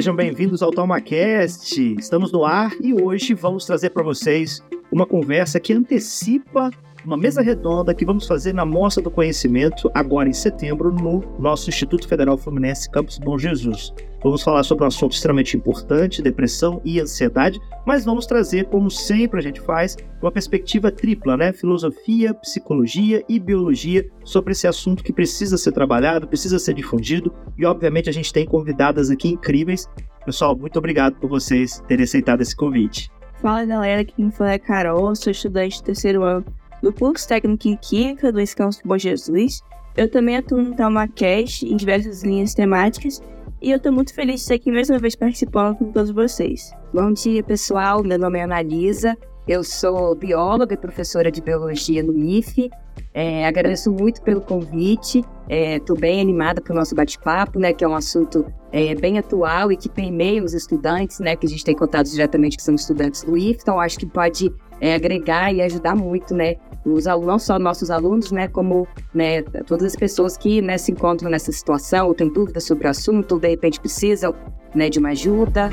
Sejam 0.00 0.16
bem-vindos 0.16 0.62
ao 0.62 0.70
TalmaCast. 0.70 1.94
Estamos 1.98 2.32
no 2.32 2.42
ar 2.42 2.72
e 2.80 2.94
hoje 2.94 3.34
vamos 3.34 3.66
trazer 3.66 3.90
para 3.90 4.02
vocês 4.02 4.64
uma 4.90 5.04
conversa 5.04 5.60
que 5.60 5.74
antecipa 5.74 6.70
uma 7.04 7.16
mesa 7.16 7.40
redonda 7.40 7.94
que 7.94 8.04
vamos 8.04 8.26
fazer 8.26 8.52
na 8.52 8.64
Mostra 8.64 9.02
do 9.02 9.10
Conhecimento 9.10 9.90
agora 9.94 10.28
em 10.28 10.32
setembro 10.32 10.92
no 10.92 11.22
nosso 11.38 11.70
Instituto 11.70 12.06
Federal 12.06 12.36
Fluminense 12.36 12.90
Campus 12.90 13.18
Bom 13.18 13.38
Jesus. 13.38 13.92
Vamos 14.22 14.42
falar 14.42 14.62
sobre 14.64 14.84
um 14.84 14.86
assunto 14.86 15.12
extremamente 15.12 15.56
importante, 15.56 16.20
depressão 16.20 16.80
e 16.84 17.00
ansiedade, 17.00 17.58
mas 17.86 18.04
vamos 18.04 18.26
trazer, 18.26 18.66
como 18.66 18.90
sempre 18.90 19.40
a 19.40 19.42
gente 19.42 19.60
faz, 19.62 19.96
uma 20.20 20.30
perspectiva 20.30 20.92
tripla, 20.92 21.38
né? 21.38 21.54
Filosofia, 21.54 22.34
psicologia 22.34 23.24
e 23.26 23.38
biologia 23.38 24.06
sobre 24.22 24.52
esse 24.52 24.66
assunto 24.66 25.02
que 25.02 25.12
precisa 25.12 25.56
ser 25.56 25.72
trabalhado, 25.72 26.28
precisa 26.28 26.58
ser 26.58 26.74
difundido 26.74 27.32
e, 27.56 27.64
obviamente, 27.64 28.10
a 28.10 28.12
gente 28.12 28.30
tem 28.30 28.44
convidadas 28.44 29.10
aqui 29.10 29.28
incríveis. 29.28 29.88
Pessoal, 30.26 30.54
muito 30.54 30.78
obrigado 30.78 31.14
por 31.14 31.30
vocês 31.30 31.82
terem 31.88 32.04
aceitado 32.04 32.42
esse 32.42 32.54
convite. 32.54 33.10
Fala 33.40 33.64
galera, 33.64 34.02
aqui 34.02 34.12
quem 34.14 34.30
fala 34.30 34.52
é 34.52 34.58
Carol, 34.58 35.16
sou 35.16 35.30
estudante 35.30 35.80
do 35.80 35.84
terceiro 35.84 36.22
ano 36.22 36.44
do 36.82 36.92
curso 36.92 37.26
técnico 37.28 37.68
em 37.68 37.76
Química 37.76 38.32
do 38.32 38.40
Escândalo 38.40 38.82
Bom 38.84 38.98
Jesus. 38.98 39.60
Eu 39.96 40.10
também 40.10 40.36
atuo 40.36 40.62
no 40.62 40.74
TalmaCast 40.74 41.66
em 41.66 41.76
diversas 41.76 42.22
linhas 42.22 42.54
temáticas 42.54 43.20
e 43.60 43.70
eu 43.70 43.78
tô 43.78 43.92
muito 43.92 44.14
feliz 44.14 44.36
de 44.36 44.40
estar 44.42 44.54
aqui 44.54 44.72
mais 44.72 44.88
uma 44.88 44.98
vez 44.98 45.14
participando 45.14 45.76
com 45.76 45.92
todos 45.92 46.10
vocês. 46.10 46.72
Bom 46.94 47.12
dia, 47.12 47.42
pessoal. 47.42 48.02
Meu 48.02 48.18
nome 48.18 48.38
é 48.38 48.42
Analisa. 48.42 49.16
Eu 49.46 49.62
sou 49.64 50.14
bióloga 50.14 50.74
e 50.74 50.76
professora 50.76 51.30
de 51.30 51.42
biologia 51.42 52.02
no 52.02 52.16
IFE. 52.16 52.70
É, 53.12 53.46
agradeço 53.46 53.90
muito 53.90 54.22
pelo 54.22 54.40
convite. 54.40 55.24
Estou 55.48 55.98
bem 55.98 56.20
animada 56.20 56.60
para 56.60 56.72
o 56.72 56.76
nosso 56.76 56.94
bate-papo, 56.94 57.58
né, 57.58 57.72
que 57.72 57.84
é 57.84 57.88
um 57.88 57.94
assunto 57.94 58.46
é, 58.70 58.94
bem 58.94 59.18
atual 59.18 59.72
e 59.72 59.76
que 59.76 59.88
permeia 59.88 60.42
os 60.42 60.54
estudantes, 60.54 61.18
né, 61.18 61.34
que 61.34 61.46
a 61.46 61.48
gente 61.48 61.64
tem 61.64 61.74
contato 61.74 62.08
diretamente 62.08 62.56
que 62.56 62.62
são 62.62 62.74
estudantes 62.74 63.24
do 63.24 63.36
IFE. 63.36 63.58
Então, 63.60 63.80
acho 63.80 63.98
que 63.98 64.06
pode 64.06 64.52
é, 64.80 64.94
agregar 64.94 65.52
e 65.52 65.60
ajudar 65.60 65.96
muito, 65.96 66.34
né, 66.34 66.56
os 66.84 67.06
alunos, 67.06 67.28
não 67.28 67.38
só 67.38 67.58
nossos 67.58 67.90
alunos, 67.90 68.32
né, 68.32 68.48
como 68.48 68.86
né, 69.14 69.42
todas 69.66 69.86
as 69.86 69.96
pessoas 69.96 70.36
que 70.36 70.62
né, 70.62 70.78
se 70.78 70.92
encontram 70.92 71.30
nessa 71.30 71.52
situação, 71.52 72.08
ou 72.08 72.14
têm 72.14 72.32
dúvidas 72.32 72.64
sobre 72.64 72.86
o 72.86 72.90
assunto, 72.90 73.32
ou 73.32 73.40
de 73.40 73.48
repente 73.48 73.80
precisam 73.80 74.34
né, 74.74 74.88
de 74.88 74.98
uma 74.98 75.10
ajuda. 75.10 75.70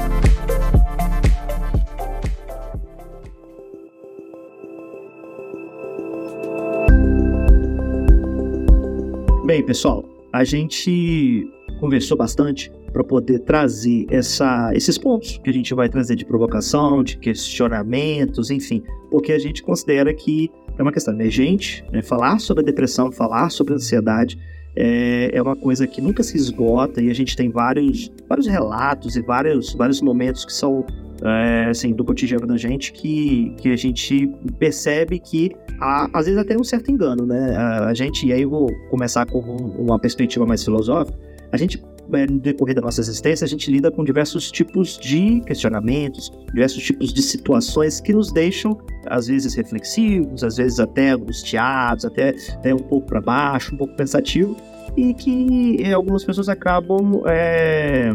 Bem, 9.45 9.66
pessoal, 9.66 10.03
a 10.33 10.44
gente 10.44 11.49
conversou 11.80 12.17
bastante 12.17 12.69
para 12.92 13.03
poder 13.03 13.39
trazer 13.39 14.05
essa, 14.09 14.71
esses 14.73 14.97
pontos 14.97 15.38
que 15.38 15.49
a 15.49 15.53
gente 15.53 15.73
vai 15.73 15.88
trazer 15.88 16.16
de 16.16 16.25
provocação, 16.25 17.02
de 17.02 17.17
questionamentos, 17.17 18.49
enfim, 18.52 18.83
porque 19.10 19.31
a 19.31 19.39
gente 19.39 19.64
considera 19.64 20.14
que 20.14 20.52
é 20.77 20.82
uma 20.82 20.92
questão 20.92 21.14
emergente, 21.14 21.83
né? 21.92 22.02
falar 22.02 22.39
sobre 22.39 22.64
a 22.64 22.65
depressão, 22.65 23.11
falar 23.11 23.49
sobre 23.49 23.73
a 23.73 23.76
ansiedade 23.77 24.38
é, 24.80 25.32
é, 25.33 25.42
uma 25.42 25.55
coisa 25.55 25.88
que 25.88 25.99
nunca 25.99 26.21
se 26.21 26.38
esgota 26.38 27.02
e 27.02 27.10
a 27.10 27.14
gente 27.14 27.36
tem 27.36 27.49
vários, 27.49 28.11
vários 28.30 28.45
relatos 28.45 29.16
e 29.16 29.21
vários, 29.21 29.73
vários 29.73 29.99
momentos 30.02 30.45
que 30.45 30.54
são 30.54 30.86
é, 31.23 31.66
assim, 31.67 31.93
do 31.93 32.05
cotidiano 32.05 32.45
da 32.45 32.58
gente 32.58 32.93
que, 32.93 33.55
que 33.58 33.70
a 33.70 33.76
gente 33.76 34.27
percebe 34.60 35.17
que 35.17 35.52
há, 35.82 36.08
às 36.14 36.27
vezes 36.27 36.39
até 36.39 36.55
um 36.55 36.64
certo 36.64 36.92
engano, 36.92 37.26
né? 37.26 37.55
A, 37.55 37.87
a 37.87 37.93
gente, 37.95 38.27
e 38.27 38.32
aí 38.32 38.43
eu 38.43 38.52
vou 38.52 38.71
começar 38.92 39.26
com 39.26 39.39
um, 39.39 39.82
uma 39.82 39.98
perspectiva 39.98 40.45
mais 40.45 40.64
filosófica, 40.64 41.17
a 41.52 41.58
gente 41.58 41.82
no 42.09 42.39
decorrer 42.39 42.75
da 42.75 42.81
nossa 42.81 43.01
existência, 43.01 43.45
a 43.45 43.47
gente 43.47 43.69
lida 43.69 43.91
com 43.91 44.03
diversos 44.03 44.51
tipos 44.51 44.97
de 44.97 45.41
questionamentos, 45.41 46.31
diversos 46.53 46.83
tipos 46.83 47.13
de 47.13 47.21
situações 47.21 47.99
que 47.99 48.13
nos 48.13 48.31
deixam, 48.31 48.77
às 49.05 49.27
vezes, 49.27 49.53
reflexivos, 49.53 50.43
às 50.43 50.57
vezes 50.57 50.79
até 50.79 51.11
angustiados, 51.11 52.05
até, 52.05 52.35
até 52.53 52.73
um 52.73 52.79
pouco 52.79 53.07
para 53.07 53.21
baixo, 53.21 53.73
um 53.73 53.77
pouco 53.77 53.95
pensativo, 53.95 54.55
e 54.95 55.13
que 55.13 55.77
é, 55.81 55.93
algumas 55.93 56.23
pessoas 56.23 56.49
acabam 56.49 57.21
é, 57.27 58.11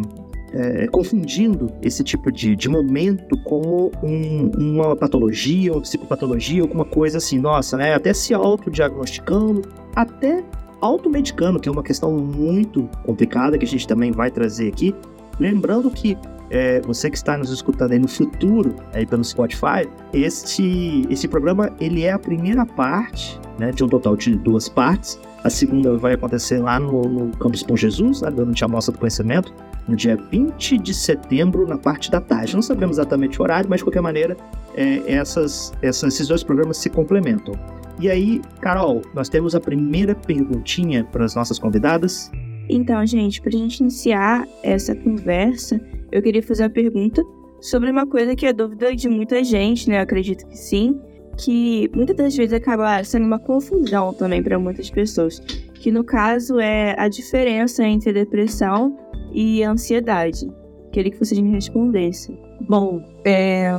é, 0.53 0.86
confundindo 0.88 1.72
esse 1.82 2.03
tipo 2.04 2.30
de, 2.30 2.54
de 2.54 2.69
momento 2.69 3.36
como 3.44 3.91
um, 4.03 4.50
uma 4.56 4.97
patologia, 4.97 5.72
uma 5.72 5.80
psicopatologia, 5.80 6.62
alguma 6.62 6.84
coisa 6.84 7.19
assim, 7.19 7.38
nossa, 7.38 7.76
né? 7.76 7.94
Até 7.94 8.12
se 8.12 8.34
autodiagnosticando, 8.34 9.62
até 9.94 10.44
automedicando, 10.82 11.59
que 11.59 11.69
é 11.69 11.72
uma 11.72 11.82
questão 11.82 12.12
muito 12.12 12.91
complicada 13.04 13.56
que 13.56 13.65
a 13.65 13.69
gente 13.69 13.87
também 13.87 14.10
vai 14.10 14.31
trazer 14.31 14.69
aqui. 14.69 14.94
Lembrando 15.38 15.91
que 15.91 16.19
é, 16.50 16.81
você 16.82 17.09
que 17.09 17.16
está 17.16 17.38
nos 17.38 17.50
escutando 17.50 17.93
aí 17.93 17.98
no 17.98 18.09
futuro, 18.09 18.75
aí 18.92 19.06
pelo 19.06 19.25
Spotify, 19.25 19.88
este, 20.12 21.06
esse 21.09 21.26
programa 21.26 21.71
ele 21.81 22.03
é 22.03 22.12
a 22.12 22.19
primeira 22.19 22.66
parte 22.66 23.41
né, 23.59 23.71
de 23.71 23.82
um 23.82 23.88
total 23.88 24.16
de 24.16 24.37
duas 24.37 24.69
partes. 24.69 25.19
A 25.44 25.48
segunda 25.48 25.97
vai 25.97 26.15
acontecer 26.15 26.59
lá 26.59 26.78
no, 26.78 27.03
no 27.03 27.37
Campus 27.38 27.62
Bom 27.62 27.76
Jesus, 27.76 28.21
né, 28.21 28.31
durante 28.31 28.62
a 28.65 28.69
Mostra 28.69 28.92
do 28.92 28.98
Conhecimento, 28.98 29.53
no 29.88 29.97
dia 29.97 30.16
20 30.31 30.78
de 30.78 30.92
setembro, 30.92 31.66
na 31.66 31.78
parte 31.78 32.10
da 32.10 32.21
tarde. 32.21 32.54
Não 32.54 32.62
sabemos 32.62 32.97
exatamente 32.97 33.41
o 33.41 33.42
horário, 33.42 33.69
mas 33.71 33.78
de 33.78 33.84
qualquer 33.84 34.03
maneira, 34.03 34.37
é, 34.75 35.03
essas, 35.06 35.72
essas, 35.81 36.15
esses 36.15 36.28
dois 36.28 36.42
programas 36.42 36.76
se 36.76 36.91
complementam. 36.91 37.54
E 38.00 38.10
aí, 38.10 38.41
Carol, 38.60 39.03
nós 39.14 39.28
temos 39.28 39.54
a 39.54 39.60
primeira 39.60 40.14
perguntinha 40.14 41.04
para 41.04 41.25
as 41.25 41.34
nossas 41.34 41.58
convidadas. 41.58 42.30
Então, 42.69 43.04
gente, 43.06 43.41
para 43.41 43.50
a 43.50 43.58
gente 43.58 43.80
iniciar 43.80 44.47
essa 44.62 44.94
conversa, 44.94 45.80
eu 46.10 46.22
queria 46.22 46.42
fazer 46.42 46.64
a 46.64 46.70
pergunta 46.70 47.22
sobre 47.60 47.91
uma 47.91 48.06
coisa 48.06 48.34
que 48.34 48.47
é 48.47 48.53
dúvida 48.53 48.94
de 48.94 49.08
muita 49.08 49.42
gente, 49.44 49.88
né? 49.88 49.98
Eu 49.98 50.03
acredito 50.03 50.47
que 50.47 50.56
sim, 50.56 51.00
que 51.38 51.91
muitas 51.94 52.16
das 52.16 52.36
vezes 52.36 52.53
acaba 52.53 53.03
sendo 53.04 53.26
uma 53.26 53.38
confusão 53.38 54.12
também 54.12 54.42
para 54.42 54.59
muitas 54.59 54.91
pessoas, 54.91 55.38
que 55.74 55.91
no 55.91 56.04
caso 56.04 56.59
é 56.59 56.94
a 56.98 57.09
diferença 57.09 57.84
entre 57.84 58.12
depressão 58.12 58.97
e 59.32 59.62
ansiedade. 59.62 60.50
Queria 60.92 61.10
que 61.10 61.19
vocês 61.19 61.41
me 61.41 61.50
respondessem. 61.50 62.38
Bom, 62.69 63.03
é, 63.24 63.72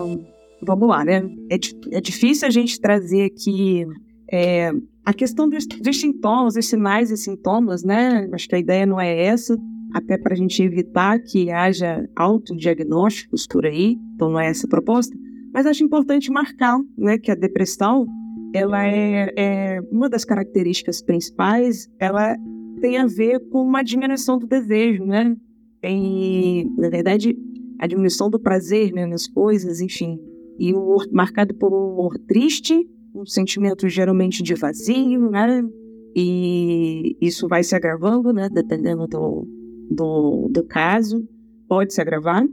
vamos 0.65 0.87
lá, 0.87 1.03
né? 1.03 1.23
É, 1.49 1.57
é 1.97 2.01
difícil 2.01 2.47
a 2.47 2.51
gente 2.51 2.79
trazer 2.79 3.25
aqui 3.25 3.85
é, 4.31 4.71
a 5.05 5.13
questão 5.13 5.47
dos, 5.47 5.65
dos, 5.65 5.99
sintomas, 5.99 6.55
dos 6.55 6.65
sinais 6.67 7.11
e 7.11 7.17
sintomas, 7.17 7.83
né? 7.83 8.29
Acho 8.31 8.47
que 8.47 8.55
a 8.55 8.59
ideia 8.59 8.85
não 8.85 8.99
é 8.99 9.25
essa, 9.25 9.57
até 9.93 10.17
para 10.17 10.33
a 10.33 10.37
gente 10.37 10.61
evitar 10.61 11.19
que 11.19 11.51
haja 11.51 12.07
autodiagnósticos 12.15 13.45
por 13.47 13.65
aí, 13.65 13.97
então 14.15 14.31
não 14.31 14.39
é 14.39 14.47
essa 14.47 14.65
a 14.65 14.69
proposta. 14.69 15.15
Mas 15.53 15.65
acho 15.65 15.83
importante 15.83 16.31
marcar 16.31 16.79
né, 16.97 17.17
que 17.19 17.29
a 17.29 17.35
depressão, 17.35 18.07
ela 18.55 18.85
é, 18.85 19.31
é 19.37 19.81
uma 19.91 20.09
das 20.09 20.25
características 20.25 21.01
principais, 21.03 21.87
ela 21.99 22.35
tem 22.81 22.97
a 22.97 23.05
ver 23.05 23.39
com 23.51 23.61
uma 23.61 23.83
diminuição 23.83 24.39
do 24.39 24.47
desejo, 24.47 25.05
né? 25.05 25.35
Na 26.77 26.89
verdade, 26.89 27.37
a 27.77 27.85
diminuição 27.85 28.29
do 28.29 28.39
prazer 28.39 28.91
né, 28.93 29.05
nas 29.05 29.27
coisas, 29.27 29.79
enfim. 29.79 30.17
E 30.59 30.73
o 30.73 30.81
humor 30.81 31.07
marcado 31.11 31.53
por 31.55 31.73
um 31.73 31.93
humor 31.93 32.17
triste, 32.27 32.87
um 33.13 33.25
sentimento 33.25 33.87
geralmente 33.87 34.41
de 34.41 34.55
vazio, 34.55 35.29
né? 35.29 35.63
E 36.15 37.17
isso 37.19 37.47
vai 37.47 37.63
se 37.63 37.75
agravando, 37.75 38.31
né? 38.31 38.49
Dependendo 38.49 39.07
do, 39.07 39.47
do, 39.89 40.49
do 40.49 40.63
caso, 40.65 41.27
pode 41.67 41.93
se 41.93 42.01
agravar. 42.01 42.45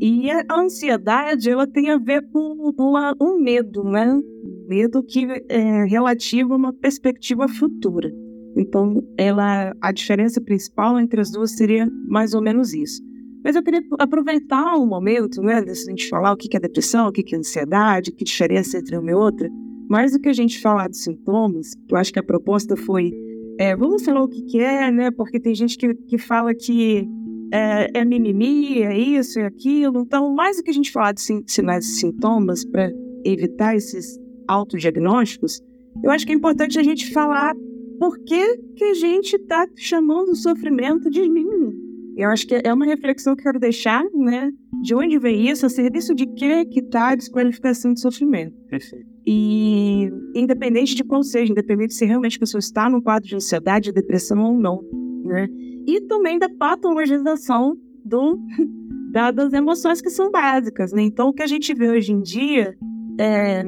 E 0.00 0.30
a 0.30 0.44
ansiedade, 0.52 1.50
ela 1.50 1.66
tem 1.66 1.90
a 1.90 1.98
ver 1.98 2.28
com 2.30 2.72
uma, 2.78 3.14
um 3.20 3.36
medo, 3.40 3.82
né? 3.82 4.20
Medo 4.68 5.02
que 5.02 5.26
é 5.48 5.84
relativo 5.84 6.52
a 6.52 6.56
uma 6.56 6.72
perspectiva 6.72 7.48
futura. 7.48 8.08
Então, 8.56 9.02
ela, 9.16 9.74
a 9.80 9.92
diferença 9.92 10.40
principal 10.40 10.98
entre 10.98 11.20
as 11.20 11.30
duas 11.30 11.56
seria 11.56 11.90
mais 12.06 12.34
ou 12.34 12.40
menos 12.40 12.72
isso. 12.72 13.02
Mas 13.44 13.56
eu 13.56 13.62
queria 13.62 13.82
aproveitar 13.98 14.76
o 14.76 14.86
momento, 14.86 15.40
né, 15.40 15.62
de 15.62 15.70
a 15.70 15.74
gente 15.74 16.08
falar 16.08 16.32
o 16.32 16.36
que 16.36 16.56
é 16.56 16.60
depressão, 16.60 17.08
o 17.08 17.12
que 17.12 17.34
é 17.34 17.38
ansiedade, 17.38 18.12
que 18.12 18.24
diferença 18.24 18.78
entre 18.78 18.96
uma 18.96 19.10
e 19.10 19.14
outra. 19.14 19.48
Mais 19.88 20.12
do 20.12 20.20
que 20.20 20.28
a 20.28 20.32
gente 20.32 20.60
falar 20.60 20.88
de 20.88 20.98
sintomas, 20.98 21.72
eu 21.88 21.96
acho 21.96 22.12
que 22.12 22.18
a 22.18 22.22
proposta 22.22 22.76
foi 22.76 23.12
é, 23.58 23.74
vamos 23.74 24.04
falar 24.04 24.22
o 24.22 24.28
que, 24.28 24.60
é, 24.60 24.90
né? 24.90 25.10
Porque 25.10 25.40
tem 25.40 25.52
gente 25.52 25.76
que, 25.76 25.92
que 25.92 26.16
fala 26.16 26.54
que 26.54 27.08
é, 27.52 27.90
é 27.92 28.04
mimimi, 28.04 28.82
é 28.82 28.96
isso, 28.96 29.40
é 29.40 29.46
aquilo. 29.46 30.02
Então, 30.02 30.32
mais 30.32 30.56
do 30.56 30.62
que 30.62 30.70
a 30.70 30.74
gente 30.74 30.92
falar 30.92 31.12
de 31.12 31.20
sinais 31.46 31.84
e 31.84 31.98
sintomas 31.98 32.64
para 32.64 32.88
evitar 33.24 33.74
esses 33.74 34.16
autodiagnósticos, 34.46 35.60
eu 36.04 36.10
acho 36.10 36.24
que 36.24 36.32
é 36.32 36.36
importante 36.36 36.78
a 36.78 36.82
gente 36.84 37.12
falar 37.12 37.52
por 37.98 38.16
que, 38.20 38.58
que 38.76 38.84
a 38.84 38.94
gente 38.94 39.34
está 39.34 39.66
chamando 39.76 40.28
o 40.28 40.36
sofrimento 40.36 41.10
de 41.10 41.28
mimimi. 41.28 41.87
Eu 42.18 42.30
acho 42.30 42.48
que 42.48 42.60
é 42.64 42.74
uma 42.74 42.84
reflexão 42.84 43.36
que 43.36 43.42
eu 43.42 43.44
quero 43.44 43.60
deixar, 43.60 44.02
né? 44.12 44.50
De 44.82 44.92
onde 44.92 45.16
vem 45.20 45.48
isso? 45.48 45.64
A 45.64 45.68
serviço 45.68 46.12
de 46.16 46.26
que 46.26 46.64
que 46.64 46.80
está 46.80 47.10
a 47.10 47.14
desqualificação 47.14 47.94
de 47.94 48.00
sofrimento? 48.00 48.56
Perfeito. 48.68 49.06
E 49.24 50.10
independente 50.34 50.96
de 50.96 51.04
qual 51.04 51.22
seja, 51.22 51.52
independente 51.52 51.94
se 51.94 52.04
realmente 52.04 52.36
a 52.36 52.40
pessoa 52.40 52.58
está 52.58 52.90
no 52.90 53.00
quadro 53.00 53.28
de 53.28 53.36
ansiedade, 53.36 53.92
depressão 53.92 54.36
ou 54.42 54.58
não, 54.58 54.82
né? 55.24 55.46
E 55.86 56.00
também 56.08 56.40
da 56.40 56.48
patologização 56.48 57.76
do, 58.04 58.36
da, 59.12 59.30
das 59.30 59.52
emoções 59.52 60.02
que 60.02 60.10
são 60.10 60.28
básicas, 60.28 60.92
né? 60.92 61.02
Então, 61.02 61.28
o 61.28 61.32
que 61.32 61.42
a 61.44 61.46
gente 61.46 61.72
vê 61.72 61.88
hoje 61.88 62.12
em 62.12 62.20
dia 62.20 62.76
é, 63.16 63.64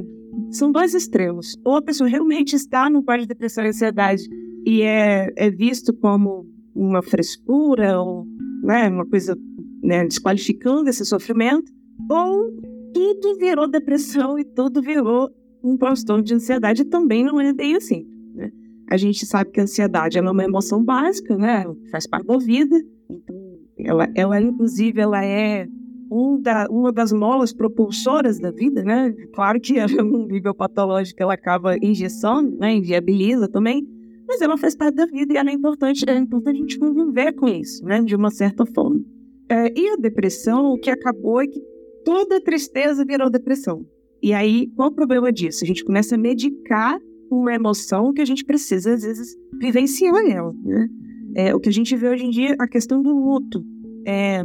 são 0.50 0.72
dois 0.72 0.92
extremos. 0.92 1.56
Ou 1.64 1.76
a 1.76 1.82
pessoa 1.82 2.10
realmente 2.10 2.56
está 2.56 2.90
no 2.90 3.04
quadro 3.04 3.22
de 3.22 3.28
depressão 3.28 3.64
e 3.64 3.68
ansiedade 3.68 4.24
e 4.66 4.82
é, 4.82 5.32
é 5.36 5.50
visto 5.50 5.94
como 5.94 6.46
uma 6.74 7.02
frescura 7.02 8.00
ou 8.00 8.26
né, 8.62 8.88
uma 8.88 9.06
coisa 9.06 9.36
né, 9.82 10.04
desqualificando 10.04 10.88
esse 10.88 11.04
sofrimento, 11.04 11.72
ou 12.08 12.52
tudo 12.92 13.36
virou 13.38 13.68
depressão 13.68 14.38
e 14.38 14.44
tudo 14.44 14.82
virou 14.82 15.30
um 15.62 15.76
transtorno 15.76 16.22
de 16.22 16.34
ansiedade 16.34 16.84
também 16.84 17.24
não 17.24 17.40
é 17.40 17.52
bem 17.52 17.76
assim. 17.76 18.06
Né? 18.34 18.50
A 18.90 18.96
gente 18.96 19.26
sabe 19.26 19.50
que 19.50 19.60
a 19.60 19.64
ansiedade 19.64 20.18
é 20.18 20.20
uma 20.20 20.44
emoção 20.44 20.82
básica, 20.82 21.36
né? 21.36 21.64
Faz 21.90 22.06
parte 22.06 22.26
da 22.26 22.38
vida. 22.38 22.76
Então, 23.08 23.36
ela, 23.78 24.08
ela 24.14 24.40
inclusive, 24.40 25.00
ela 25.00 25.24
é 25.24 25.66
um 26.10 26.40
da, 26.40 26.66
uma 26.68 26.90
das 26.90 27.12
molas 27.12 27.52
propulsoras 27.52 28.40
da 28.40 28.50
vida, 28.50 28.82
né? 28.82 29.12
Claro 29.32 29.60
que 29.60 29.74
num 30.02 30.26
nível 30.26 30.54
patológico 30.54 31.22
ela 31.22 31.34
acaba 31.34 31.76
injeção, 31.80 32.42
né? 32.42 32.74
Inviabiliza 32.74 33.48
também, 33.48 33.86
mas 34.30 34.40
ela 34.40 34.56
faz 34.56 34.76
parte 34.76 34.94
da 34.94 35.06
vida 35.06 35.32
e 35.34 35.36
ela 35.36 35.50
é 35.50 35.52
importante, 35.52 36.08
é 36.08 36.16
importante 36.16 36.56
a 36.56 36.60
gente 36.60 36.78
conviver 36.78 37.32
com 37.32 37.48
isso, 37.48 37.84
né? 37.84 38.00
De 38.00 38.14
uma 38.14 38.30
certa 38.30 38.64
forma. 38.64 39.04
É, 39.48 39.76
e 39.76 39.88
a 39.88 39.96
depressão, 39.96 40.66
o 40.66 40.78
que 40.78 40.88
acabou 40.88 41.42
é 41.42 41.48
que 41.48 41.60
toda 42.04 42.40
tristeza 42.40 43.04
virou 43.04 43.28
depressão. 43.28 43.84
E 44.22 44.32
aí, 44.32 44.68
qual 44.76 44.90
o 44.90 44.94
problema 44.94 45.32
disso? 45.32 45.64
A 45.64 45.66
gente 45.66 45.84
começa 45.84 46.14
a 46.14 46.18
medicar 46.18 46.96
uma 47.28 47.52
emoção 47.52 48.12
que 48.12 48.20
a 48.20 48.24
gente 48.24 48.44
precisa, 48.44 48.94
às 48.94 49.02
vezes, 49.02 49.36
vivenciar 49.60 50.24
ela, 50.24 50.52
né? 50.62 50.88
É, 51.34 51.54
o 51.54 51.58
que 51.58 51.68
a 51.68 51.72
gente 51.72 51.96
vê 51.96 52.08
hoje 52.08 52.24
em 52.24 52.30
dia, 52.30 52.54
a 52.60 52.68
questão 52.68 53.02
do 53.02 53.12
luto. 53.12 53.64
É, 54.06 54.42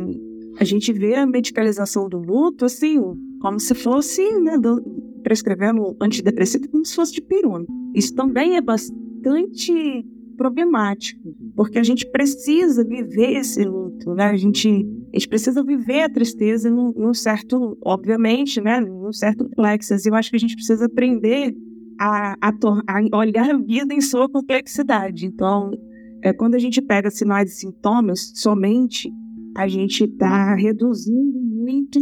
a 0.60 0.64
gente 0.64 0.92
vê 0.92 1.14
a 1.14 1.28
medicalização 1.28 2.10
do 2.10 2.18
luto, 2.18 2.66
assim, 2.66 3.00
como 3.40 3.60
se 3.60 3.76
fosse, 3.76 4.24
né, 4.40 4.58
do, 4.58 4.82
prescrevendo 5.22 5.96
antidepressivo 6.02 6.70
como 6.70 6.86
se 6.86 6.96
fosse 6.96 7.14
de 7.14 7.22
pirona. 7.22 7.66
Isso 7.94 8.16
também 8.16 8.56
é 8.56 8.62
bastante 8.62 9.05
problemático, 10.36 11.34
porque 11.56 11.80
a 11.80 11.84
gente 11.84 12.06
precisa 12.12 12.84
viver 12.84 13.38
esse 13.38 13.64
luto, 13.64 14.14
né? 14.14 14.26
A 14.26 14.38
gente, 14.38 14.68
a 14.68 15.18
gente 15.18 15.28
precisa 15.28 15.64
viver 15.64 16.02
a 16.04 16.10
tristeza 16.10 16.70
num, 16.70 16.92
num 16.92 17.14
certo, 17.14 17.78
obviamente, 17.84 18.62
né? 18.62 18.80
Num 18.80 19.12
certo 19.12 19.46
complexo. 19.46 19.94
Eu 20.06 20.16
acho 20.16 20.30
que 20.30 20.36
a 20.36 20.40
gente 20.40 20.56
precisa 20.56 20.86
aprender 20.86 21.56
a, 22.00 22.36
a, 22.42 22.50
a, 22.50 23.18
olhar 23.18 23.50
a 23.50 23.58
vida 23.58 23.94
em 23.94 24.02
sua 24.02 24.30
complexidade. 24.30 25.26
Então, 25.26 25.72
é, 26.24 26.34
quando 26.34 26.56
a 26.56 26.60
gente 26.60 26.82
pega 26.82 27.10
sinais 27.10 27.52
e 27.52 27.56
sintomas 27.56 28.32
somente, 28.36 29.10
a 29.56 29.68
gente 29.68 30.04
está 30.04 30.54
reduzindo 30.56 31.40
muito 31.42 32.00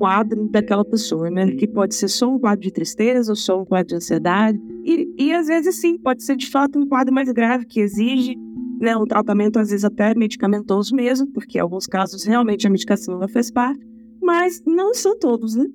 quadro 0.00 0.48
daquela 0.48 0.82
pessoa, 0.82 1.28
né? 1.28 1.52
Que 1.52 1.68
pode 1.68 1.94
ser 1.94 2.08
só 2.08 2.34
um 2.34 2.38
quadro 2.38 2.62
de 2.62 2.72
tristeza 2.72 3.30
ou 3.30 3.36
só 3.36 3.60
um 3.60 3.66
quadro 3.66 3.88
de 3.88 3.96
ansiedade. 3.96 4.58
E, 4.82 5.14
e 5.18 5.32
às 5.32 5.46
vezes, 5.46 5.78
sim, 5.78 5.98
pode 5.98 6.24
ser 6.24 6.36
de 6.36 6.48
fato 6.48 6.78
um 6.78 6.86
quadro 6.86 7.14
mais 7.14 7.30
grave 7.30 7.66
que 7.66 7.80
exige 7.80 8.34
né, 8.80 8.96
um 8.96 9.04
tratamento, 9.04 9.58
às 9.58 9.68
vezes 9.68 9.84
até 9.84 10.14
medicamentoso 10.14 10.96
mesmo, 10.96 11.26
porque 11.26 11.58
em 11.58 11.60
alguns 11.60 11.86
casos 11.86 12.24
realmente 12.24 12.66
a 12.66 12.70
medicação 12.70 13.18
não 13.18 13.28
faz 13.28 13.50
parte, 13.50 13.86
mas 14.22 14.62
não 14.66 14.94
são 14.94 15.18
todos, 15.18 15.54
né? 15.54 15.66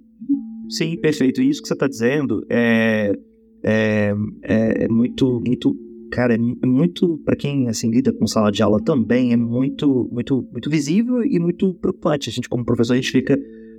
Sim, 0.69 0.97
perfeito. 0.97 1.39
Isso 1.39 1.61
que 1.61 1.67
você 1.67 1.75
está 1.75 1.87
dizendo 1.87 2.43
é, 2.49 3.13
é, 3.63 4.15
é, 4.41 4.87
muito, 4.87 5.39
muito, 5.45 5.77
cara, 6.11 6.33
é 6.33 6.65
muito 6.65 7.19
para 7.19 7.35
quem 7.35 7.69
assim 7.69 7.91
lida 7.91 8.11
com 8.11 8.25
sala 8.25 8.51
de 8.51 8.63
aula 8.63 8.83
também 8.83 9.33
é 9.33 9.37
muito, 9.37 10.09
muito, 10.11 10.41
muito 10.51 10.67
visível 10.67 11.23
e 11.23 11.39
muito 11.39 11.75
preocupante. 11.75 12.31
A 12.31 12.33
gente 12.33 12.49
como 12.49 12.65
professor 12.65 12.93
a 12.93 12.95
gente 12.95 13.11
fica 13.11 13.37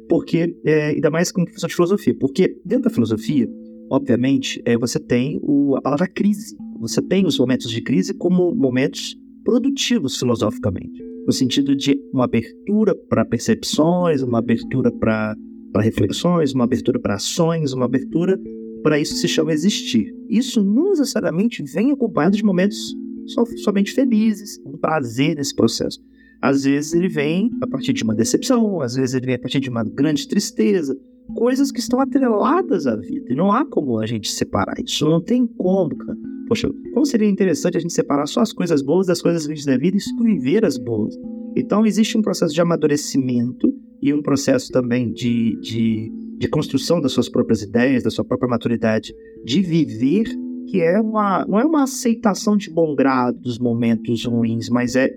porque 0.08 0.56
é, 0.64 0.88
ainda 0.88 1.11
mais 1.11 1.32
como 1.32 1.47
professor 1.47 1.69
de 1.69 1.75
filosofia, 1.75 2.17
porque 2.19 2.56
dentro 2.64 2.85
da 2.85 2.91
filosofia, 2.91 3.49
obviamente, 3.91 4.61
é, 4.64 4.76
você 4.76 4.99
tem 4.99 5.38
o, 5.43 5.76
a 5.76 5.82
palavra 5.82 6.06
crise. 6.06 6.56
Você 6.81 7.00
tem 7.00 7.26
os 7.26 7.38
momentos 7.38 7.70
de 7.70 7.81
crise 7.81 8.14
como 8.14 8.55
momentos 8.55 9.17
produtivos 9.44 10.19
filosoficamente, 10.19 11.03
no 11.26 11.32
sentido 11.32 11.75
de 11.75 11.99
uma 12.12 12.25
abertura 12.25 12.94
para 13.08 13.25
percepções, 13.25 14.23
uma 14.23 14.38
abertura 14.38 14.91
para 14.93 15.35
para 15.73 15.82
reflexões, 15.82 16.55
uma 16.55 16.64
abertura 16.64 16.99
para 16.99 17.17
ações, 17.17 17.75
uma 17.75 17.85
abertura 17.85 18.41
para 18.82 18.99
isso 18.99 19.12
que 19.12 19.20
se 19.20 19.29
chama 19.29 19.53
existir. 19.53 20.11
Isso 20.26 20.64
não 20.64 20.91
necessariamente 20.91 21.62
vem 21.62 21.93
acompanhado 21.93 22.35
de 22.35 22.43
momentos 22.43 22.97
so, 23.26 23.44
somente 23.58 23.93
felizes, 23.93 24.58
um 24.64 24.79
prazer 24.79 25.37
nesse 25.37 25.55
processo. 25.55 26.00
Às 26.41 26.65
vezes 26.65 26.93
ele 26.94 27.09
vem 27.09 27.50
a 27.62 27.67
partir 27.67 27.93
de 27.93 28.05
uma 28.05 28.15
decepção, 28.15 28.81
às 28.81 28.94
vezes 28.94 29.15
ele 29.15 29.27
vem 29.27 29.35
a 29.35 29.38
partir 29.38 29.61
de 29.61 29.71
uma 29.71 29.85
grande 29.85 30.29
tristeza, 30.29 30.97
coisas 31.35 31.73
que 31.73 31.81
estão 31.81 32.00
atreladas 32.00 32.87
à 32.87 32.94
vida. 32.97 33.33
E 33.33 33.35
não 33.35 33.50
há 33.50 33.65
como 33.65 33.99
a 33.99 34.06
gente 34.06 34.31
separar 34.31 34.77
isso, 34.85 35.09
não 35.09 35.21
tem 35.21 35.47
como, 35.47 35.97
cara. 35.97 36.19
Poxa, 36.49 36.71
como 36.94 37.05
seria 37.05 37.29
interessante 37.29 37.77
a 37.77 37.81
gente 37.81 37.93
separar 37.93 38.27
só 38.27 38.41
as 38.41 38.53
coisas 38.53 38.81
boas 38.81 39.06
das 39.06 39.21
coisas 39.21 39.47
ruins 39.47 39.65
da 39.65 39.77
vida 39.77 39.97
e 39.97 40.25
viver 40.25 40.65
as 40.65 40.79
boas? 40.79 41.15
Então 41.56 41.85
existe 41.85 42.17
um 42.17 42.23
processo 42.23 42.55
de 42.55 42.61
amadurecimento 42.61 43.75
e 44.00 44.12
um 44.12 44.23
processo 44.23 44.71
também 44.71 45.12
de, 45.12 45.59
de, 45.61 46.12
de 46.39 46.49
construção 46.49 47.00
das 47.00 47.12
suas 47.12 47.29
próprias 47.29 47.62
ideias, 47.62 48.03
da 48.03 48.11
sua 48.11 48.25
própria 48.25 48.49
maturidade, 48.49 49.12
de 49.44 49.62
viver, 49.62 50.27
que 50.69 50.81
é 50.81 51.00
uma, 51.00 51.44
não 51.47 51.59
é 51.59 51.65
uma 51.65 51.85
aceitação 51.85 52.56
de 52.56 52.71
bom 52.71 52.94
grado 52.94 53.39
dos 53.41 53.59
momentos 53.59 54.25
ruins, 54.25 54.69
mas 54.69 54.94
é, 54.94 55.08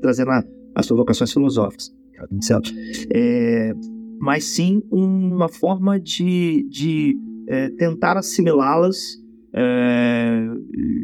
trazendo 0.00 0.30
a, 0.30 0.44
as 0.74 0.86
provocações 0.86 1.32
filosóficas, 1.32 1.92
é, 3.12 3.72
mas 4.20 4.44
sim 4.44 4.82
uma 4.90 5.48
forma 5.48 5.98
de, 5.98 6.66
de 6.68 7.16
é, 7.48 7.70
tentar 7.70 8.16
assimilá-las 8.16 9.18
é, 9.52 10.46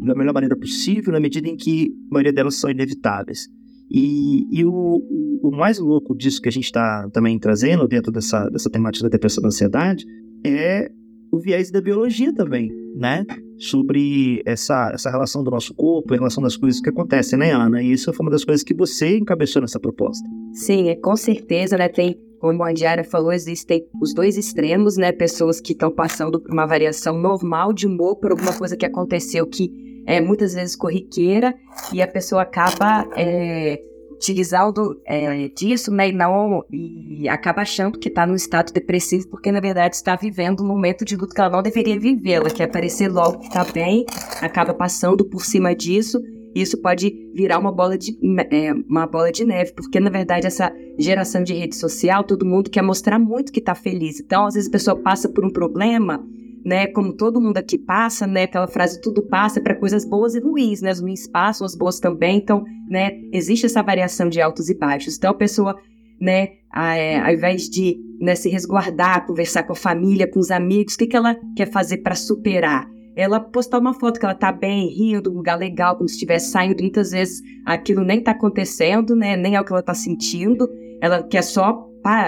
da 0.05 0.15
melhor 0.15 0.33
maneira 0.33 0.55
possível, 0.55 1.11
na 1.11 1.19
medida 1.19 1.47
em 1.47 1.55
que 1.55 1.91
a 2.09 2.13
maioria 2.13 2.33
delas 2.33 2.55
são 2.55 2.69
inevitáveis. 2.69 3.47
E, 3.89 4.45
e 4.51 4.65
o, 4.65 5.01
o, 5.41 5.51
mais 5.51 5.79
louco 5.79 6.15
disso 6.15 6.41
que 6.41 6.49
a 6.49 6.51
gente 6.51 6.65
está 6.65 7.09
também 7.11 7.39
trazendo 7.39 7.87
dentro 7.87 8.11
dessa, 8.11 8.49
dessa 8.49 8.69
temática 8.69 9.03
da 9.03 9.09
depressão 9.09 9.41
da 9.41 9.47
ansiedade 9.47 10.05
é 10.45 10.91
o 11.31 11.39
viés 11.39 11.71
da 11.71 11.81
biologia 11.81 12.33
também, 12.33 12.69
né? 12.95 13.25
Sobre 13.59 14.41
essa, 14.45 14.91
essa 14.93 15.09
relação 15.09 15.43
do 15.43 15.49
nosso 15.49 15.73
corpo, 15.73 16.13
em 16.13 16.17
relação 16.17 16.43
das 16.43 16.55
coisas 16.55 16.79
que 16.79 16.89
acontecem, 16.89 17.39
né, 17.39 17.51
Ana? 17.51 17.81
E 17.81 17.91
isso 17.91 18.13
foi 18.13 18.25
uma 18.25 18.31
das 18.31 18.43
coisas 18.43 18.63
que 18.63 18.73
você 18.73 19.17
encabeçou 19.17 19.61
nessa 19.61 19.79
proposta. 19.79 20.27
Sim, 20.53 20.89
é, 20.89 20.95
com 20.95 21.15
certeza, 21.15 21.77
né? 21.77 21.89
Tem, 21.89 22.15
como 22.39 22.63
a 22.63 22.71
Diária 22.71 23.03
falou, 23.03 23.31
existem 23.31 23.83
os 24.01 24.13
dois 24.13 24.37
extremos, 24.37 24.95
né? 24.97 25.11
Pessoas 25.11 25.59
que 25.59 25.73
estão 25.73 25.91
passando 25.91 26.39
por 26.39 26.51
uma 26.51 26.65
variação 26.65 27.17
normal 27.17 27.73
de 27.73 27.87
humor 27.87 28.17
por 28.17 28.31
alguma 28.31 28.53
coisa 28.53 28.77
que 28.77 28.85
aconteceu 28.85 29.47
que 29.47 29.71
é 30.07 30.21
muitas 30.21 30.53
vezes 30.53 30.75
corriqueira 30.75 31.53
e 31.91 32.01
a 32.01 32.07
pessoa 32.07 32.43
acaba 32.43 33.05
é, 33.17 33.77
utilizando 34.17 34.99
é, 35.05 35.47
disso, 35.49 35.91
né, 35.91 36.09
e, 36.09 36.11
não, 36.11 36.65
e 36.71 37.29
acaba 37.29 37.61
achando 37.61 37.97
que 37.97 38.09
está 38.09 38.25
num 38.25 38.35
estado 38.35 38.73
depressivo 38.73 39.27
porque 39.29 39.51
na 39.51 39.59
verdade 39.59 39.95
está 39.95 40.15
vivendo 40.15 40.61
um 40.61 40.67
momento 40.67 41.05
de 41.05 41.15
luto 41.15 41.33
que 41.33 41.39
ela 41.39 41.51
não 41.51 41.61
deveria 41.61 41.99
viver, 41.99 42.33
ela 42.33 42.49
quer 42.49 42.65
aparecer 42.65 43.07
logo 43.09 43.39
que 43.39 43.47
está 43.47 43.63
bem, 43.63 44.05
acaba 44.41 44.73
passando 44.73 45.23
por 45.23 45.45
cima 45.45 45.75
disso 45.75 46.19
isso 46.61 46.77
pode 46.77 47.13
virar 47.33 47.59
uma 47.59 47.71
bola 47.71 47.97
de, 47.97 48.17
é, 48.51 48.73
uma 48.89 49.05
bola 49.05 49.31
de 49.31 49.45
neve, 49.45 49.73
porque 49.73 49.99
na 49.99 50.09
verdade 50.09 50.47
essa 50.47 50.73
geração 50.97 51.43
de 51.43 51.53
rede 51.53 51.75
social, 51.75 52.23
todo 52.23 52.45
mundo 52.45 52.69
quer 52.69 52.81
mostrar 52.81 53.19
muito 53.19 53.51
que 53.51 53.59
está 53.59 53.75
feliz. 53.75 54.19
Então, 54.19 54.47
às 54.47 54.55
vezes 54.55 54.67
a 54.67 54.71
pessoa 54.71 54.95
passa 54.95 55.29
por 55.29 55.45
um 55.45 55.51
problema 55.51 56.25
né, 56.67 56.85
como 56.87 57.13
todo 57.13 57.39
mundo 57.39 57.57
aqui 57.57 57.77
passa, 57.77 58.27
né, 58.27 58.43
aquela 58.43 58.67
frase 58.67 58.99
tudo 58.99 59.21
passa 59.21 59.61
para 59.61 59.73
coisas 59.73 60.03
boas 60.03 60.35
e 60.35 60.39
ruins, 60.41 60.81
né, 60.81 60.89
as 60.89 60.99
ruins 60.99 61.25
passam, 61.25 61.65
as 61.65 61.73
boas 61.73 61.97
também, 61.97 62.39
então, 62.39 62.65
né, 62.89 63.11
existe 63.31 63.65
essa 63.65 63.81
variação 63.81 64.27
de 64.27 64.41
altos 64.41 64.69
e 64.69 64.77
baixos. 64.77 65.15
Então 65.15 65.31
a 65.31 65.33
pessoa, 65.33 65.77
né, 66.19 66.49
é, 66.75 67.21
ao 67.21 67.31
invés 67.31 67.69
de 67.69 67.97
né, 68.19 68.35
se 68.35 68.49
resguardar, 68.49 69.25
conversar 69.25 69.63
com 69.63 69.71
a 69.71 69.77
família, 69.77 70.29
com 70.29 70.41
os 70.41 70.51
amigos, 70.51 70.95
o 70.95 70.97
que, 70.97 71.07
que 71.07 71.15
ela 71.15 71.37
quer 71.55 71.71
fazer 71.71 71.99
para 71.99 72.15
superar? 72.15 72.85
ela 73.15 73.39
postar 73.39 73.79
uma 73.79 73.95
foto 73.95 74.19
que 74.19 74.25
ela 74.25 74.35
tá 74.35 74.51
bem, 74.51 74.89
rindo, 74.89 75.31
um 75.31 75.37
lugar 75.37 75.57
legal, 75.57 75.95
como 75.95 76.07
se 76.07 76.13
estivesse 76.13 76.51
saindo. 76.51 76.83
Muitas 76.83 77.09
vezes 77.09 77.41
aquilo 77.65 78.03
nem 78.03 78.21
tá 78.21 78.29
acontecendo, 78.29 79.15
né? 79.15 79.35
Nem 79.35 79.55
é 79.55 79.59
o 79.59 79.65
que 79.65 79.71
ela 79.71 79.81
tá 79.81 79.95
sentindo. 79.95 80.69
Ela 81.01 81.23
quer 81.23 81.41
só, 81.41 81.83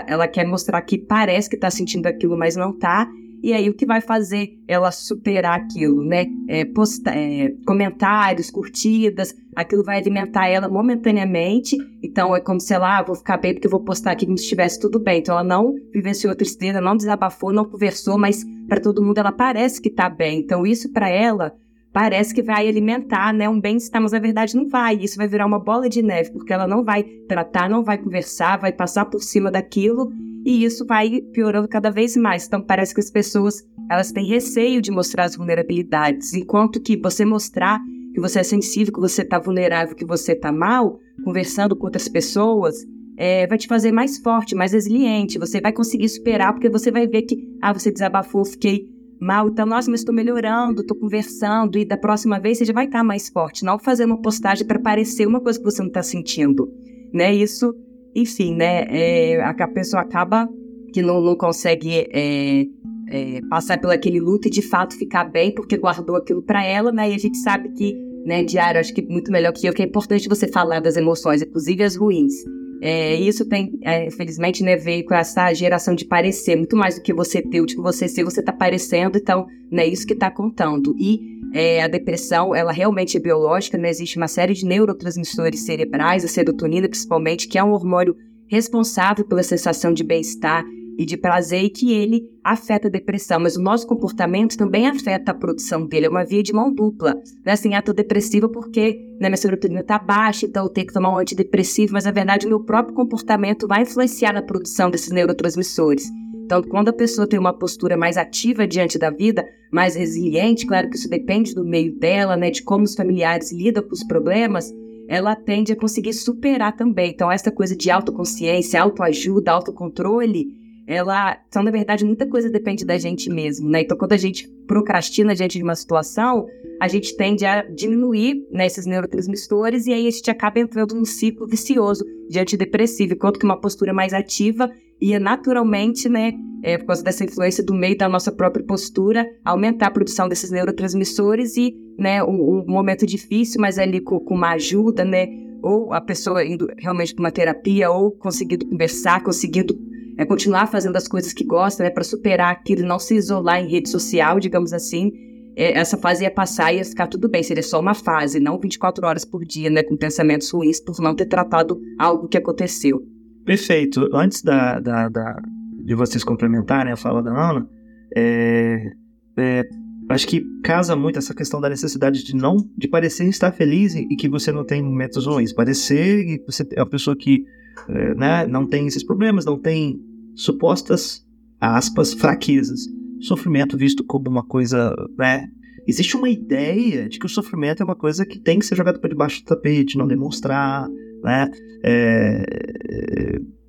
ela 0.07 0.27
quer 0.27 0.47
mostrar 0.47 0.81
que 0.81 0.97
parece 0.97 1.47
que 1.47 1.55
tá 1.55 1.69
sentindo 1.69 2.07
aquilo, 2.07 2.35
mas 2.35 2.55
não 2.55 2.75
tá. 2.75 3.07
E 3.41 3.53
aí 3.53 3.69
o 3.69 3.73
que 3.73 3.85
vai 3.85 4.01
fazer 4.01 4.57
ela 4.67 4.91
superar 4.91 5.59
aquilo, 5.59 6.03
né? 6.03 6.25
É, 6.47 6.65
posta, 6.65 7.11
é, 7.11 7.53
comentários, 7.65 8.49
curtidas, 8.51 9.33
aquilo 9.55 9.83
vai 9.83 9.97
alimentar 9.97 10.47
ela 10.47 10.67
momentaneamente. 10.67 11.77
Então 12.03 12.35
é 12.35 12.41
como 12.41 12.59
se 12.59 12.73
ela, 12.73 12.99
ah, 12.99 13.03
vou 13.03 13.15
ficar 13.15 13.37
bem 13.37 13.53
porque 13.53 13.67
vou 13.67 13.83
postar 13.83 14.11
aqui 14.11 14.25
como 14.25 14.37
se 14.37 14.43
estivesse 14.43 14.79
tudo 14.79 14.99
bem. 14.99 15.19
Então 15.19 15.35
ela 15.35 15.43
não 15.43 15.73
vivenciou 15.93 16.35
tristeza, 16.35 16.81
não 16.81 16.97
desabafou, 16.97 17.53
não 17.53 17.65
conversou, 17.65 18.17
mas 18.17 18.43
para 18.67 18.81
todo 18.81 19.03
mundo 19.03 19.17
ela 19.17 19.31
parece 19.31 19.81
que 19.81 19.89
tá 19.89 20.09
bem. 20.09 20.39
Então 20.39 20.65
isso 20.65 20.91
para 20.91 21.09
ela 21.09 21.53
parece 21.91 22.33
que 22.33 22.43
vai 22.43 22.67
alimentar, 22.67 23.33
né, 23.33 23.49
um 23.49 23.59
bem-estar, 23.59 24.01
mas 24.01 24.11
na 24.11 24.19
verdade 24.19 24.55
não 24.55 24.67
vai. 24.67 24.95
Isso 24.95 25.17
vai 25.17 25.27
virar 25.27 25.45
uma 25.45 25.59
bola 25.59 25.89
de 25.89 26.01
neve, 26.01 26.31
porque 26.31 26.53
ela 26.53 26.67
não 26.67 26.83
vai 26.83 27.03
tratar, 27.27 27.69
não 27.69 27.83
vai 27.83 27.97
conversar, 27.97 28.59
vai 28.59 28.71
passar 28.71 29.05
por 29.05 29.21
cima 29.21 29.49
daquilo 29.49 30.11
e 30.49 30.63
isso 30.63 30.83
vai 30.83 31.21
piorando 31.31 31.67
cada 31.67 31.91
vez 31.91 32.17
mais. 32.17 32.47
Então 32.47 32.59
parece 32.59 32.91
que 32.91 32.99
as 32.99 33.11
pessoas 33.11 33.63
elas 33.87 34.11
têm 34.11 34.25
receio 34.25 34.81
de 34.81 34.89
mostrar 34.89 35.25
as 35.25 35.35
vulnerabilidades, 35.35 36.33
enquanto 36.33 36.81
que 36.81 36.97
você 36.97 37.23
mostrar 37.23 37.79
que 38.15 38.19
você 38.19 38.39
é 38.39 38.43
sensível, 38.43 38.91
que 38.91 38.99
você 38.99 39.21
está 39.21 39.37
vulnerável, 39.37 39.95
que 39.95 40.05
você 40.05 40.31
está 40.31 40.51
mal, 40.51 40.97
conversando 41.23 41.75
com 41.75 41.85
outras 41.85 42.07
pessoas, 42.07 42.75
é, 43.15 43.45
vai 43.45 43.59
te 43.59 43.67
fazer 43.67 43.91
mais 43.91 44.17
forte, 44.17 44.55
mais 44.55 44.73
resiliente. 44.73 45.37
Você 45.37 45.61
vai 45.61 45.71
conseguir 45.71 46.09
superar, 46.09 46.51
porque 46.51 46.67
você 46.67 46.89
vai 46.89 47.05
ver 47.05 47.21
que, 47.23 47.37
ah, 47.61 47.71
você 47.71 47.91
desabafou, 47.91 48.43
fiquei 48.43 48.89
mal, 49.21 49.49
então, 49.49 49.67
nossa, 49.67 49.91
mas 49.91 49.99
estou 49.99 50.15
melhorando, 50.15 50.81
estou 50.81 50.97
conversando, 50.97 51.77
e 51.77 51.85
da 51.85 51.97
próxima 51.97 52.39
vez 52.39 52.57
você 52.57 52.65
já 52.65 52.73
vai 52.73 52.85
estar 52.85 52.99
tá 52.99 53.03
mais 53.03 53.29
forte, 53.29 53.63
não 53.63 53.77
fazer 53.77 54.05
uma 54.05 54.19
postagem 54.19 54.65
para 54.65 54.79
parecer 54.79 55.27
uma 55.27 55.41
coisa 55.41 55.59
que 55.59 55.65
você 55.65 55.81
não 55.81 55.89
está 55.89 56.01
sentindo, 56.01 56.71
né? 57.13 57.35
Isso 57.35 57.71
enfim, 58.15 58.55
né, 58.55 58.85
é, 58.89 59.41
a 59.41 59.67
pessoa 59.67 60.01
acaba 60.01 60.49
que 60.93 61.01
não, 61.01 61.21
não 61.21 61.35
consegue 61.35 62.07
é, 62.11 62.65
é, 63.09 63.41
passar 63.49 63.79
pelo 63.79 63.93
aquele 63.93 64.19
luto 64.19 64.47
e 64.47 64.51
de 64.51 64.61
fato 64.61 64.97
ficar 64.97 65.25
bem 65.25 65.53
porque 65.53 65.77
guardou 65.77 66.15
aquilo 66.15 66.41
para 66.41 66.63
ela, 66.63 66.91
né? 66.91 67.11
E 67.11 67.15
a 67.15 67.17
gente 67.17 67.37
sabe 67.37 67.69
que, 67.69 67.95
né, 68.25 68.43
Diário, 68.43 68.79
acho 68.79 68.93
que 68.93 69.01
muito 69.01 69.31
melhor 69.31 69.51
que 69.53 69.67
eu, 69.67 69.73
que 69.73 69.81
é 69.81 69.85
importante 69.85 70.29
você 70.29 70.47
falar 70.47 70.79
das 70.79 70.95
emoções, 70.97 71.41
inclusive 71.41 71.83
as 71.83 71.95
ruins. 71.95 72.33
É, 72.81 73.15
isso 73.15 73.45
tem, 73.45 73.77
é, 73.83 74.09
felizmente, 74.09 74.63
né, 74.63 74.77
veio 74.77 75.03
com 75.05 75.13
essa 75.13 75.53
geração 75.53 75.93
de 75.93 76.05
parecer, 76.05 76.55
muito 76.55 76.77
mais 76.77 76.95
do 76.95 77.01
que 77.01 77.13
você 77.13 77.41
ter, 77.41 77.59
o 77.59 77.65
que 77.65 77.75
você 77.75 78.07
ser, 78.07 78.23
você 78.23 78.41
tá 78.41 78.53
parecendo, 78.53 79.17
então, 79.17 79.45
né, 79.69 79.85
isso 79.85 80.07
que 80.07 80.15
tá 80.15 80.31
contando. 80.31 80.95
E 80.97 81.38
é, 81.53 81.81
a 81.81 81.87
depressão, 81.87 82.53
ela 82.53 82.71
realmente 82.71 83.17
é 83.17 83.19
biológica, 83.19 83.77
né? 83.77 83.89
Existe 83.89 84.17
uma 84.17 84.27
série 84.27 84.53
de 84.53 84.65
neurotransmissores 84.65 85.65
cerebrais, 85.65 86.23
a 86.23 86.27
serotonina 86.27 86.87
principalmente, 86.87 87.47
que 87.47 87.57
é 87.57 87.63
um 87.63 87.71
hormônio 87.71 88.15
responsável 88.47 89.25
pela 89.25 89.43
sensação 89.43 89.93
de 89.93 90.03
bem-estar 90.03 90.63
e 90.99 91.05
de 91.05 91.15
prazer 91.15 91.63
e 91.63 91.69
que 91.69 91.93
ele 91.93 92.23
afeta 92.43 92.89
a 92.89 92.91
depressão, 92.91 93.39
mas 93.39 93.55
o 93.55 93.61
nosso 93.61 93.87
comportamento 93.87 94.57
também 94.57 94.85
afeta 94.85 95.31
a 95.31 95.33
produção 95.33 95.87
dele, 95.87 96.07
é 96.07 96.09
uma 96.09 96.25
via 96.25 96.43
de 96.43 96.51
mão 96.51 96.73
dupla. 96.73 97.15
Né? 97.45 97.53
Assim, 97.53 97.73
ah, 97.73 97.81
tô 97.81 97.93
depressiva 97.93 98.49
porque 98.49 98.99
né, 99.17 99.29
minha 99.29 99.37
serotonina 99.37 99.81
tá 99.81 99.97
baixa, 99.97 100.45
então 100.45 100.65
eu 100.65 100.69
tenho 100.69 100.87
que 100.87 100.93
tomar 100.93 101.13
um 101.13 101.17
antidepressivo, 101.17 101.93
mas 101.93 102.03
na 102.03 102.11
verdade 102.11 102.45
o 102.45 102.49
meu 102.49 102.59
próprio 102.65 102.93
comportamento 102.93 103.65
vai 103.65 103.83
influenciar 103.83 104.33
na 104.33 104.41
produção 104.41 104.89
desses 104.89 105.09
neurotransmissores. 105.09 106.03
Então, 106.49 106.63
quando 106.63 106.89
a 106.89 106.93
pessoa 106.93 107.27
tem 107.27 107.37
uma 107.37 107.53
postura 107.53 107.95
mais 107.95 108.17
ativa 108.17 108.65
diante 108.65 108.97
da 108.97 109.11
vida, 109.11 109.47
mais 109.71 109.95
resiliente, 109.95 110.65
claro 110.65 110.89
que 110.89 110.95
isso 110.95 111.07
depende 111.07 111.53
do 111.53 111.63
meio 111.63 111.93
dela, 111.99 112.35
né, 112.35 112.49
de 112.49 112.63
como 112.63 112.85
os 112.85 112.95
familiares 112.95 113.51
lidam 113.51 113.83
com 113.83 113.93
os 113.93 114.03
problemas, 114.03 114.73
ela 115.07 115.35
tende 115.35 115.71
a 115.71 115.75
conseguir 115.75 116.11
superar 116.11 116.75
também. 116.75 117.11
Então, 117.11 117.31
essa 117.31 117.51
coisa 117.51 117.75
de 117.75 117.91
autoconsciência, 117.91 118.81
autoajuda, 118.81 119.51
autocontrole, 119.51 120.47
ela, 120.87 121.37
então, 121.47 121.61
na 121.61 121.69
verdade, 121.69 122.03
muita 122.03 122.25
coisa 122.25 122.49
depende 122.49 122.83
da 122.83 122.97
gente 122.97 123.29
mesmo, 123.29 123.69
né? 123.69 123.81
Então, 123.81 123.95
quando 123.95 124.13
a 124.13 124.17
gente 124.17 124.47
procrastina 124.65 125.35
diante 125.35 125.59
de 125.59 125.63
uma 125.63 125.75
situação, 125.75 126.47
a 126.81 126.87
gente 126.87 127.15
tende 127.15 127.45
a 127.45 127.61
diminuir 127.61 128.43
né, 128.51 128.65
esses 128.65 128.87
neurotransmissores 128.87 129.85
e 129.85 129.93
aí 129.93 130.07
a 130.07 130.11
gente 130.11 130.31
acaba 130.31 130.59
entrando 130.59 130.95
num 130.95 131.05
ciclo 131.05 131.45
vicioso 131.45 132.03
de 132.27 132.39
antidepressivo, 132.39 133.13
enquanto 133.13 133.37
que 133.37 133.45
uma 133.45 133.61
postura 133.61 133.93
mais 133.93 134.13
ativa 134.13 134.67
ia 135.01 135.19
naturalmente, 135.19 136.09
né, 136.09 136.33
é, 136.61 136.77
por 136.77 136.87
causa 136.87 137.03
dessa 137.03 137.23
influência 137.23 137.63
do 137.63 137.73
meio 137.73 137.97
da 137.97 138.09
nossa 138.09 138.31
própria 138.31 138.65
postura, 138.65 139.25
aumentar 139.43 139.87
a 139.87 139.91
produção 139.91 140.27
desses 140.27 140.51
neurotransmissores 140.51 141.55
e, 141.57 141.73
né, 141.97 142.23
um, 142.23 142.59
um 142.59 142.65
momento 142.67 143.05
difícil, 143.05 143.61
mas 143.61 143.77
ali 143.77 144.01
com, 144.01 144.19
com 144.19 144.35
uma 144.35 144.51
ajuda, 144.51 145.05
né, 145.05 145.27
ou 145.61 145.93
a 145.93 146.01
pessoa 146.01 146.43
indo 146.43 146.67
realmente 146.77 147.13
para 147.13 147.23
uma 147.23 147.31
terapia, 147.31 147.89
ou 147.89 148.11
conseguindo 148.11 148.65
conversar, 148.65 149.23
conseguindo 149.23 149.77
é, 150.17 150.25
continuar 150.25 150.67
fazendo 150.67 150.97
as 150.97 151.07
coisas 151.07 151.31
que 151.31 151.45
gosta, 151.45 151.83
né, 151.83 151.89
para 151.89 152.03
superar 152.03 152.51
aquilo, 152.51 152.85
não 152.85 152.99
se 152.99 153.15
isolar 153.15 153.61
em 153.61 153.69
rede 153.69 153.89
social, 153.89 154.39
digamos 154.39 154.73
assim. 154.73 155.11
É, 155.55 155.77
essa 155.77 155.97
fase 155.97 156.23
ia 156.23 156.31
passar 156.31 156.73
e 156.73 156.77
ia 156.77 156.85
ficar 156.85 157.07
tudo 157.07 157.29
bem, 157.29 157.41
seria 157.41 157.63
só 157.63 157.79
uma 157.79 157.93
fase, 157.93 158.39
não 158.39 158.59
24 158.59 159.05
horas 159.05 159.23
por 159.23 159.45
dia, 159.45 159.69
né, 159.69 159.81
com 159.81 159.95
pensamentos 159.95 160.49
ruins 160.51 160.79
por 160.79 160.99
não 160.99 161.15
ter 161.15 161.25
tratado 161.25 161.79
algo 161.97 162.27
que 162.27 162.37
aconteceu. 162.37 163.01
Perfeito. 163.45 164.09
Antes 164.13 164.41
da, 164.41 164.79
da, 164.79 165.09
da 165.09 165.41
de 165.89 165.95
vocês 165.95 166.23
complementarem 166.23 166.93
a 166.93 166.95
fala 166.95 167.23
da 167.23 167.31
Ana, 167.31 167.67
é, 168.15 168.91
é, 169.37 169.63
acho 170.09 170.27
que 170.27 170.45
casa 170.63 170.95
muito 170.95 171.17
essa 171.17 171.33
questão 171.33 171.59
da 171.59 171.69
necessidade 171.69 172.23
de 172.23 172.35
não 172.35 172.57
de 172.77 172.87
parecer 172.87 173.25
estar 173.25 173.51
feliz 173.51 173.95
e, 173.95 174.05
que 174.15 174.29
você 174.29 174.51
não 174.51 174.63
tem 174.63 174.83
momentos 174.83 175.25
ruins, 175.25 175.53
parecer 175.53 176.25
que 176.25 176.43
você 176.45 176.67
é 176.73 176.81
uma 176.81 176.89
pessoa 176.89 177.15
que 177.15 177.43
é, 177.87 178.15
né, 178.15 178.47
não 178.47 178.67
tem 178.67 178.87
esses 178.87 179.03
problemas, 179.03 179.45
não 179.45 179.57
tem 179.57 179.99
supostas, 180.35 181.25
aspas, 181.59 182.13
fraquezas. 182.13 182.81
Sofrimento 183.21 183.77
visto 183.77 184.03
como 184.03 184.29
uma 184.29 184.43
coisa, 184.43 184.93
né? 185.17 185.47
Existe 185.87 186.15
uma 186.15 186.29
ideia 186.29 187.09
de 187.09 187.17
que 187.17 187.25
o 187.25 187.29
sofrimento 187.29 187.81
é 187.81 187.85
uma 187.85 187.95
coisa 187.95 188.25
que 188.25 188.39
tem 188.39 188.59
que 188.59 188.65
ser 188.65 188.75
jogado 188.75 188.99
para 188.99 189.09
debaixo 189.09 189.41
do 189.41 189.45
tapete, 189.45 189.97
não 189.97 190.07
demonstrar, 190.07 190.87
né? 191.23 191.49
É, 191.83 192.43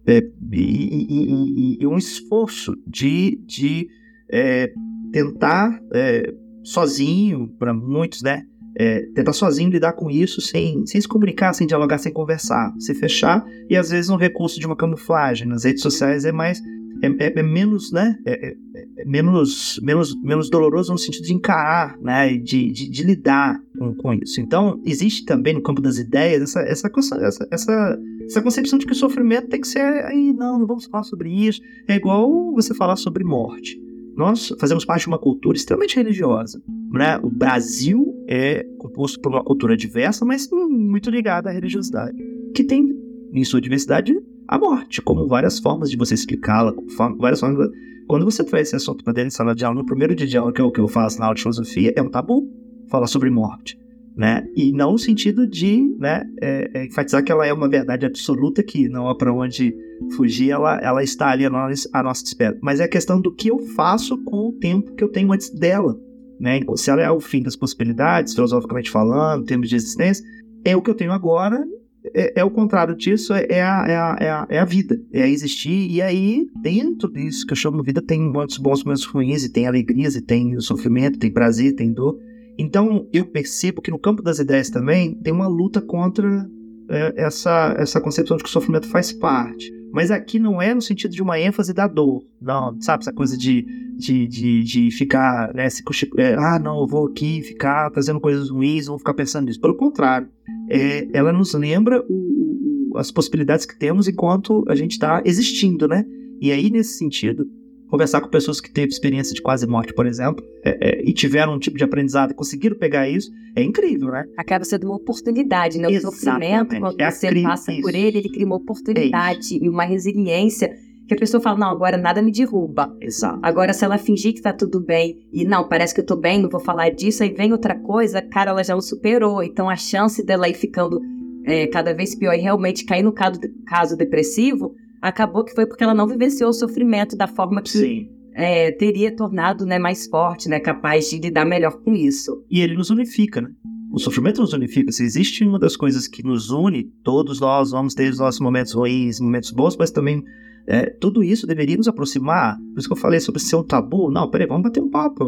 é, 0.07 0.17
é 0.17 0.23
e, 0.53 1.77
e, 1.79 1.79
e, 1.81 1.87
um 1.87 1.97
esforço 1.97 2.75
de, 2.87 3.41
de 3.47 3.89
é, 4.31 4.73
tentar 5.13 5.81
é, 5.95 6.33
sozinho, 6.65 7.49
para 7.59 7.73
muitos, 7.73 8.23
né? 8.23 8.45
É, 8.79 9.01
tentar 9.15 9.33
sozinho 9.33 9.69
lidar 9.69 9.95
com 9.95 10.09
isso 10.09 10.41
sem, 10.41 10.87
sem 10.87 11.01
se 11.01 11.09
comunicar, 11.09 11.53
sem 11.53 11.67
dialogar, 11.67 11.99
sem 11.99 12.13
conversar, 12.13 12.73
se 12.79 12.95
fechar 12.95 13.45
e 13.69 13.77
às 13.77 13.91
vezes 13.91 14.11
um 14.11 14.17
recurso 14.17 14.61
de 14.61 14.67
uma 14.67 14.77
camuflagem 14.77 15.47
nas 15.47 15.65
redes 15.65 15.83
sociais 15.83 16.25
é 16.25 16.31
mais 16.31 16.63
é, 17.03 17.07
é, 17.07 17.39
é 17.39 17.43
menos, 17.43 17.93
né? 17.93 18.17
É, 18.25 18.49
é, 18.49 18.57
é, 18.99 19.05
menos, 19.05 19.81
menos, 19.83 20.15
menos 20.23 20.51
doloroso 20.51 20.93
no 20.93 20.99
sentido 20.99 21.25
de 21.25 21.35
encarar, 21.35 21.99
né? 22.01 22.37
De, 22.37 22.71
de, 22.71 22.89
de 22.89 23.03
lidar 23.03 23.61
com, 23.79 23.95
com, 23.95 24.15
isso. 24.15 24.41
Então, 24.41 24.81
existe 24.85 25.25
também 25.25 25.55
no 25.55 25.63
campo 25.63 25.81
das 25.81 25.99
ideias 25.99 26.43
essa, 26.43 26.61
essa, 26.61 26.91
essa, 27.23 27.49
essa, 27.51 27.99
essa 28.25 28.43
concepção 28.43 28.79
de 28.79 28.87
que 28.87 28.93
o 28.93 28.97
sofrimento 28.97 29.49
tem 29.49 29.61
que 29.61 29.69
ser. 29.69 29.81
Aí, 29.81 30.33
não, 30.33 30.59
não 30.59 30.67
vamos 30.67 30.87
falar 30.87 31.05
sobre 31.05 31.31
isso. 31.31 31.61
É 31.89 31.97
igual 31.97 32.53
você 32.53 32.75
falar 32.75 32.97
sobre 32.97 33.25
morte. 33.25 33.81
Nós 34.17 34.53
fazemos 34.59 34.85
parte 34.85 35.03
de 35.03 35.09
uma 35.09 35.19
cultura 35.19 35.57
extremamente 35.57 35.97
religiosa. 35.97 36.61
Né? 36.93 37.19
O 37.23 37.31
Brasil 37.31 38.15
é 38.29 38.65
composto 38.79 39.21
por 39.21 39.31
uma 39.31 39.43
cultura 39.43 39.77
diversa, 39.77 40.25
mas 40.25 40.49
muito 40.51 41.09
ligada 41.09 41.49
à 41.49 41.53
religiosidade, 41.53 42.17
que 42.55 42.65
tem 42.65 42.89
em 43.33 43.45
sua 43.45 43.61
diversidade 43.61 44.20
a 44.51 44.59
morte, 44.59 45.01
como 45.01 45.29
várias 45.29 45.61
formas 45.61 45.89
de 45.89 45.97
você 45.97 46.13
explicá-la, 46.13 46.75
várias 47.19 47.39
formas. 47.39 47.71
Quando 48.09 48.25
você 48.25 48.43
traz 48.43 48.67
esse 48.67 48.77
assunto 48.77 49.05
para 49.05 49.13
dentro 49.13 49.29
de 49.29 49.35
sala 49.35 49.55
de 49.55 49.65
aula, 49.65 49.79
no 49.79 49.87
primeiro 49.87 50.13
dia 50.13 50.27
de 50.27 50.37
aula, 50.37 50.53
que 50.53 50.61
é 50.61 50.65
o 50.65 50.73
que 50.73 50.81
eu 50.81 50.89
faço 50.89 51.21
na 51.21 51.27
aula 51.27 51.37
de 51.37 51.43
filosofia, 51.43 51.93
é 51.95 52.03
um 52.03 52.11
tabu 52.11 52.51
falar 52.91 53.07
sobre 53.07 53.31
morte. 53.31 53.79
Né? 54.17 54.45
E 54.57 54.73
não 54.73 54.91
no 54.91 54.99
sentido 54.99 55.47
de 55.47 55.81
né, 56.01 56.25
é, 56.43 56.69
é, 56.75 56.87
enfatizar 56.87 57.23
que 57.23 57.31
ela 57.31 57.47
é 57.47 57.53
uma 57.53 57.69
verdade 57.69 58.05
absoluta 58.05 58.61
que 58.61 58.89
não 58.89 59.09
há 59.09 59.15
para 59.17 59.33
onde 59.33 59.73
fugir, 60.17 60.51
ela, 60.51 60.81
ela 60.81 61.05
está 61.05 61.31
ali 61.31 61.47
a, 61.47 61.51
nós, 61.51 61.89
a 61.93 62.03
nossa 62.03 62.25
espera. 62.25 62.59
Mas 62.61 62.81
é 62.81 62.85
a 62.85 62.89
questão 62.89 63.21
do 63.21 63.33
que 63.33 63.53
eu 63.53 63.61
faço 63.77 64.19
com 64.25 64.49
o 64.49 64.53
tempo 64.59 64.97
que 64.97 65.05
eu 65.05 65.09
tenho 65.09 65.33
antes 65.33 65.49
dela. 65.49 65.97
Né? 66.41 66.59
Se 66.75 66.91
ela 66.91 67.03
é 67.03 67.11
o 67.11 67.21
fim 67.21 67.41
das 67.41 67.55
possibilidades, 67.55 68.35
filosoficamente 68.35 68.91
falando, 68.91 69.43
em 69.43 69.47
termos 69.47 69.69
de 69.69 69.77
existência, 69.77 70.25
é 70.65 70.77
o 70.77 70.83
que 70.83 70.91
eu 70.91 70.97
tenho 70.97 71.13
agora 71.13 71.65
é, 72.15 72.41
é, 72.41 72.45
o 72.45 72.51
contrário 72.51 72.97
disso, 72.97 73.33
é, 73.33 73.47
é 73.49 73.63
a, 73.63 73.87
é, 73.87 73.97
a, 73.97 74.17
é, 74.21 74.31
a, 74.31 74.47
é 74.51 74.59
a 74.59 74.65
vida, 74.65 75.01
é 75.13 75.23
a 75.23 75.29
existir. 75.29 75.91
E 75.91 76.01
aí, 76.03 76.47
dentro 76.63 77.11
disso 77.11 77.47
que 77.47 77.53
eu 77.53 77.57
chamo 77.57 77.79
de 77.79 77.85
vida, 77.85 78.03
tem 78.03 78.21
momentos 78.21 78.59
bons, 78.59 78.85
momentos 78.85 79.05
ruins, 79.05 79.45
e 79.45 79.53
tem 79.53 79.67
alegrias, 79.67 80.17
e 80.17 80.23
tem 80.23 80.59
sofrimento, 80.61 81.19
tem 81.19 81.33
prazer, 81.33 81.75
tem 81.75 81.93
dor. 81.93 82.19
Então, 82.59 83.09
eu 83.13 83.25
percebo 83.27 83.81
que 83.81 83.91
no 83.91 83.99
campo 83.99 84.23
das 84.23 84.39
ideias 84.39 84.71
também 84.71 85.15
tem 85.15 85.33
uma 85.33 85.49
luta 85.49 85.81
contra 85.81 86.47
é, 86.91 87.15
essa, 87.17 87.75
essa 87.79 88.01
concepção 88.01 88.37
de 88.37 88.43
que 88.43 88.49
o 88.49 88.53
sofrimento 88.53 88.89
faz 88.89 89.13
parte. 89.13 89.80
Mas 89.93 90.11
aqui 90.11 90.39
não 90.39 90.61
é 90.61 90.75
no 90.75 90.81
sentido 90.81 91.13
de 91.13 91.23
uma 91.23 91.39
ênfase 91.39 91.73
da 91.73 91.87
dor, 91.87 92.25
não, 92.41 92.81
sabe? 92.81 93.03
Essa 93.03 93.13
coisa 93.13 93.37
de, 93.37 93.67
de, 93.97 94.27
de, 94.27 94.63
de 94.63 94.91
ficar, 94.91 95.53
né, 95.55 95.69
se, 95.69 95.83
é, 96.17 96.35
ah, 96.35 96.59
não, 96.59 96.81
eu 96.81 96.87
vou 96.87 97.07
aqui 97.07 97.43
ficar 97.43 97.91
fazendo 97.93 98.21
coisas 98.21 98.51
ruins, 98.51 98.87
vou 98.87 98.99
ficar 98.99 99.15
pensando 99.15 99.47
nisso. 99.47 99.61
Pelo 99.61 99.77
contrário, 99.77 100.29
é, 100.69 101.09
ela 101.13 101.33
nos 101.33 101.55
lembra 101.55 102.05
o, 102.09 102.93
as 102.97 103.11
possibilidades 103.11 103.67
que 103.67 103.79
temos 103.79 104.09
enquanto 104.09 104.65
a 104.69 104.75
gente 104.75 104.93
está 104.93 105.23
existindo, 105.25 105.89
né? 105.89 106.05
E 106.41 106.51
aí, 106.51 106.71
nesse 106.71 106.97
sentido, 106.97 107.47
conversar 107.91 108.21
com 108.21 108.29
pessoas 108.29 108.61
que 108.61 108.71
teve 108.71 108.89
experiência 108.89 109.35
de 109.35 109.43
quase 109.43 109.67
morte, 109.67 109.93
por 109.93 110.07
exemplo, 110.07 110.45
é, 110.65 110.89
é, 110.89 111.03
e 111.05 111.13
tiveram 111.13 111.55
um 111.55 111.59
tipo 111.59 111.77
de 111.77 111.85
aprendizado 111.85 112.31
e 112.31 112.35
conseguiram 112.35 112.77
pegar 112.77 113.09
isso, 113.09 113.31
é 113.57 113.63
incrível, 113.63 114.11
né? 114.11 114.25
Acaba 114.37 114.65
sendo 114.65 114.87
uma 114.87 114.97
oportunidade, 114.97 115.79
né? 115.79 115.89
O 115.89 116.01
sofrimento, 116.01 116.79
quando 116.79 117.01
é 117.01 117.11
você 117.11 117.43
passa 117.43 117.73
isso. 117.73 117.83
por 117.83 117.95
ele, 117.95 118.19
ele 118.19 118.29
cria 118.31 118.47
uma 118.47 118.57
oportunidade 118.57 119.59
e 119.61 119.69
uma 119.69 119.85
resiliência 119.85 120.71
que 121.09 121.15
a 121.15 121.19
pessoa 121.19 121.43
fala, 121.43 121.59
não, 121.59 121.69
agora 121.71 121.97
nada 121.97 122.23
me 122.23 122.31
derruba. 122.31 122.97
Exato. 123.01 123.41
Agora, 123.43 123.73
se 123.73 123.85
ela 123.85 123.99
fingir 123.99 124.33
que 124.33 124.41
tá 124.41 124.53
tudo 124.53 124.81
bem 124.81 125.19
e 125.33 125.45
não, 125.45 125.69
parece 125.69 125.93
que 125.93 126.01
eu 126.01 126.07
tô 126.07 126.15
bem, 126.15 126.41
não 126.41 126.49
vou 126.49 126.61
falar 126.61 126.91
disso, 126.91 127.25
aí 127.25 127.33
vem 127.33 127.51
outra 127.51 127.75
coisa, 127.75 128.23
cara, 128.23 128.53
ela 128.53 128.63
já 128.63 128.77
o 128.77 128.81
superou. 128.81 129.43
Então 129.43 129.69
a 129.69 129.75
chance 129.75 130.25
dela 130.25 130.49
ir 130.49 130.55
ficando 130.55 131.01
é, 131.45 131.67
cada 131.67 131.93
vez 131.93 132.15
pior 132.15 132.33
e 132.35 132.41
realmente 132.41 132.85
cair 132.85 133.03
no 133.03 133.13
caso, 133.13 133.41
caso 133.67 133.97
depressivo 133.97 134.77
acabou 135.01 135.45
que 135.45 135.55
foi 135.55 135.67
porque 135.67 135.83
ela 135.83 135.95
não 135.95 136.07
vivenciou 136.07 136.51
o 136.51 136.55
sofrimento 136.55 137.17
da 137.17 137.27
forma 137.27 137.63
que 137.63 138.11
é, 138.35 138.73
teria 138.73 139.15
tornado 139.15 139.67
né, 139.67 139.79
mais 139.79 140.07
forte, 140.07 140.49
né, 140.49 140.61
capaz 140.61 141.11
de 141.11 141.19
lidar 141.19 141.45
melhor 141.45 141.73
com 141.83 141.95
isso. 141.95 142.45
E 142.51 142.61
ele 142.61 142.75
nos 142.75 142.91
unifica, 142.91 143.41
né? 143.41 143.51
O 143.93 143.99
sofrimento 143.99 144.41
nos 144.41 144.53
unifica. 144.53 144.93
Se 144.93 145.03
existe 145.03 145.45
uma 145.45 145.59
das 145.59 145.77
coisas 145.77 146.07
que 146.07 146.23
nos 146.23 146.51
une, 146.51 146.85
todos 147.03 147.41
nós 147.41 147.73
vamos 147.73 147.93
ter 147.93 148.11
os 148.11 148.21
nossos 148.21 148.41
momentos 148.41 148.73
ruins, 148.73 149.19
momentos 149.19 149.51
bons, 149.51 149.77
mas 149.77 149.91
também 149.91 150.23
é, 150.69 150.87
tudo 150.87 151.25
isso 151.25 151.45
deveria 151.45 151.77
nos 151.77 151.89
aproximar. 151.89 152.57
Por 152.57 152.79
isso 152.79 152.89
que 152.89 152.93
eu 152.93 152.97
falei 152.97 153.19
sobre 153.19 153.41
ser 153.41 153.57
um 153.57 153.65
tabu. 153.65 154.09
Não, 154.09 154.31
peraí, 154.31 154.47
vamos 154.47 154.63
bater 154.63 154.81
um 154.81 154.89
papo. 154.89 155.25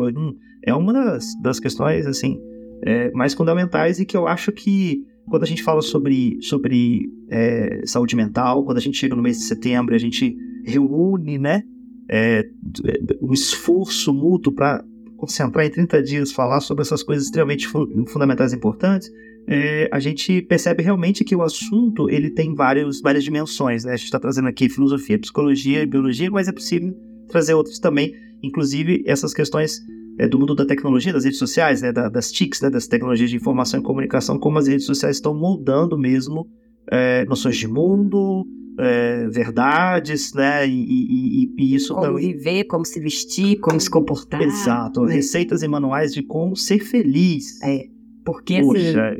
É 0.64 0.72
uma 0.72 0.92
das, 0.92 1.26
das 1.42 1.58
questões, 1.58 2.06
assim, 2.06 2.38
é, 2.84 3.10
mais 3.10 3.34
fundamentais 3.34 3.98
e 3.98 4.06
que 4.06 4.16
eu 4.16 4.28
acho 4.28 4.52
que 4.52 5.04
quando 5.28 5.42
a 5.44 5.46
gente 5.46 5.62
fala 5.62 5.82
sobre, 5.82 6.38
sobre 6.42 7.08
é, 7.30 7.82
saúde 7.86 8.16
mental, 8.16 8.64
quando 8.64 8.78
a 8.78 8.80
gente 8.80 8.98
chega 8.98 9.14
no 9.14 9.22
mês 9.22 9.38
de 9.38 9.44
setembro, 9.44 9.94
a 9.94 9.98
gente 9.98 10.36
reúne, 10.64 11.38
né, 11.38 11.62
é, 12.10 12.44
um 13.20 13.32
esforço 13.32 14.12
mútuo 14.12 14.52
para 14.52 14.84
concentrar 15.16 15.64
em 15.64 15.70
30 15.70 16.02
dias, 16.02 16.32
falar 16.32 16.60
sobre 16.60 16.82
essas 16.82 17.02
coisas 17.02 17.26
extremamente 17.26 17.68
fundamentais 17.68 18.52
e 18.52 18.56
importantes, 18.56 19.08
é, 19.46 19.88
a 19.92 19.98
gente 19.98 20.42
percebe 20.42 20.82
realmente 20.82 21.24
que 21.24 21.34
o 21.34 21.42
assunto 21.42 22.08
ele 22.10 22.30
tem 22.30 22.54
vários, 22.54 23.00
várias 23.00 23.24
dimensões. 23.24 23.84
Né? 23.84 23.92
A 23.92 23.96
gente 23.96 24.06
está 24.06 24.18
trazendo 24.18 24.48
aqui 24.48 24.68
filosofia, 24.68 25.18
psicologia 25.18 25.82
e 25.82 25.86
biologia, 25.86 26.30
mas 26.30 26.48
é 26.48 26.52
possível 26.52 26.94
trazer 27.28 27.54
outros 27.54 27.78
também, 27.78 28.14
inclusive 28.42 29.02
essas 29.06 29.32
questões 29.32 29.80
é, 30.22 30.28
do 30.28 30.38
mundo 30.38 30.54
da 30.54 30.64
tecnologia, 30.64 31.12
das 31.12 31.24
redes 31.24 31.38
sociais, 31.38 31.82
né, 31.82 31.90
da, 31.90 32.08
das 32.08 32.30
TICs, 32.30 32.60
né, 32.60 32.70
das 32.70 32.86
tecnologias 32.86 33.28
de 33.28 33.36
informação 33.36 33.80
e 33.80 33.82
comunicação, 33.82 34.38
como 34.38 34.56
as 34.56 34.68
redes 34.68 34.86
sociais 34.86 35.16
estão 35.16 35.34
moldando 35.34 35.98
mesmo 35.98 36.48
é, 36.88 37.24
noções 37.24 37.56
de 37.56 37.66
mundo, 37.66 38.46
é, 38.78 39.26
verdades, 39.28 40.32
né, 40.32 40.66
e, 40.68 40.70
e, 40.70 41.54
e, 41.58 41.74
isso... 41.74 41.92
Como 41.92 42.18
viver, 42.18 42.64
como 42.64 42.84
se 42.84 43.00
vestir, 43.00 43.58
como 43.58 43.80
se 43.80 43.90
comportar. 43.90 44.40
Exato, 44.42 45.02
né? 45.02 45.14
receitas 45.14 45.62
e 45.64 45.68
manuais 45.68 46.14
de 46.14 46.22
como 46.22 46.54
ser 46.56 46.78
feliz. 46.78 47.60
É, 47.60 47.86
porque... 48.24 48.60
Poxa, 48.62 49.16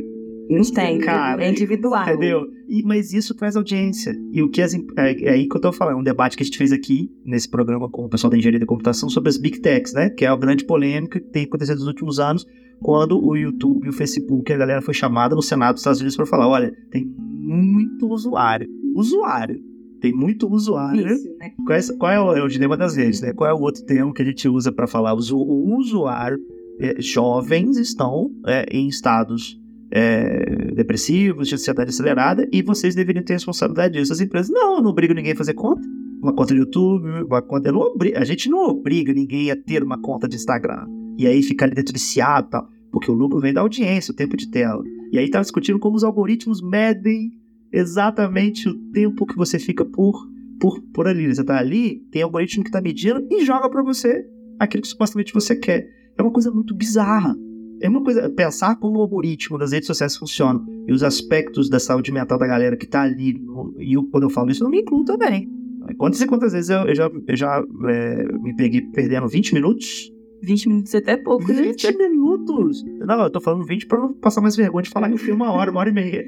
não 0.48 0.62
tem, 0.62 0.98
cara. 0.98 1.44
É 1.44 1.50
individual. 1.50 2.02
Entendeu? 2.02 2.46
E, 2.68 2.82
mas 2.82 3.12
isso 3.12 3.34
traz 3.34 3.56
audiência. 3.56 4.14
E 4.32 4.42
o 4.42 4.50
que 4.50 4.60
as, 4.60 4.74
é, 4.74 4.80
é, 4.96 5.30
aí 5.30 5.48
que 5.48 5.56
eu 5.56 5.60
tô 5.60 5.72
falando, 5.72 5.98
um 5.98 6.02
debate 6.02 6.36
que 6.36 6.42
a 6.42 6.46
gente 6.46 6.58
fez 6.58 6.72
aqui 6.72 7.10
nesse 7.24 7.48
programa 7.48 7.88
com 7.88 8.04
o 8.04 8.08
pessoal 8.08 8.30
da 8.30 8.36
engenharia 8.36 8.60
da 8.60 8.66
computação 8.66 9.08
sobre 9.08 9.28
as 9.28 9.36
big 9.36 9.60
techs, 9.60 9.92
né? 9.92 10.10
Que 10.10 10.24
é 10.24 10.28
a 10.28 10.36
grande 10.36 10.64
polêmica 10.64 11.20
que 11.20 11.28
tem 11.30 11.44
acontecido 11.44 11.78
nos 11.78 11.86
últimos 11.86 12.18
anos, 12.18 12.46
quando 12.82 13.24
o 13.24 13.36
YouTube 13.36 13.86
e 13.86 13.88
o 13.88 13.92
Facebook, 13.92 14.52
a 14.52 14.56
galera 14.56 14.82
foi 14.82 14.94
chamada 14.94 15.34
no 15.34 15.42
Senado 15.42 15.74
dos 15.74 15.82
Estados 15.82 16.00
Unidos 16.00 16.16
para 16.16 16.26
falar: 16.26 16.48
olha, 16.48 16.72
tem 16.90 17.04
muito 17.06 18.08
usuário. 18.08 18.68
Usuário. 18.94 19.60
Tem 20.00 20.12
muito 20.12 20.48
usuário. 20.48 21.06
Isso, 21.06 21.28
né? 21.38 21.52
Qual, 21.64 21.78
é, 21.78 21.82
qual 21.96 22.12
é, 22.12 22.20
o, 22.20 22.36
é, 22.36 22.42
o, 22.42 22.48
dilema 22.48 22.76
das 22.76 22.96
redes, 22.96 23.20
né? 23.20 23.32
Qual 23.32 23.48
é 23.48 23.54
o 23.54 23.60
outro 23.60 23.84
termo 23.84 24.12
que 24.12 24.20
a 24.20 24.24
gente 24.24 24.48
usa 24.48 24.72
para 24.72 24.88
falar? 24.88 25.14
O, 25.14 25.36
o 25.36 25.78
usuário, 25.78 26.38
é, 26.80 27.00
jovens 27.00 27.76
estão 27.76 28.28
é, 28.44 28.66
em 28.72 28.88
estados 28.88 29.61
é, 29.94 30.72
depressivos, 30.74 31.48
de 31.48 31.54
ansiedade 31.54 31.90
acelerada, 31.90 32.48
e 32.50 32.62
vocês 32.62 32.94
deveriam 32.94 33.22
ter 33.22 33.34
responsabilidade 33.34 33.98
disso. 33.98 34.12
As 34.12 34.20
empresas, 34.20 34.50
não, 34.50 34.76
eu 34.76 34.82
não 34.82 34.90
obrigo 34.90 35.12
ninguém 35.12 35.32
a 35.32 35.36
fazer 35.36 35.52
conta. 35.52 35.86
Uma 36.22 36.32
conta 36.32 36.54
de 36.54 36.60
YouTube, 36.60 37.24
uma 37.24 37.42
conta. 37.42 37.70
Não 37.70 37.92
a 38.16 38.24
gente 38.24 38.48
não 38.48 38.60
obriga 38.68 39.12
ninguém 39.12 39.50
a 39.50 39.56
ter 39.56 39.82
uma 39.82 40.00
conta 40.00 40.26
de 40.26 40.36
Instagram. 40.36 40.86
E 41.18 41.26
aí 41.26 41.42
ficar 41.42 41.66
ali 41.66 41.74
dentro 41.74 41.94
e 41.94 42.50
tal. 42.50 42.68
Porque 42.90 43.10
o 43.10 43.14
lucro 43.14 43.38
vem 43.38 43.52
da 43.52 43.60
audiência, 43.60 44.12
o 44.12 44.16
tempo 44.16 44.36
de 44.36 44.50
tela. 44.50 44.82
E 45.12 45.18
aí 45.18 45.26
estava 45.26 45.42
discutindo 45.42 45.78
como 45.78 45.96
os 45.96 46.04
algoritmos 46.04 46.62
medem 46.62 47.32
exatamente 47.70 48.68
o 48.68 48.74
tempo 48.92 49.26
que 49.26 49.36
você 49.36 49.58
fica 49.58 49.84
por, 49.84 50.14
por, 50.58 50.80
por 50.94 51.06
ali. 51.06 51.34
Você 51.34 51.42
está 51.42 51.58
ali, 51.58 51.98
tem 52.10 52.22
algoritmo 52.22 52.62
que 52.62 52.70
está 52.70 52.80
medindo 52.80 53.26
e 53.30 53.44
joga 53.44 53.68
para 53.68 53.82
você 53.82 54.24
aquilo 54.58 54.82
que 54.82 54.88
supostamente 54.88 55.34
você 55.34 55.56
quer. 55.56 55.86
É 56.16 56.22
uma 56.22 56.32
coisa 56.32 56.50
muito 56.50 56.74
bizarra. 56.74 57.34
É 57.82 57.88
uma 57.88 58.00
coisa, 58.00 58.30
pensar 58.30 58.76
como 58.76 59.00
o 59.00 59.02
algoritmo 59.02 59.58
das 59.58 59.72
redes 59.72 59.88
sociais 59.88 60.16
funciona 60.16 60.64
e 60.86 60.92
os 60.92 61.02
aspectos 61.02 61.68
da 61.68 61.80
saúde 61.80 62.12
mental 62.12 62.38
da 62.38 62.46
galera 62.46 62.76
que 62.76 62.86
tá 62.86 63.02
ali, 63.02 63.42
e 63.76 63.94
eu, 63.94 64.04
quando 64.04 64.22
eu 64.22 64.30
falo 64.30 64.50
isso, 64.52 64.62
eu 64.62 64.66
não 64.66 64.70
me 64.70 64.82
incluo 64.82 65.04
também. 65.04 65.50
Quantas 65.98 66.20
e 66.20 66.26
quantas 66.28 66.52
vezes 66.52 66.70
eu, 66.70 66.86
eu 66.86 66.94
já, 66.94 67.10
eu 67.26 67.36
já 67.36 67.64
é, 67.88 68.24
me 68.38 68.54
peguei 68.54 68.82
perdendo 68.82 69.26
20 69.26 69.54
minutos 69.54 70.11
20 70.42 70.68
minutos 70.68 70.94
é 70.94 70.98
até 70.98 71.16
pouco, 71.16 71.46
né? 71.52 71.62
20 71.62 71.96
minutos! 71.96 72.84
Não, 72.84 73.22
eu 73.22 73.30
tô 73.30 73.40
falando 73.40 73.64
20 73.64 73.86
pra 73.86 73.98
não 73.98 74.12
passar 74.12 74.40
mais 74.40 74.56
vergonha 74.56 74.82
de 74.82 74.90
falar 74.90 75.08
que 75.08 75.14
eu 75.14 75.18
fui 75.18 75.32
uma 75.32 75.52
hora, 75.52 75.70
uma 75.70 75.80
hora 75.80 75.88
e 75.88 75.92
meia. 75.92 76.24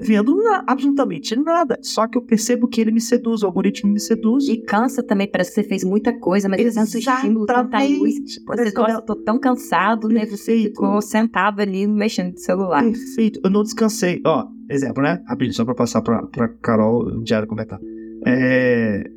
Vendo 0.00 0.36
na, 0.36 0.64
absolutamente 0.66 1.36
nada. 1.36 1.78
Só 1.82 2.06
que 2.06 2.16
eu 2.16 2.22
percebo 2.22 2.66
que 2.66 2.80
ele 2.80 2.90
me 2.90 3.00
seduz, 3.00 3.42
o 3.42 3.46
algoritmo 3.46 3.92
me 3.92 4.00
seduz. 4.00 4.48
E 4.48 4.56
cansa 4.56 5.02
também, 5.02 5.30
parece 5.30 5.50
que 5.50 5.62
você 5.62 5.68
fez 5.68 5.84
muita 5.84 6.12
coisa, 6.18 6.48
mas 6.48 6.74
tanto 6.74 6.98
estímulo, 6.98 7.46
tanta 7.46 7.78
luz. 7.84 8.14
Você 8.46 8.72
tô, 8.72 9.02
tô 9.02 9.16
tão 9.16 9.38
cansado, 9.38 10.08
né? 10.08 10.24
Você 10.26 10.64
ficou 10.64 11.00
sentado 11.02 11.60
ali 11.60 11.86
mexendo 11.86 12.32
no 12.32 12.38
celular. 12.38 12.82
Perfeito. 12.82 13.40
Eu 13.44 13.50
não 13.50 13.62
descansei. 13.62 14.22
Ó, 14.24 14.46
exemplo, 14.70 15.02
né? 15.02 15.22
Rapidinho, 15.26 15.54
só 15.54 15.64
pra 15.64 15.74
passar 15.74 16.00
pra, 16.00 16.22
pra 16.26 16.48
Carol 16.48 17.20
diário 17.22 17.46
como 17.46 17.60
é 17.60 17.64
que 17.64 17.70
tá. 17.70 17.80
É. 18.26 19.10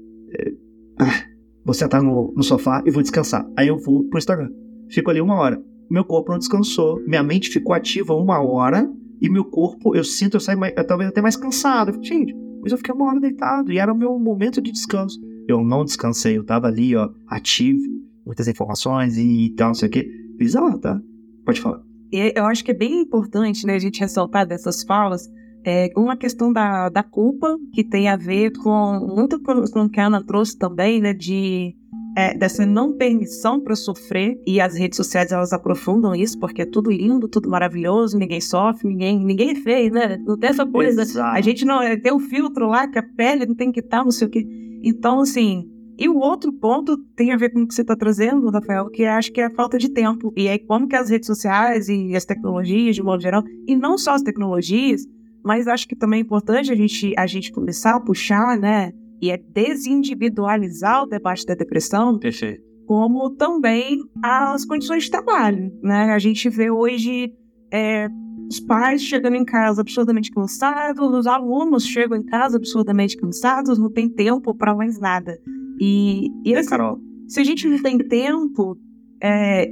Vou 1.63 1.74
sentar 1.74 2.02
no, 2.02 2.34
no 2.36 2.43
sofá 2.43 2.82
e 2.86 2.91
vou 2.91 3.02
descansar. 3.02 3.47
Aí 3.58 3.67
eu 3.67 3.78
vou 3.78 4.04
pro 4.06 4.17
Instagram. 4.17 4.50
Fico 4.89 5.10
ali 5.10 5.21
uma 5.21 5.36
hora. 5.36 5.62
Meu 5.89 6.04
corpo 6.04 6.32
não 6.32 6.39
descansou. 6.39 7.00
Minha 7.06 7.24
mente 7.24 7.50
ficou 7.50 7.74
ativa 7.74 8.13
uma 8.13 8.41
hora. 8.41 8.89
E 9.21 9.30
meu 9.30 9.45
corpo, 9.45 9.95
eu 9.95 10.04
sinto, 10.04 10.36
eu 10.36 10.39
saio 10.39 10.60
talvez 10.88 11.10
até 11.10 11.21
mais 11.21 11.36
cansado. 11.36 12.04
Gente, 12.04 12.36
mas 12.62 12.71
eu 12.71 12.78
fiquei 12.78 12.93
uma 12.93 13.08
hora 13.08 13.19
deitado. 13.19 13.71
E 13.71 13.78
era 13.78 13.93
o 13.93 13.97
meu 13.97 14.17
momento 14.17 14.62
de 14.62 14.71
descanso. 14.71 15.19
Eu 15.47 15.63
não 15.63 15.86
descansei. 15.86 16.38
Eu 16.38 16.43
tava 16.43 16.67
ali, 16.67 16.95
ó, 16.95 17.10
ativo. 17.28 17.84
Muitas 18.26 18.47
informações 18.47 19.17
e 19.17 19.54
tal, 19.56 19.69
não 19.69 19.74
sei 19.76 19.89
o 19.89 19.91
quê. 19.91 20.08
Bizarro, 20.38 20.80
tá? 20.80 21.00
Pode 21.45 21.62
falar. 21.62 21.82
Eu 22.12 22.45
acho 22.45 22.63
que 22.63 22.71
é 22.71 22.74
bem 22.74 23.02
importante, 23.02 23.65
né, 23.65 23.76
a 23.76 23.80
gente 23.80 24.00
ressaltar 24.00 24.45
dessas 24.45 24.84
falas 24.84 25.30
é, 25.65 25.89
uma 25.95 26.17
questão 26.17 26.52
da, 26.52 26.89
da 26.89 27.04
culpa, 27.04 27.58
que 27.74 27.84
tem 27.84 28.10
a 28.10 28.15
ver 28.15 28.52
com 28.63 29.13
muito 29.15 29.39
com, 29.41 29.54
o 29.54 29.89
que 29.89 30.00
a 30.00 30.08
Ana 30.08 30.24
trouxe 30.24 30.58
também, 30.58 31.00
né, 31.00 31.13
de 31.13 31.76
é, 32.15 32.38
dessa 32.38 32.65
não 32.65 32.93
permissão 32.93 33.60
para 33.60 33.76
sofrer, 33.76 34.38
e 34.45 34.60
as 34.60 34.76
redes 34.76 34.97
sociais 34.97 35.32
elas 35.32 35.54
aprofundam 35.54 36.13
isso, 36.13 36.38
porque 36.39 36.63
é 36.63 36.65
tudo 36.65 36.91
lindo, 36.91 37.28
tudo 37.28 37.50
maravilhoso, 37.50 38.17
ninguém 38.17 38.41
sofre, 38.41 38.89
ninguém, 38.89 39.24
ninguém 39.24 39.52
é 39.52 39.56
feio, 39.56 39.93
né? 39.93 40.17
Não 40.17 40.38
tem 40.38 40.50
essa 40.50 40.65
coisa. 40.65 41.02
Exato. 41.04 41.38
A 41.38 41.41
gente 41.41 41.63
não 41.63 41.82
é, 41.82 41.95
tem 41.95 42.13
um 42.13 42.19
filtro 42.19 42.67
lá 42.67 42.88
que 42.88 43.00
a 43.00 43.04
pele 43.04 43.45
não 43.45 43.56
tem 43.56 43.71
que 43.71 43.80
estar, 43.80 44.04
não 44.04 44.12
sei 44.12 44.28
o 44.28 44.30
quê. 44.30 44.45
Então, 44.84 45.21
assim. 45.21 45.67
E 45.97 46.10
o 46.10 46.17
outro 46.17 46.52
ponto 46.52 46.97
tem 47.15 47.32
a 47.32 47.38
ver 47.38 47.52
com 47.52 47.62
o 47.62 47.67
que 47.67 47.76
você 47.76 47.84
está 47.84 47.95
trazendo, 47.95 48.50
Rafael, 48.50 48.89
que 48.89 49.06
acho 49.06 49.32
que 49.32 49.39
é 49.39 49.45
a 49.45 49.52
falta 49.52 49.78
de 49.78 49.88
tempo. 49.88 50.34
E 50.36 50.50
aí, 50.50 50.58
como 50.58 50.88
que 50.88 50.95
as 50.95 51.12
redes 51.12 51.28
sociais 51.28 51.89
e 51.89 52.15
as 52.15 52.26
tecnologias, 52.26 52.95
de 52.95 53.04
modo 53.04 53.21
geral, 53.21 53.43
e 53.67 53.76
não 53.76 54.00
só 54.00 54.15
as 54.15 54.24
tecnologias, 54.24 55.06
mas 55.44 55.68
acho 55.68 55.88
que 55.88 55.96
também 55.96 56.20
é 56.20 56.24
importante 56.24 56.72
a 56.72 56.76
gente, 56.76 57.14
a 57.18 57.28
gente 57.28 57.52
começar 57.52 57.96
a 57.96 58.00
puxar, 58.00 58.58
né? 58.58 58.92
E 59.22 59.30
é 59.30 59.38
desindividualizar 59.38 61.04
o 61.04 61.08
debate 61.08 61.46
da 61.46 61.54
depressão. 61.54 62.18
Perfeito. 62.18 62.64
Como 62.88 63.30
também 63.32 64.00
as 64.24 64.66
condições 64.66 65.04
de 65.04 65.12
trabalho, 65.12 65.72
né? 65.82 66.12
A 66.12 66.20
gente 66.20 66.50
vê 66.50 66.70
hoje 66.70 67.32
é, 67.72 68.08
os 68.50 68.60
pais 68.60 69.02
chegando 69.02 69.36
em 69.36 69.46
casa 69.46 69.82
absurdamente 69.82 70.32
cansados, 70.32 71.14
os 71.14 71.28
alunos 71.28 71.86
chegam 71.86 72.18
em 72.18 72.26
casa 72.26 72.58
absurdamente 72.58 73.16
cansados, 73.16 73.78
não 73.78 73.92
tem 73.92 74.10
tempo 74.10 74.54
para 74.56 74.76
mais 74.76 75.00
nada. 75.00 75.38
E, 75.80 76.28
e 76.44 76.54
assim, 76.56 76.70
Carol? 76.70 77.00
se 77.28 77.40
a 77.40 77.44
gente 77.46 77.66
não 77.66 77.82
tem 77.82 77.98
tempo, 77.98 78.78
é, 79.24 79.72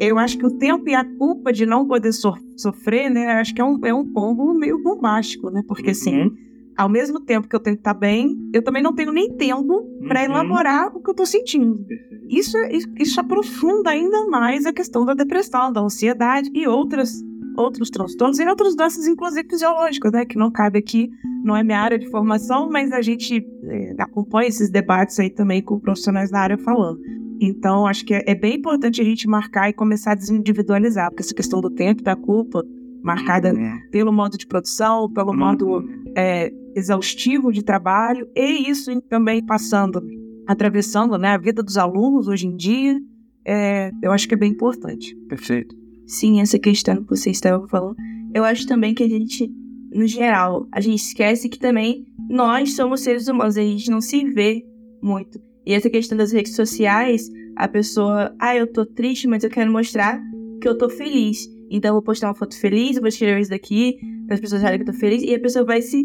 eu 0.00 0.18
acho 0.18 0.38
que 0.38 0.46
o 0.46 0.50
tempo 0.58 0.88
e 0.88 0.94
a 0.94 1.04
culpa 1.04 1.52
de 1.52 1.66
não 1.66 1.86
poder 1.86 2.12
so 2.12 2.34
sofrer, 2.56 3.10
né? 3.10 3.26
Acho 3.32 3.54
que 3.54 3.60
é 3.60 3.64
um, 3.64 3.78
é 3.84 3.92
um 3.92 4.06
combo 4.12 4.54
meio 4.54 4.82
bombástico, 4.82 5.50
né? 5.50 5.62
Porque 5.66 5.90
assim, 5.90 6.22
uhum. 6.22 6.36
ao 6.76 6.88
mesmo 6.88 7.20
tempo 7.20 7.48
que 7.48 7.56
eu 7.56 7.60
tenho 7.60 7.76
que 7.76 7.80
estar 7.80 7.94
bem, 7.94 8.36
eu 8.52 8.62
também 8.62 8.82
não 8.82 8.94
tenho 8.94 9.12
nem 9.12 9.30
tempo 9.36 9.82
para 10.06 10.20
Uhum. 10.20 10.26
elaborar 10.26 10.94
o 10.96 11.02
que 11.02 11.10
eu 11.10 11.14
tô 11.14 11.26
sentindo. 11.26 11.78
Perfeito. 11.84 12.26
Isso, 12.28 12.56
isso 12.98 13.20
aprofunda 13.20 13.90
ainda 13.90 14.26
mais 14.28 14.64
a 14.66 14.72
questão 14.72 15.04
da 15.04 15.14
depressão, 15.14 15.72
da 15.72 15.80
ansiedade 15.80 16.50
e 16.54 16.66
outras, 16.66 17.12
outros 17.56 17.90
transtornos 17.90 18.38
e 18.38 18.46
outras 18.46 18.74
doenças, 18.76 19.06
inclusive 19.06 19.48
fisiológicas, 19.48 20.12
né? 20.12 20.24
Que 20.24 20.38
não 20.38 20.50
cabe 20.50 20.78
aqui, 20.78 21.10
não 21.44 21.56
é 21.56 21.62
minha 21.64 21.80
área 21.80 21.98
de 21.98 22.08
formação, 22.10 22.70
mas 22.70 22.92
a 22.92 23.02
gente 23.02 23.44
é, 23.64 23.94
acompanha 23.98 24.48
esses 24.48 24.70
debates 24.70 25.18
aí 25.18 25.28
também 25.28 25.60
com 25.60 25.78
profissionais 25.80 26.30
da 26.30 26.38
área 26.38 26.56
falando. 26.58 27.00
Então, 27.44 27.86
acho 27.86 28.04
que 28.04 28.14
é, 28.14 28.22
é 28.26 28.34
bem 28.34 28.56
importante 28.56 29.00
a 29.00 29.04
gente 29.04 29.26
marcar 29.28 29.68
e 29.68 29.72
começar 29.72 30.12
a 30.12 30.14
desindividualizar, 30.14 31.10
porque 31.10 31.22
essa 31.22 31.34
questão 31.34 31.60
do 31.60 31.70
tempo 31.70 32.02
da 32.02 32.14
culpa, 32.14 32.64
marcada 33.02 33.48
É. 33.48 33.78
pelo 33.90 34.12
modo 34.12 34.38
de 34.38 34.46
produção, 34.46 35.10
pelo 35.12 35.34
modo 35.34 35.84
é, 36.16 36.52
exaustivo 36.76 37.52
de 37.52 37.62
trabalho, 37.64 38.28
e 38.34 38.70
isso 38.70 39.00
também 39.02 39.44
passando, 39.44 40.00
atravessando 40.46 41.18
né, 41.18 41.28
a 41.30 41.38
vida 41.38 41.62
dos 41.62 41.76
alunos 41.76 42.28
hoje 42.28 42.46
em 42.46 42.56
dia, 42.56 42.98
é, 43.44 43.90
eu 44.00 44.12
acho 44.12 44.28
que 44.28 44.34
é 44.34 44.38
bem 44.38 44.52
importante. 44.52 45.16
Perfeito. 45.28 45.74
Sim, 46.06 46.40
essa 46.40 46.58
questão 46.58 47.02
que 47.02 47.10
você 47.10 47.30
estava 47.30 47.66
falando. 47.68 47.96
Eu 48.34 48.44
acho 48.44 48.66
também 48.66 48.94
que 48.94 49.02
a 49.02 49.08
gente, 49.08 49.50
no 49.92 50.06
geral, 50.06 50.66
a 50.72 50.80
gente 50.80 51.00
esquece 51.00 51.48
que 51.48 51.58
também 51.58 52.06
nós 52.30 52.74
somos 52.74 53.00
seres 53.00 53.28
humanos, 53.28 53.56
a 53.56 53.62
gente 53.62 53.90
não 53.90 54.00
se 54.00 54.24
vê 54.30 54.64
muito. 55.02 55.40
E 55.66 55.74
essa 55.74 55.88
questão 55.88 56.16
das 56.18 56.32
redes 56.32 56.54
sociais, 56.54 57.30
a 57.56 57.68
pessoa, 57.68 58.34
ah, 58.38 58.56
eu 58.56 58.66
tô 58.66 58.84
triste, 58.84 59.26
mas 59.26 59.44
eu 59.44 59.50
quero 59.50 59.70
mostrar 59.70 60.20
que 60.60 60.68
eu 60.68 60.76
tô 60.76 60.88
feliz. 60.88 61.48
Então 61.70 61.90
eu 61.90 61.94
vou 61.94 62.02
postar 62.02 62.28
uma 62.28 62.34
foto 62.34 62.58
feliz, 62.58 62.96
eu 62.96 63.02
vou 63.02 63.08
escrever 63.08 63.40
isso 63.40 63.50
daqui, 63.50 63.98
para 64.26 64.34
as 64.34 64.40
pessoas 64.40 64.62
acharem 64.62 64.82
que 64.82 64.88
eu 64.88 64.92
tô 64.92 64.98
feliz, 64.98 65.22
e 65.22 65.34
a 65.34 65.40
pessoa 65.40 65.64
vai 65.64 65.80
se 65.80 66.04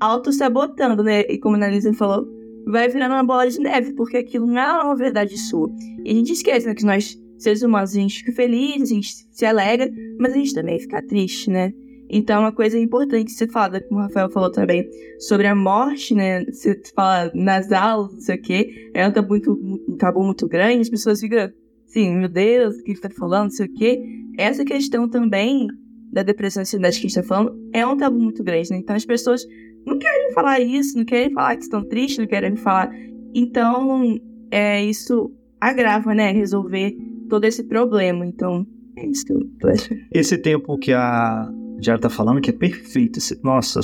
auto-sabotando, 0.00 1.02
né? 1.02 1.22
E 1.22 1.38
como 1.38 1.56
a 1.56 1.58
Analisa 1.58 1.92
falou, 1.92 2.26
vai 2.66 2.88
virando 2.88 3.14
uma 3.14 3.24
bola 3.24 3.48
de 3.48 3.58
neve, 3.58 3.92
porque 3.94 4.18
aquilo 4.18 4.46
não 4.46 4.58
é 4.58 4.82
uma 4.82 4.96
verdade 4.96 5.36
sua. 5.36 5.70
E 6.04 6.10
a 6.10 6.14
gente 6.14 6.32
esquece, 6.32 6.66
né, 6.66 6.74
que 6.74 6.84
nós, 6.84 7.18
seres 7.38 7.62
humanos, 7.62 7.90
a 7.90 8.00
gente 8.00 8.18
fica 8.18 8.32
feliz, 8.32 8.82
a 8.82 8.94
gente 8.94 9.12
se 9.30 9.44
alegra, 9.44 9.90
mas 10.20 10.32
a 10.32 10.36
gente 10.36 10.54
também 10.54 10.78
fica 10.78 11.02
triste, 11.02 11.50
né? 11.50 11.72
Então, 12.10 12.40
uma 12.40 12.52
coisa 12.52 12.78
importante 12.78 13.26
que 13.26 13.32
você 13.32 13.46
fala, 13.46 13.80
como 13.80 14.00
o 14.00 14.02
Rafael 14.04 14.30
falou 14.30 14.50
também, 14.50 14.88
sobre 15.18 15.46
a 15.46 15.54
morte, 15.54 16.14
né? 16.14 16.44
Você 16.46 16.80
fala 16.94 17.30
nas 17.34 17.70
aulas, 17.70 18.12
não 18.12 18.20
sei 18.20 18.36
o 18.36 18.42
quê, 18.42 18.90
é 18.94 19.06
um 19.06 19.12
tabu 19.12 19.28
muito, 19.28 19.52
um 19.88 19.96
tabu 19.96 20.22
muito 20.22 20.48
grande, 20.48 20.80
as 20.80 20.88
pessoas 20.88 21.20
ficam 21.20 21.50
assim, 21.86 22.14
meu 22.16 22.28
Deus, 22.28 22.76
o 22.76 22.82
que 22.82 22.92
ele 22.92 23.00
tá 23.00 23.10
falando, 23.10 23.44
não 23.44 23.50
sei 23.50 23.66
o 23.66 23.74
quê. 23.74 24.02
Essa 24.38 24.64
questão 24.64 25.08
também 25.08 25.68
da 26.12 26.22
depressão 26.22 26.60
e 26.60 26.62
ansiedade 26.62 27.00
que 27.00 27.06
a 27.06 27.08
gente 27.08 27.20
tá 27.20 27.22
falando 27.22 27.58
é 27.72 27.86
um 27.86 27.96
tabu 27.96 28.18
muito 28.18 28.42
grande, 28.42 28.70
né? 28.70 28.78
Então, 28.78 28.96
as 28.96 29.04
pessoas 29.04 29.44
não 29.84 29.98
querem 29.98 30.32
falar 30.32 30.60
isso, 30.60 30.96
não 30.96 31.04
querem 31.04 31.32
falar 31.32 31.56
que 31.56 31.62
estão 31.62 31.82
tristes, 31.84 32.18
não 32.18 32.26
querem 32.26 32.56
falar. 32.56 32.90
Então, 33.34 34.18
é, 34.50 34.84
isso 34.84 35.30
agrava, 35.60 36.14
né? 36.14 36.32
Resolver 36.32 36.96
todo 37.28 37.44
esse 37.44 37.64
problema. 37.64 38.24
Então, 38.24 38.66
é 38.96 39.06
isso 39.06 39.24
que 39.24 39.32
eu 39.32 39.70
achando. 39.70 40.00
Esse 40.12 40.38
tempo 40.38 40.78
que 40.78 40.92
a 40.92 41.50
Jara 41.80 41.98
tá 41.98 42.10
falando 42.10 42.40
que 42.40 42.50
é 42.50 42.52
perfeito. 42.52 43.18
Esse- 43.18 43.38
nossa, 43.42 43.80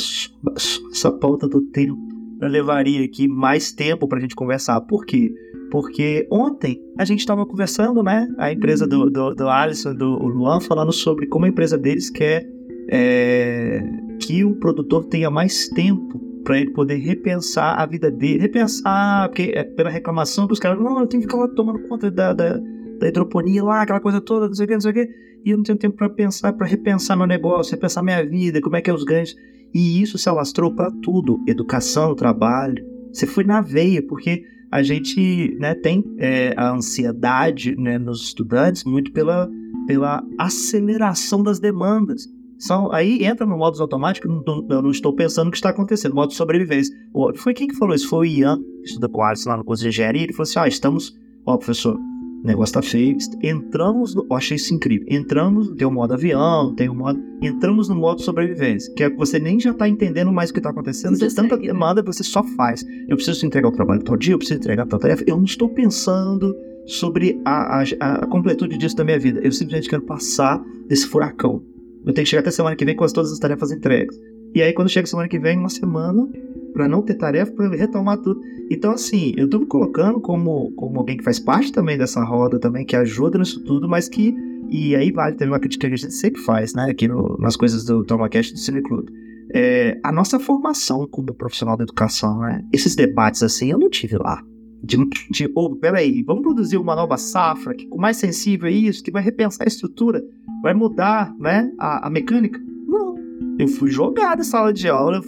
essa 0.93 1.13
pauta 1.13 1.49
do 1.49 1.61
tempo. 1.71 1.97
Eu 2.41 2.49
levaria 2.49 3.05
aqui 3.05 3.29
mais 3.29 3.73
tempo 3.73 4.09
pra 4.09 4.21
gente 4.21 4.35
conversar. 4.35 4.81
Por 4.83 5.07
quê? 5.07 5.33
Porque 5.71 6.27
ontem 6.31 6.81
a 6.99 7.05
gente 7.05 7.25
tava 7.25 7.47
conversando, 7.47 8.03
né? 8.03 8.29
A 8.39 8.53
empresa 8.53 8.87
do, 8.87 9.11
do, 9.11 9.35
do 9.35 9.49
Alisson 9.49 9.95
do 9.95 10.19
Luan 10.19 10.61
falando 10.61 10.93
sobre 10.93 11.27
como 11.27 11.47
a 11.47 11.49
empresa 11.49 11.79
deles 11.79 12.11
quer 12.11 12.47
é, 12.91 13.83
que 14.21 14.45
o 14.45 14.55
produtor 14.57 15.05
tenha 15.07 15.31
mais 15.31 15.69
tempo 15.69 16.19
para 16.45 16.61
ele 16.61 16.71
poder 16.71 16.97
repensar 16.97 17.81
a 17.81 17.87
vida 17.87 18.11
dele. 18.11 18.41
Repensar, 18.41 19.29
porque 19.29 19.53
é 19.55 19.65
pela 19.65 19.89
reclamação 19.91 20.47
dos 20.47 20.59
caras, 20.59 20.79
não, 20.79 21.01
eu 21.01 21.07
tenho 21.07 21.23
que 21.23 21.29
ficar 21.29 21.41
lá 21.41 21.49
tomando 21.49 21.81
conta 21.89 22.11
da, 22.11 22.33
da, 22.33 22.61
da 22.99 23.09
hidroponia 23.09 23.63
lá, 23.63 23.83
aquela 23.83 24.01
coisa 24.01 24.21
toda, 24.21 24.47
não 24.47 24.55
sei 24.55 24.65
o 24.65 24.69
que, 24.69 24.75
não 24.75 24.81
sei 24.81 24.91
o 24.91 24.95
que 24.95 25.25
e 25.45 25.51
eu 25.51 25.59
não 25.59 25.65
tenho 25.65 25.79
tempo 25.79 25.97
para 25.97 26.09
pensar, 26.09 26.53
para 26.55 26.67
repensar 26.67 27.17
meu 27.17 27.27
negócio, 27.27 27.73
repensar 27.73 28.03
minha 28.03 28.25
vida, 28.27 28.63
como 28.63 28.77
é 28.77 28.81
que 28.81 28.89
é 28.89 28.95
os 28.95 29.05
ganhos. 29.05 29.37
E 29.75 30.01
isso 30.01 30.17
se 30.17 30.29
alastrou 30.29 30.75
para 30.75 30.91
tudo: 31.03 31.43
educação, 31.47 32.15
trabalho. 32.15 32.83
Você 33.13 33.27
foi 33.27 33.45
na 33.45 33.61
veia, 33.61 34.03
porque 34.03 34.43
a 34.73 34.83
gente 34.83 35.57
né, 35.61 35.75
tem 35.75 36.03
é, 36.19 36.55
a 36.57 36.73
ansiedade 36.73 37.77
né, 37.77 37.99
nos 37.99 38.23
estudantes 38.23 38.85
muito 38.85 39.13
pela, 39.13 39.49
pela 39.87 40.25
aceleração 40.39 41.43
das 41.43 41.61
demandas. 41.61 42.27
São, 42.59 42.91
aí 42.91 43.25
entra 43.25 43.45
no 43.45 43.59
modo 43.59 43.81
automático, 43.81 44.27
não, 44.27 44.67
eu 44.71 44.81
não 44.81 44.91
estou 44.91 45.15
pensando 45.15 45.49
o 45.49 45.51
que 45.51 45.59
está 45.59 45.69
acontecendo, 45.69 46.15
modo 46.15 46.31
de 46.31 46.37
sobrevivência. 46.37 46.97
Foi 47.37 47.53
quem 47.53 47.69
que 47.69 47.77
falou 47.77 47.95
isso? 47.95 48.09
Foi 48.09 48.27
o 48.27 48.31
Ian, 48.31 48.59
que 48.83 48.89
estuda 48.89 49.09
com 49.09 49.19
o 49.19 49.23
Alisson 49.23 49.51
lá 49.51 49.57
no 49.59 49.65
curso 49.65 49.83
de 49.83 49.91
engenharia, 49.91 50.23
ele 50.23 50.33
falou 50.33 50.45
assim: 50.45 50.59
ah, 50.59 50.67
estamos. 50.69 51.15
Ó, 51.47 51.59
professor, 51.59 51.99
o 52.45 52.47
negócio 52.47 52.75
tá 52.75 52.83
feio. 52.83 53.17
Entramos 53.43 54.15
no. 54.15 54.27
Eu 54.31 54.37
achei 54.37 54.57
isso 54.57 54.75
incrível. 54.75 55.07
Entramos, 55.11 55.71
tem 55.71 55.87
o 55.87 55.91
modo 55.91 56.13
avião, 56.13 56.75
tem 56.75 56.91
o 56.91 56.95
modo. 56.95 57.19
Entramos 57.41 57.89
no 57.89 57.95
modo 57.97 58.21
sobrevivência. 58.21 58.93
Que 58.95 59.05
é 59.05 59.11
que 59.11 59.17
você 59.17 59.39
nem 59.39 59.59
já 59.59 59.73
tá 59.73 59.89
entendendo 59.89 60.31
mais 60.31 60.51
o 60.51 60.55
que 60.55 60.61
tá 60.61 60.69
acontecendo. 60.71 61.19
Tanta 61.35 61.57
né? 61.57 61.63
demanda, 61.63 62.03
você 62.03 62.23
só 62.23 62.45
faz. 62.45 62.85
Eu 63.09 63.17
preciso 63.17 63.47
entregar 63.47 63.69
o 63.69 63.73
trabalho 63.73 64.03
tal 64.03 64.17
dia, 64.17 64.35
eu 64.35 64.39
preciso 64.39 64.61
entregar 64.61 64.87
tal 64.87 64.99
tarefa. 64.99 65.25
Eu 65.27 65.39
não 65.39 65.45
estou 65.45 65.71
pensando 65.71 66.55
sobre 66.87 67.41
a, 67.47 67.81
a, 67.81 67.83
a 68.01 68.27
completude 68.27 68.77
disso 68.77 68.95
da 68.95 69.05
minha 69.05 69.19
vida. 69.19 69.41
Eu 69.43 69.51
simplesmente 69.51 69.89
quero 69.89 70.03
passar 70.03 70.63
desse 70.87 71.07
furacão. 71.07 71.63
Eu 72.05 72.13
tenho 72.13 72.25
que 72.27 72.31
chegar 72.31 72.41
até 72.43 72.51
semana 72.51 72.77
que 72.77 72.85
vem 72.85 72.95
com 72.95 73.05
as- 73.05 73.13
todas 73.13 73.33
as 73.33 73.39
tarefas 73.39 73.73
entregues. 73.73 74.21
E 74.55 74.61
aí, 74.61 74.75
quando 74.75 74.91
chega 74.91 75.07
semana 75.07 75.27
que 75.29 75.39
vem, 75.39 75.59
uma 75.59 75.71
semana, 75.71 76.29
pra 76.75 76.87
não 76.87 77.01
ter 77.01 77.15
tarefa, 77.15 77.53
eu 77.59 77.71
retomar 77.71 78.19
tudo. 78.19 78.41
Então, 78.71 78.93
assim, 78.93 79.33
eu 79.37 79.49
tô 79.49 79.59
me 79.61 79.67
colocando 79.67 80.21
como, 80.21 80.71
como 80.73 80.99
alguém 80.99 81.17
que 81.17 81.25
faz 81.25 81.39
parte 81.39 81.73
também 81.73 81.97
dessa 81.97 82.23
roda 82.23 82.59
também, 82.59 82.85
que 82.85 82.95
ajuda 82.97 83.39
nisso 83.39 83.65
tudo, 83.65 83.89
mas 83.89 84.09
que. 84.09 84.35
E 84.69 84.95
aí 84.97 85.11
vale 85.13 85.37
também 85.37 85.53
uma 85.53 85.61
crítica 85.61 85.87
que 85.89 85.95
a 85.95 85.97
gente 85.97 86.13
sempre 86.13 86.43
faz, 86.43 86.75
né? 86.75 86.91
Aqui 86.91 87.07
no- 87.09 87.37
nas 87.39 87.57
coisas 87.57 87.85
do 87.85 88.05
TomaCast 88.05 88.53
do 88.53 88.59
Cine 88.59 88.83
Clube. 88.83 89.11
É, 89.55 89.99
a 90.03 90.11
nossa 90.11 90.41
formação 90.41 91.07
como 91.07 91.33
profissional 91.33 91.77
da 91.77 91.85
educação, 91.85 92.41
né? 92.41 92.65
Esses 92.73 92.97
debates 92.97 93.43
assim, 93.43 93.71
eu 93.71 93.79
não 93.79 93.89
tive 93.89 94.17
lá. 94.19 94.43
De, 94.83 94.97
de 95.31 95.51
oh, 95.55 95.77
peraí, 95.77 96.23
vamos 96.23 96.43
produzir 96.43 96.77
uma 96.77 96.95
nova 96.97 97.17
safra 97.17 97.75
que 97.75 97.87
com 97.87 97.99
mais 97.99 98.17
sensível 98.19 98.69
a 98.69 98.71
isso, 98.71 99.03
que 99.03 99.11
vai 99.11 99.23
repensar 99.23 99.65
a 99.65 99.69
estrutura, 99.69 100.23
vai 100.63 100.75
mudar, 100.75 101.33
né? 101.39 101.71
A, 101.79 102.07
a 102.07 102.11
mecânica. 102.11 102.59
Eu 103.59 103.69
fui 103.69 103.91
jogar 103.91 104.37
na 104.37 104.45
sala 104.45 104.73
de 104.73 104.89
aula 104.89 105.21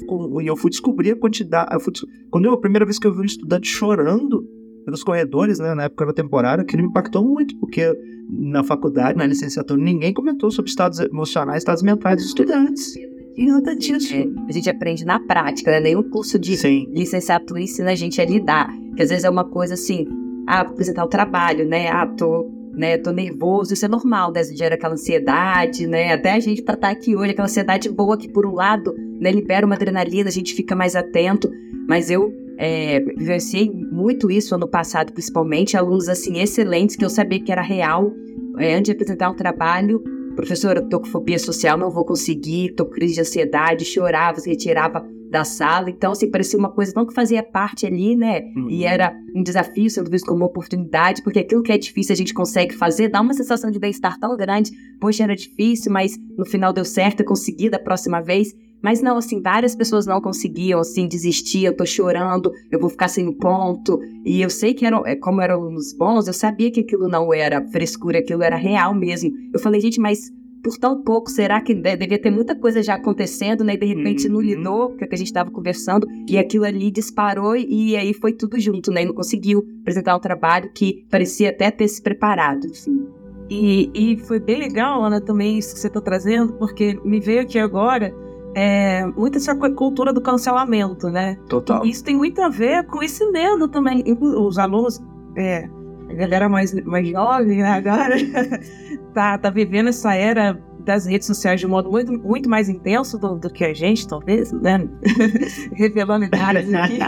e 0.42 0.46
eu 0.46 0.56
fui 0.56 0.70
descobrir 0.70 1.12
a 1.12 1.16
quantidade. 1.16 1.72
eu 1.72 1.80
fui 1.80 1.92
quando 2.30 2.46
eu, 2.46 2.52
a 2.52 2.60
primeira 2.60 2.84
vez 2.84 2.98
que 2.98 3.06
eu 3.06 3.14
vi 3.14 3.20
um 3.20 3.24
estudante 3.24 3.68
chorando 3.68 4.44
pelos 4.84 5.02
corredores, 5.02 5.58
né, 5.58 5.74
na 5.74 5.84
época 5.84 6.06
da 6.06 6.12
temporada, 6.12 6.62
aquilo 6.62 6.82
me 6.82 6.88
impactou 6.88 7.24
muito, 7.24 7.56
porque 7.58 7.92
na 8.28 8.62
faculdade, 8.62 9.18
na 9.18 9.26
licenciatura, 9.26 9.80
ninguém 9.80 10.12
comentou 10.12 10.50
sobre 10.50 10.70
estados 10.70 10.98
emocionais, 11.00 11.58
estados 11.58 11.82
mentais 11.82 12.16
dos 12.16 12.26
estudantes. 12.26 12.94
E 13.36 13.46
nada 13.46 13.76
disso. 13.76 14.14
É, 14.14 14.26
a 14.48 14.52
gente 14.52 14.70
aprende 14.70 15.04
na 15.04 15.20
prática, 15.20 15.70
né? 15.70 15.80
Nenhum 15.80 16.02
curso 16.04 16.38
de 16.38 16.56
Sim. 16.56 16.86
licenciatura 16.90 17.60
ensina 17.60 17.90
a 17.90 17.94
gente 17.94 18.20
a 18.20 18.24
lidar. 18.24 18.72
Que 18.96 19.02
às 19.02 19.10
vezes 19.10 19.24
é 19.24 19.30
uma 19.30 19.44
coisa 19.44 19.74
assim, 19.74 20.06
ah, 20.46 20.60
apresentar 20.60 21.04
o 21.04 21.08
trabalho, 21.08 21.68
né? 21.68 21.88
Ah, 21.88 22.06
tô, 22.06 22.50
né, 22.76 22.98
tô 22.98 23.10
nervoso, 23.10 23.72
isso 23.72 23.86
é 23.86 23.88
normal, 23.88 24.30
né? 24.30 24.44
Gera 24.44 24.74
aquela 24.74 24.92
ansiedade, 24.92 25.86
né? 25.86 26.12
Até 26.12 26.32
a 26.32 26.40
gente 26.40 26.62
pra 26.62 26.74
estar 26.74 26.90
aqui 26.90 27.16
hoje, 27.16 27.30
aquela 27.30 27.46
ansiedade 27.46 27.88
boa 27.88 28.18
que, 28.18 28.28
por 28.28 28.44
um 28.44 28.52
lado, 28.52 28.94
né, 29.18 29.32
libera 29.32 29.64
uma 29.64 29.74
adrenalina, 29.74 30.28
a 30.28 30.32
gente 30.32 30.54
fica 30.54 30.76
mais 30.76 30.94
atento. 30.94 31.50
Mas 31.88 32.10
eu 32.10 32.30
é, 32.58 33.00
vivenciei 33.00 33.70
muito 33.70 34.30
isso 34.30 34.54
ano 34.54 34.68
passado, 34.68 35.12
principalmente, 35.12 35.76
alunos 35.76 36.08
assim 36.08 36.38
excelentes, 36.38 36.96
que 36.96 37.04
eu 37.04 37.10
sabia 37.10 37.40
que 37.40 37.50
era 37.50 37.62
real. 37.62 38.12
É, 38.58 38.74
antes 38.74 38.84
de 38.84 38.92
apresentar 38.92 39.30
um 39.30 39.34
trabalho, 39.34 40.02
professora, 40.34 40.82
tô 40.82 41.00
com 41.00 41.06
fobia 41.06 41.38
social, 41.38 41.78
não 41.78 41.90
vou 41.90 42.04
conseguir, 42.04 42.74
tô 42.74 42.84
com 42.84 42.92
crise 42.92 43.14
de 43.14 43.20
ansiedade, 43.22 43.86
chorava, 43.86 44.38
se 44.38 44.50
retirava 44.50 45.02
da 45.30 45.44
sala. 45.44 45.90
Então, 45.90 46.12
assim, 46.12 46.30
parecia 46.30 46.58
uma 46.58 46.70
coisa 46.70 46.92
não 46.94 47.06
que 47.06 47.14
fazia 47.14 47.42
parte 47.42 47.86
ali, 47.86 48.16
né? 48.16 48.42
Uhum. 48.56 48.70
E 48.70 48.84
era 48.84 49.14
um 49.34 49.42
desafio 49.42 49.88
sendo 49.90 50.10
visto 50.10 50.26
como 50.26 50.38
uma 50.38 50.46
oportunidade, 50.46 51.22
porque 51.22 51.40
aquilo 51.40 51.62
que 51.62 51.72
é 51.72 51.78
difícil 51.78 52.12
a 52.12 52.16
gente 52.16 52.34
consegue 52.34 52.74
fazer, 52.74 53.08
dá 53.08 53.20
uma 53.20 53.34
sensação 53.34 53.70
de 53.70 53.78
bem-estar 53.78 54.18
tão 54.18 54.36
grande. 54.36 54.70
Poxa, 55.00 55.24
era 55.24 55.34
difícil, 55.34 55.92
mas 55.92 56.16
no 56.36 56.44
final 56.44 56.72
deu 56.72 56.84
certo, 56.84 57.20
eu 57.20 57.26
consegui 57.26 57.68
da 57.68 57.78
próxima 57.78 58.20
vez. 58.20 58.54
Mas 58.82 59.00
não, 59.02 59.16
assim, 59.16 59.40
várias 59.40 59.74
pessoas 59.74 60.06
não 60.06 60.20
conseguiam, 60.20 60.78
assim, 60.78 61.08
desistiam, 61.08 61.72
eu 61.72 61.76
tô 61.76 61.84
chorando, 61.84 62.52
eu 62.70 62.78
vou 62.78 62.90
ficar 62.90 63.08
sem 63.08 63.26
o 63.26 63.32
ponto. 63.32 63.98
E 64.24 64.40
eu 64.40 64.50
sei 64.50 64.74
que 64.74 64.84
eram, 64.84 65.04
é, 65.06 65.16
como 65.16 65.40
eram 65.40 65.74
os 65.74 65.92
bons, 65.92 66.26
eu 66.26 66.32
sabia 66.32 66.70
que 66.70 66.80
aquilo 66.80 67.08
não 67.08 67.32
era 67.32 67.66
frescura, 67.68 68.18
aquilo 68.18 68.42
era 68.42 68.56
real 68.56 68.94
mesmo. 68.94 69.30
Eu 69.52 69.58
falei, 69.58 69.80
gente, 69.80 69.98
mas 69.98 70.30
por 70.66 70.76
tão 70.78 71.00
pouco, 71.02 71.30
será 71.30 71.60
que 71.60 71.72
de- 71.72 71.96
devia 71.96 72.20
ter 72.20 72.30
muita 72.30 72.54
coisa 72.56 72.82
já 72.82 72.94
acontecendo, 72.94 73.62
né? 73.62 73.74
E 73.74 73.78
de 73.78 73.86
repente 73.86 74.28
não 74.28 74.36
Uhum. 74.36 74.42
lidou, 74.42 74.88
que 74.96 75.04
é 75.04 75.06
o 75.06 75.08
que 75.08 75.14
a 75.14 75.18
gente 75.18 75.28
estava 75.28 75.48
conversando, 75.50 76.06
e 76.28 76.36
aquilo 76.36 76.64
ali 76.64 76.90
disparou 76.90 77.54
e 77.56 77.96
aí 77.96 78.12
foi 78.12 78.32
tudo 78.32 78.58
junto, 78.58 78.90
né? 78.90 79.02
E 79.02 79.06
não 79.06 79.14
conseguiu 79.14 79.62
apresentar 79.82 80.16
um 80.16 80.20
trabalho 80.20 80.68
que 80.74 81.06
parecia 81.10 81.50
até 81.50 81.70
ter 81.70 81.86
se 81.86 82.02
preparado, 82.02 82.66
enfim. 82.66 83.06
E, 83.48 83.90
e 83.94 84.16
foi 84.18 84.40
bem 84.40 84.58
legal, 84.58 85.04
Ana, 85.04 85.20
também 85.20 85.56
isso 85.56 85.72
que 85.74 85.78
você 85.80 85.86
está 85.86 86.00
trazendo, 86.00 86.54
porque 86.54 86.98
me 87.04 87.20
veio 87.20 87.42
aqui 87.42 87.58
agora 87.60 88.12
é, 88.56 89.06
muito 89.16 89.36
essa 89.38 89.54
cultura 89.54 90.12
do 90.12 90.20
cancelamento, 90.20 91.08
né? 91.10 91.36
Total. 91.48 91.84
E 91.86 91.90
isso 91.90 92.02
tem 92.02 92.16
muito 92.16 92.40
a 92.42 92.48
ver 92.48 92.84
com 92.86 93.02
esse 93.02 93.24
medo 93.30 93.68
também. 93.68 94.02
Os 94.20 94.58
alunos, 94.58 95.00
é, 95.36 95.68
a 96.08 96.14
galera 96.14 96.48
mais, 96.48 96.72
mais 96.84 97.08
jovem 97.08 97.58
né, 97.58 97.70
agora, 97.70 98.16
tá, 99.12 99.38
tá 99.38 99.50
vivendo 99.50 99.88
essa 99.88 100.14
era 100.14 100.58
das 100.86 101.04
redes 101.04 101.26
sociais 101.26 101.58
de 101.58 101.66
um 101.66 101.70
modo 101.70 101.90
muito, 101.90 102.12
muito 102.12 102.48
mais 102.48 102.68
intenso 102.68 103.18
do, 103.18 103.34
do 103.34 103.50
que 103.50 103.64
a 103.64 103.74
gente, 103.74 104.06
talvez, 104.06 104.52
né? 104.52 104.88
Revelando 105.74 106.26
idades 106.26 106.72
aqui. 106.72 106.98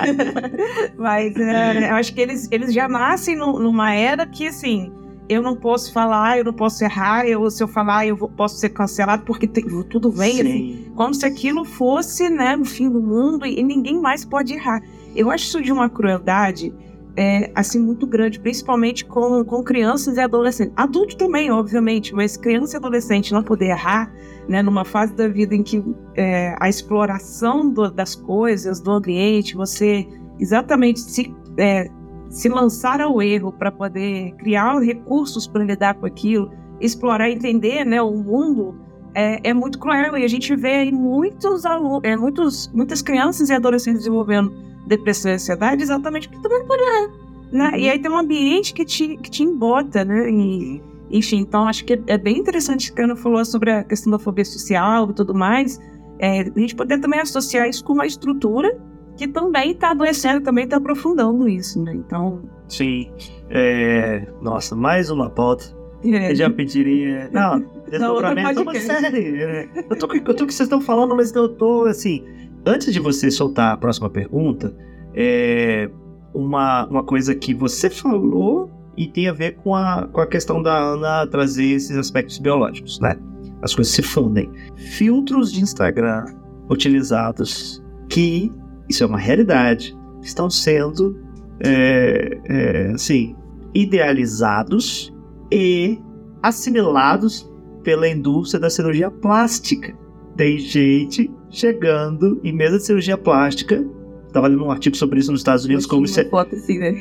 Mas 0.98 1.36
é, 1.36 1.90
eu 1.90 1.94
acho 1.94 2.12
que 2.12 2.20
eles, 2.20 2.48
eles 2.50 2.74
já 2.74 2.88
nascem 2.88 3.36
no, 3.36 3.58
numa 3.60 3.94
era 3.94 4.26
que, 4.26 4.48
assim, 4.48 4.92
eu 5.28 5.40
não 5.40 5.54
posso 5.54 5.92
falar, 5.92 6.38
eu 6.38 6.44
não 6.44 6.52
posso 6.52 6.82
errar, 6.82 7.24
eu, 7.24 7.48
se 7.50 7.62
eu 7.62 7.68
falar, 7.68 8.04
eu 8.04 8.16
vou, 8.16 8.28
posso 8.28 8.56
ser 8.56 8.70
cancelado, 8.70 9.24
porque 9.24 9.46
tem, 9.46 9.64
tudo 9.84 10.10
vem, 10.10 10.40
assim, 10.40 10.92
como 10.96 11.14
se 11.14 11.24
aquilo 11.24 11.64
fosse, 11.64 12.28
né, 12.28 12.56
o 12.56 12.64
fim 12.64 12.90
do 12.90 13.00
mundo 13.00 13.46
e, 13.46 13.60
e 13.60 13.62
ninguém 13.62 14.00
mais 14.00 14.24
pode 14.24 14.54
errar. 14.54 14.82
Eu 15.14 15.30
acho 15.30 15.44
isso 15.44 15.62
de 15.62 15.70
uma 15.70 15.88
crueldade 15.88 16.74
é, 17.18 17.50
assim, 17.52 17.80
muito 17.80 18.06
grande, 18.06 18.38
principalmente 18.38 19.04
com, 19.04 19.44
com 19.44 19.60
crianças 19.64 20.16
e 20.16 20.20
adolescentes. 20.20 20.72
Adulto 20.76 21.16
também, 21.16 21.50
obviamente, 21.50 22.14
mas 22.14 22.36
criança 22.36 22.76
e 22.76 22.78
adolescente 22.78 23.32
não 23.32 23.42
poder 23.42 23.70
errar, 23.70 24.14
né, 24.48 24.62
numa 24.62 24.84
fase 24.84 25.12
da 25.14 25.26
vida 25.26 25.52
em 25.52 25.64
que 25.64 25.84
é, 26.14 26.54
a 26.60 26.68
exploração 26.68 27.68
do, 27.68 27.90
das 27.90 28.14
coisas, 28.14 28.80
do 28.80 28.92
ambiente, 28.92 29.56
você 29.56 30.06
exatamente 30.38 31.00
se, 31.00 31.34
é, 31.58 31.90
se 32.30 32.48
lançar 32.48 33.00
ao 33.00 33.20
erro 33.20 33.50
para 33.50 33.72
poder 33.72 34.30
criar 34.36 34.78
recursos 34.78 35.48
para 35.48 35.64
lidar 35.64 35.94
com 35.94 36.06
aquilo, 36.06 36.52
explorar, 36.80 37.28
entender 37.28 37.84
né, 37.84 38.00
o 38.00 38.12
mundo, 38.12 38.76
é, 39.18 39.40
é 39.42 39.52
muito 39.52 39.80
cruel. 39.80 40.16
E 40.16 40.24
a 40.24 40.28
gente 40.28 40.54
vê 40.54 40.76
aí 40.76 40.92
muitos 40.92 41.66
alunos, 41.66 42.00
é, 42.04 42.16
muitos, 42.16 42.68
muitas 42.72 43.02
crianças 43.02 43.50
e 43.50 43.52
adolescentes 43.52 44.00
desenvolvendo 44.00 44.54
depressão 44.86 45.32
e 45.32 45.34
ansiedade 45.34 45.82
exatamente 45.82 46.28
porque 46.28 46.48
por 46.48 46.78
errar. 46.78 47.10
Né? 47.50 47.80
E 47.80 47.90
aí 47.90 47.98
tem 47.98 48.10
um 48.10 48.16
ambiente 48.18 48.72
que 48.72 48.84
te, 48.84 49.16
que 49.16 49.28
te 49.28 49.42
embota, 49.42 50.04
né? 50.04 50.30
E, 50.30 50.80
enfim, 51.10 51.38
então 51.38 51.66
acho 51.66 51.84
que 51.84 52.00
é 52.06 52.16
bem 52.16 52.38
interessante 52.38 52.92
que 52.92 53.00
a 53.00 53.04
Ana 53.04 53.16
falou 53.16 53.44
sobre 53.44 53.72
a 53.72 53.82
questão 53.82 54.12
da 54.12 54.18
fobia 54.18 54.44
social 54.44 55.10
e 55.10 55.14
tudo 55.14 55.34
mais. 55.34 55.80
É, 56.20 56.40
a 56.42 56.60
gente 56.60 56.76
poder 56.76 57.00
também 57.00 57.20
associar 57.20 57.68
isso 57.68 57.84
com 57.84 57.94
uma 57.94 58.06
estrutura 58.06 58.78
que 59.16 59.26
também 59.26 59.72
está 59.72 59.90
adoecendo, 59.90 60.42
também 60.42 60.64
está 60.64 60.76
aprofundando 60.76 61.48
isso, 61.48 61.82
né? 61.82 61.92
Então. 61.94 62.40
Sim. 62.68 63.10
É... 63.50 64.28
Nossa, 64.40 64.76
mais 64.76 65.10
uma 65.10 65.28
pauta. 65.28 65.77
É. 66.04 66.30
Eu 66.30 66.36
já 66.36 66.50
pediria. 66.50 67.28
Não, 67.32 67.64
desdobramento 67.90 68.60
é 68.60 68.62
uma 68.62 68.74
série. 68.74 69.32
Né? 69.32 69.68
Eu 69.90 69.96
tô, 69.96 70.06
eu 70.12 70.22
tô 70.22 70.36
com 70.36 70.44
o 70.44 70.46
que 70.46 70.54
vocês 70.54 70.60
estão 70.60 70.80
falando, 70.80 71.14
mas 71.16 71.34
eu 71.34 71.48
tô 71.48 71.84
assim. 71.84 72.24
Antes 72.66 72.92
de 72.92 73.00
você 73.00 73.30
soltar 73.30 73.72
a 73.72 73.76
próxima 73.76 74.10
pergunta, 74.10 74.74
é 75.14 75.88
uma, 76.34 76.86
uma 76.86 77.02
coisa 77.02 77.34
que 77.34 77.54
você 77.54 77.88
falou 77.88 78.70
e 78.96 79.06
tem 79.06 79.28
a 79.28 79.32
ver 79.32 79.56
com 79.56 79.74
a, 79.74 80.06
com 80.08 80.20
a 80.20 80.26
questão 80.26 80.62
da 80.62 80.76
Ana 80.76 81.26
trazer 81.26 81.66
esses 81.66 81.96
aspectos 81.96 82.38
biológicos, 82.38 83.00
né? 83.00 83.16
As 83.62 83.74
coisas 83.74 83.92
se 83.92 84.02
fundem. 84.02 84.50
Filtros 84.76 85.52
de 85.52 85.60
Instagram 85.60 86.24
utilizados 86.68 87.82
que, 88.08 88.50
isso 88.88 89.02
é 89.02 89.06
uma 89.06 89.18
realidade, 89.18 89.96
estão 90.22 90.50
sendo, 90.50 91.16
é, 91.60 92.38
é, 92.44 92.90
assim, 92.92 93.34
idealizados 93.74 95.12
e 95.50 95.98
assimilados 96.42 97.50
pela 97.82 98.08
indústria 98.08 98.60
da 98.60 98.70
cirurgia 98.70 99.10
plástica. 99.10 99.96
Tem 100.36 100.58
gente 100.58 101.30
chegando 101.50 102.40
em 102.44 102.52
mesa 102.52 102.78
de 102.78 102.84
cirurgia 102.84 103.18
plástica. 103.18 103.84
Estava 104.26 104.46
lendo 104.46 104.64
um 104.64 104.70
artigo 104.70 104.96
sobre 104.96 105.18
isso 105.18 105.32
nos 105.32 105.40
Estados 105.40 105.64
Unidos, 105.64 105.86
como 105.86 106.04
isso 106.04 106.20
é. 106.20 106.28
Assim, 106.52 106.78
né? 106.78 106.94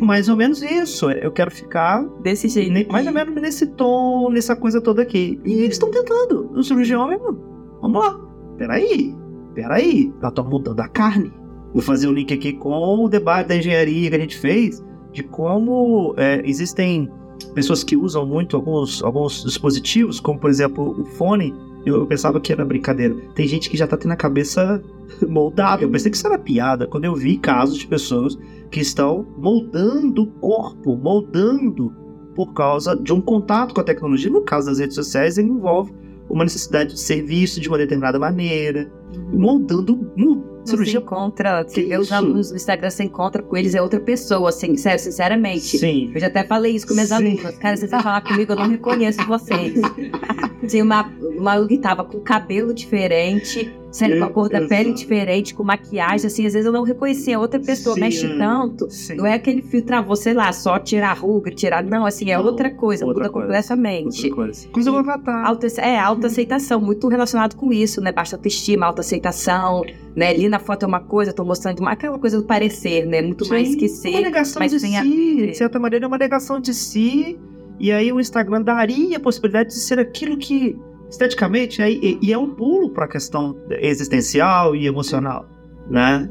Mais 0.00 0.28
ou 0.28 0.36
menos 0.36 0.62
isso. 0.62 1.10
Eu 1.10 1.30
quero 1.30 1.50
ficar. 1.50 2.02
Desse 2.22 2.48
jeito. 2.48 2.90
mais 2.90 3.06
ou 3.06 3.12
menos 3.12 3.34
nesse 3.34 3.66
tom, 3.66 4.30
nessa 4.30 4.56
coisa 4.56 4.80
toda 4.80 5.02
aqui. 5.02 5.38
E 5.44 5.52
eles 5.52 5.74
estão 5.74 5.90
tentando. 5.90 6.50
O 6.52 6.62
cirurgião 6.62 7.06
mesmo. 7.08 7.38
Vamos 7.80 8.02
lá. 8.02 8.18
Peraí. 8.56 9.14
Peraí. 9.54 10.12
Nós 10.20 10.30
estamos 10.30 10.50
mudando 10.50 10.80
a 10.80 10.88
carne. 10.88 11.32
Vou 11.72 11.82
fazer 11.82 12.06
o 12.06 12.10
um 12.10 12.14
link 12.14 12.32
aqui 12.32 12.52
com 12.54 13.04
o 13.04 13.08
debate 13.08 13.48
da 13.48 13.56
engenharia 13.56 14.08
que 14.08 14.16
a 14.16 14.20
gente 14.20 14.38
fez. 14.38 14.82
De 15.12 15.22
como 15.22 16.14
é, 16.16 16.40
existem 16.44 17.10
pessoas 17.54 17.84
que 17.84 17.96
usam 17.96 18.26
muito 18.26 18.56
alguns, 18.56 19.02
alguns 19.02 19.44
dispositivos, 19.44 20.20
como 20.20 20.38
por 20.38 20.50
exemplo 20.50 21.00
o 21.00 21.04
fone 21.04 21.54
eu, 21.84 21.96
eu, 21.96 22.06
pensava 22.06 22.40
que 22.40 22.52
era 22.52 22.64
brincadeira. 22.64 23.14
Tem 23.34 23.46
gente 23.46 23.68
que 23.68 23.76
já 23.76 23.86
tá 23.86 23.96
tendo 23.96 24.12
a 24.12 24.16
cabeça 24.16 24.82
moldada. 25.28 25.82
Eu 25.82 25.90
pensei 25.90 26.10
que 26.10 26.16
isso 26.16 26.26
era 26.26 26.38
piada 26.38 26.86
quando 26.86 27.04
eu 27.04 27.14
vi 27.14 27.36
casos 27.36 27.76
de 27.76 27.86
pessoas 27.86 28.38
que 28.70 28.80
estão 28.80 29.26
moldando 29.36 30.22
o 30.22 30.26
corpo, 30.26 30.96
moldando 30.96 31.92
por 32.34 32.52
causa 32.54 32.96
de 32.96 33.12
um 33.12 33.20
contato 33.20 33.74
com 33.74 33.80
a 33.80 33.84
tecnologia. 33.84 34.30
No 34.30 34.40
caso 34.40 34.66
das 34.68 34.78
redes 34.78 34.94
sociais, 34.94 35.36
ele 35.36 35.50
envolve 35.50 35.92
uma 36.28 36.44
necessidade 36.44 36.94
de 36.94 37.00
ser 37.00 37.22
visto 37.22 37.60
de 37.60 37.68
uma 37.68 37.76
determinada 37.76 38.18
maneira, 38.18 38.90
moldando 39.32 40.10
cirurgia. 40.64 41.00
Você 41.00 41.04
encontra, 41.04 41.62
você 41.62 41.82
vê 41.84 41.98
os 41.98 42.12
alunos 42.12 42.50
no 42.50 42.56
Instagram, 42.56 42.90
você 42.90 43.04
encontra 43.04 43.42
com 43.42 43.56
eles, 43.56 43.74
é 43.74 43.82
outra 43.82 44.00
pessoa, 44.00 44.48
assim, 44.48 44.76
sério, 44.76 44.98
sinceramente. 44.98 45.78
Sim. 45.78 46.10
Eu 46.14 46.20
já 46.20 46.26
até 46.26 46.44
falei 46.44 46.74
isso 46.74 46.86
com 46.86 46.94
meus 46.94 47.12
alunos. 47.12 47.42
Cara, 47.58 47.76
vocês 47.76 47.90
vão 47.90 48.00
falar 48.00 48.20
comigo, 48.22 48.52
eu 48.52 48.56
não 48.56 48.68
reconheço 48.68 49.24
vocês. 49.26 49.74
Tinha 50.68 50.82
uma, 50.82 51.10
uma 51.36 51.66
que 51.66 51.78
tava 51.78 52.04
com 52.04 52.20
cabelo 52.20 52.72
diferente, 52.72 53.72
sério, 53.90 54.18
com 54.18 54.24
a 54.24 54.30
cor 54.30 54.48
da 54.48 54.58
Exato. 54.58 54.68
pele 54.68 54.92
diferente, 54.92 55.54
com 55.54 55.62
maquiagem, 55.62 56.26
assim, 56.26 56.46
às 56.46 56.52
vezes 56.52 56.66
eu 56.66 56.72
não 56.72 56.82
reconhecia 56.82 57.38
outra 57.38 57.60
pessoa, 57.60 57.94
Sim, 57.94 58.00
mexe 58.00 58.38
tanto. 58.38 58.90
Sim. 58.90 59.14
Não 59.14 59.26
é 59.26 59.34
aquele 59.34 59.62
filtro, 59.62 59.94
ah, 59.94 60.16
sei 60.16 60.34
lá, 60.34 60.52
só 60.52 60.78
tirar 60.78 61.12
ruga, 61.16 61.50
tirar. 61.50 61.82
Não, 61.82 62.04
assim, 62.04 62.30
é 62.30 62.36
não, 62.36 62.44
outra 62.44 62.70
coisa, 62.70 63.04
outra 63.04 63.24
muda 63.24 63.32
coisa, 63.32 63.46
completamente. 63.46 64.30
Outra 64.30 64.36
coisa. 64.36 64.68
Do 64.84 64.96
avatar. 64.96 65.46
Auto, 65.46 65.66
é, 65.78 65.98
autoaceitação, 65.98 66.80
muito 66.80 67.08
relacionado 67.08 67.56
com 67.56 67.72
isso, 67.72 68.00
né? 68.00 68.10
Baixa 68.10 68.36
autoestima, 68.36 68.86
autoaceitação, 68.86 69.82
né? 70.16 70.30
Ali 70.30 70.48
na 70.54 70.60
foto 70.60 70.84
é 70.84 70.86
uma 70.86 71.00
coisa, 71.00 71.32
tô 71.32 71.44
mostrando 71.44 71.80
uma, 71.80 71.90
aquela 71.90 72.18
coisa 72.18 72.40
do 72.40 72.46
parecer, 72.46 73.04
né? 73.06 73.20
Muito 73.20 73.44
Sim, 73.44 73.50
mais 73.50 73.74
que 73.74 73.88
ser. 73.88 74.10
Uma 74.10 74.20
negação 74.20 74.60
mas 74.60 74.70
de 74.70 74.80
si, 74.80 74.96
a... 74.96 75.02
de 75.02 75.54
certa 75.54 75.78
maneira 75.80 76.06
é 76.06 76.08
uma 76.08 76.18
negação 76.18 76.60
de 76.60 76.72
si 76.72 77.38
e 77.80 77.90
aí 77.90 78.12
o 78.12 78.20
Instagram 78.20 78.62
daria 78.62 79.16
a 79.16 79.20
possibilidade 79.20 79.70
de 79.70 79.80
ser 79.80 79.98
aquilo 79.98 80.36
que 80.36 80.78
esteticamente 81.10 81.82
é, 81.82 81.90
e, 81.90 82.18
e 82.22 82.32
é 82.32 82.38
um 82.38 82.54
pulo 82.54 82.90
para 82.90 83.04
a 83.04 83.08
questão 83.08 83.56
existencial 83.80 84.76
e 84.76 84.86
emocional, 84.86 85.48
né? 85.90 86.30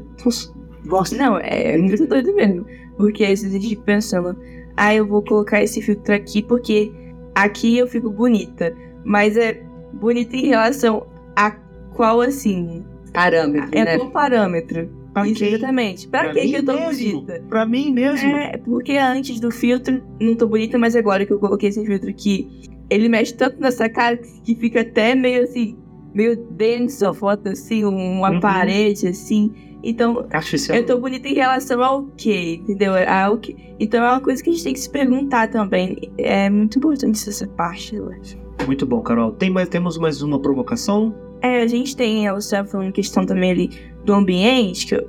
Gosto. 0.86 1.16
Não, 1.16 1.38
é 1.38 1.76
muito 1.76 2.06
doido 2.06 2.34
mesmo. 2.34 2.66
Porque 2.96 3.24
às 3.24 3.42
vezes 3.42 3.54
a 3.54 3.58
gente 3.58 3.76
pensando, 3.76 4.36
ah, 4.76 4.94
eu 4.94 5.06
vou 5.06 5.22
colocar 5.22 5.62
esse 5.62 5.82
filtro 5.82 6.14
aqui 6.14 6.42
porque 6.42 6.92
aqui 7.34 7.76
eu 7.78 7.86
fico 7.86 8.10
bonita. 8.10 8.74
Mas 9.04 9.36
é 9.36 9.62
bonita 9.92 10.34
em 10.34 10.46
relação 10.46 11.06
a 11.36 11.50
qual, 11.94 12.20
assim... 12.22 12.84
Parâmetro, 13.14 13.70
é 13.72 13.84
né? 13.84 13.96
qual 13.96 14.10
parâmetro. 14.10 15.04
Okay. 15.16 15.54
Exatamente. 15.54 16.08
Pra, 16.08 16.24
pra 16.24 16.32
que, 16.32 16.48
que 16.48 16.56
eu 16.56 16.64
tô 16.64 16.72
mesmo. 16.72 17.20
bonita? 17.20 17.44
Pra 17.48 17.64
mim 17.64 17.92
mesmo. 17.92 18.28
É, 18.28 18.56
porque 18.58 18.96
antes 18.96 19.38
do 19.38 19.50
filtro, 19.50 20.02
não 20.20 20.34
tô 20.34 20.48
bonita, 20.48 20.76
mas 20.76 20.96
agora 20.96 21.24
que 21.24 21.32
eu 21.32 21.38
coloquei 21.38 21.68
esse 21.68 21.84
filtro 21.86 22.10
aqui, 22.10 22.48
ele 22.90 23.08
mexe 23.08 23.32
tanto 23.32 23.60
nessa 23.60 23.88
cara 23.88 24.16
que 24.16 24.54
fica 24.56 24.80
até 24.80 25.14
meio 25.14 25.44
assim, 25.44 25.78
meio 26.12 26.36
denso 26.36 27.06
a 27.06 27.14
foto, 27.14 27.48
assim, 27.48 27.84
uma 27.84 28.32
uhum. 28.32 28.40
parede, 28.40 29.06
assim. 29.06 29.52
Então, 29.84 30.26
Artificial. 30.32 30.78
eu 30.78 30.86
tô 30.86 30.98
bonita 30.98 31.28
em 31.28 31.34
relação 31.34 31.82
ao 31.82 32.06
quê? 32.16 32.58
Entendeu? 32.62 32.94
Ao 33.06 33.38
quê? 33.38 33.54
Então 33.78 34.02
é 34.04 34.10
uma 34.10 34.20
coisa 34.20 34.42
que 34.42 34.50
a 34.50 34.52
gente 34.52 34.64
tem 34.64 34.72
que 34.72 34.80
se 34.80 34.90
perguntar 34.90 35.48
também. 35.48 36.10
É 36.18 36.50
muito 36.50 36.78
importante 36.78 37.28
essa 37.28 37.46
parte, 37.46 37.94
eu 37.94 38.10
acho. 38.10 38.36
Muito 38.66 38.86
bom, 38.86 39.00
Carol. 39.02 39.30
Tem 39.32 39.50
mais, 39.50 39.68
temos 39.68 39.98
mais 39.98 40.22
uma 40.22 40.40
provocação? 40.40 41.14
É, 41.44 41.60
a 41.60 41.66
gente 41.66 41.94
tem, 41.94 42.26
você 42.30 42.46
estava 42.46 42.66
falando 42.66 42.90
questão 42.90 43.26
também 43.26 43.50
ali 43.50 43.70
do 44.02 44.14
ambiente, 44.14 44.86
que 44.86 44.94
eu, 44.94 45.06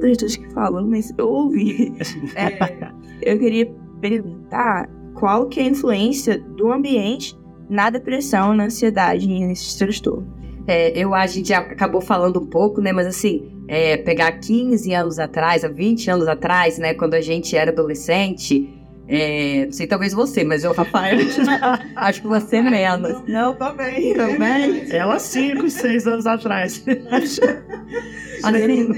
das 0.00 0.16
duas 0.16 0.34
que 0.34 0.50
falam, 0.54 0.88
mas 0.88 1.12
eu 1.18 1.28
ouvi. 1.28 1.92
É, 2.34 2.90
eu 3.20 3.38
queria 3.38 3.70
perguntar 4.00 4.88
qual 5.12 5.46
que 5.46 5.60
é 5.60 5.64
a 5.64 5.66
influência 5.66 6.38
do 6.38 6.72
ambiente 6.72 7.36
na 7.68 7.90
depressão, 7.90 8.54
na 8.54 8.64
ansiedade 8.64 9.30
e 9.30 9.46
nesses 9.46 9.74
transtornos. 9.74 10.26
É, 10.66 10.98
eu 10.98 11.14
a 11.14 11.26
gente 11.26 11.48
já 11.48 11.58
acabou 11.58 12.00
falando 12.00 12.40
um 12.40 12.46
pouco, 12.46 12.80
né? 12.80 12.90
Mas 12.90 13.06
assim, 13.06 13.52
é, 13.68 13.98
pegar 13.98 14.32
15 14.32 14.94
anos 14.94 15.18
atrás, 15.18 15.64
há 15.64 15.68
20 15.68 16.10
anos 16.10 16.26
atrás, 16.26 16.78
né? 16.78 16.94
Quando 16.94 17.12
a 17.12 17.20
gente 17.20 17.54
era 17.54 17.70
adolescente, 17.70 18.72
é, 19.06 19.66
não 19.66 19.72
sei, 19.72 19.86
talvez 19.86 20.14
você, 20.14 20.44
mas 20.44 20.64
eu, 20.64 20.72
Rafael, 20.72 21.18
acho 21.96 22.22
que 22.22 22.26
você 22.26 22.62
menos. 22.62 23.22
Não, 23.28 23.54
também. 23.54 24.14
Também? 24.14 24.90
Ela 24.90 25.18
cinco, 25.18 25.68
seis 25.68 26.06
anos 26.06 26.26
atrás. 26.26 26.82
assim, 28.42 28.88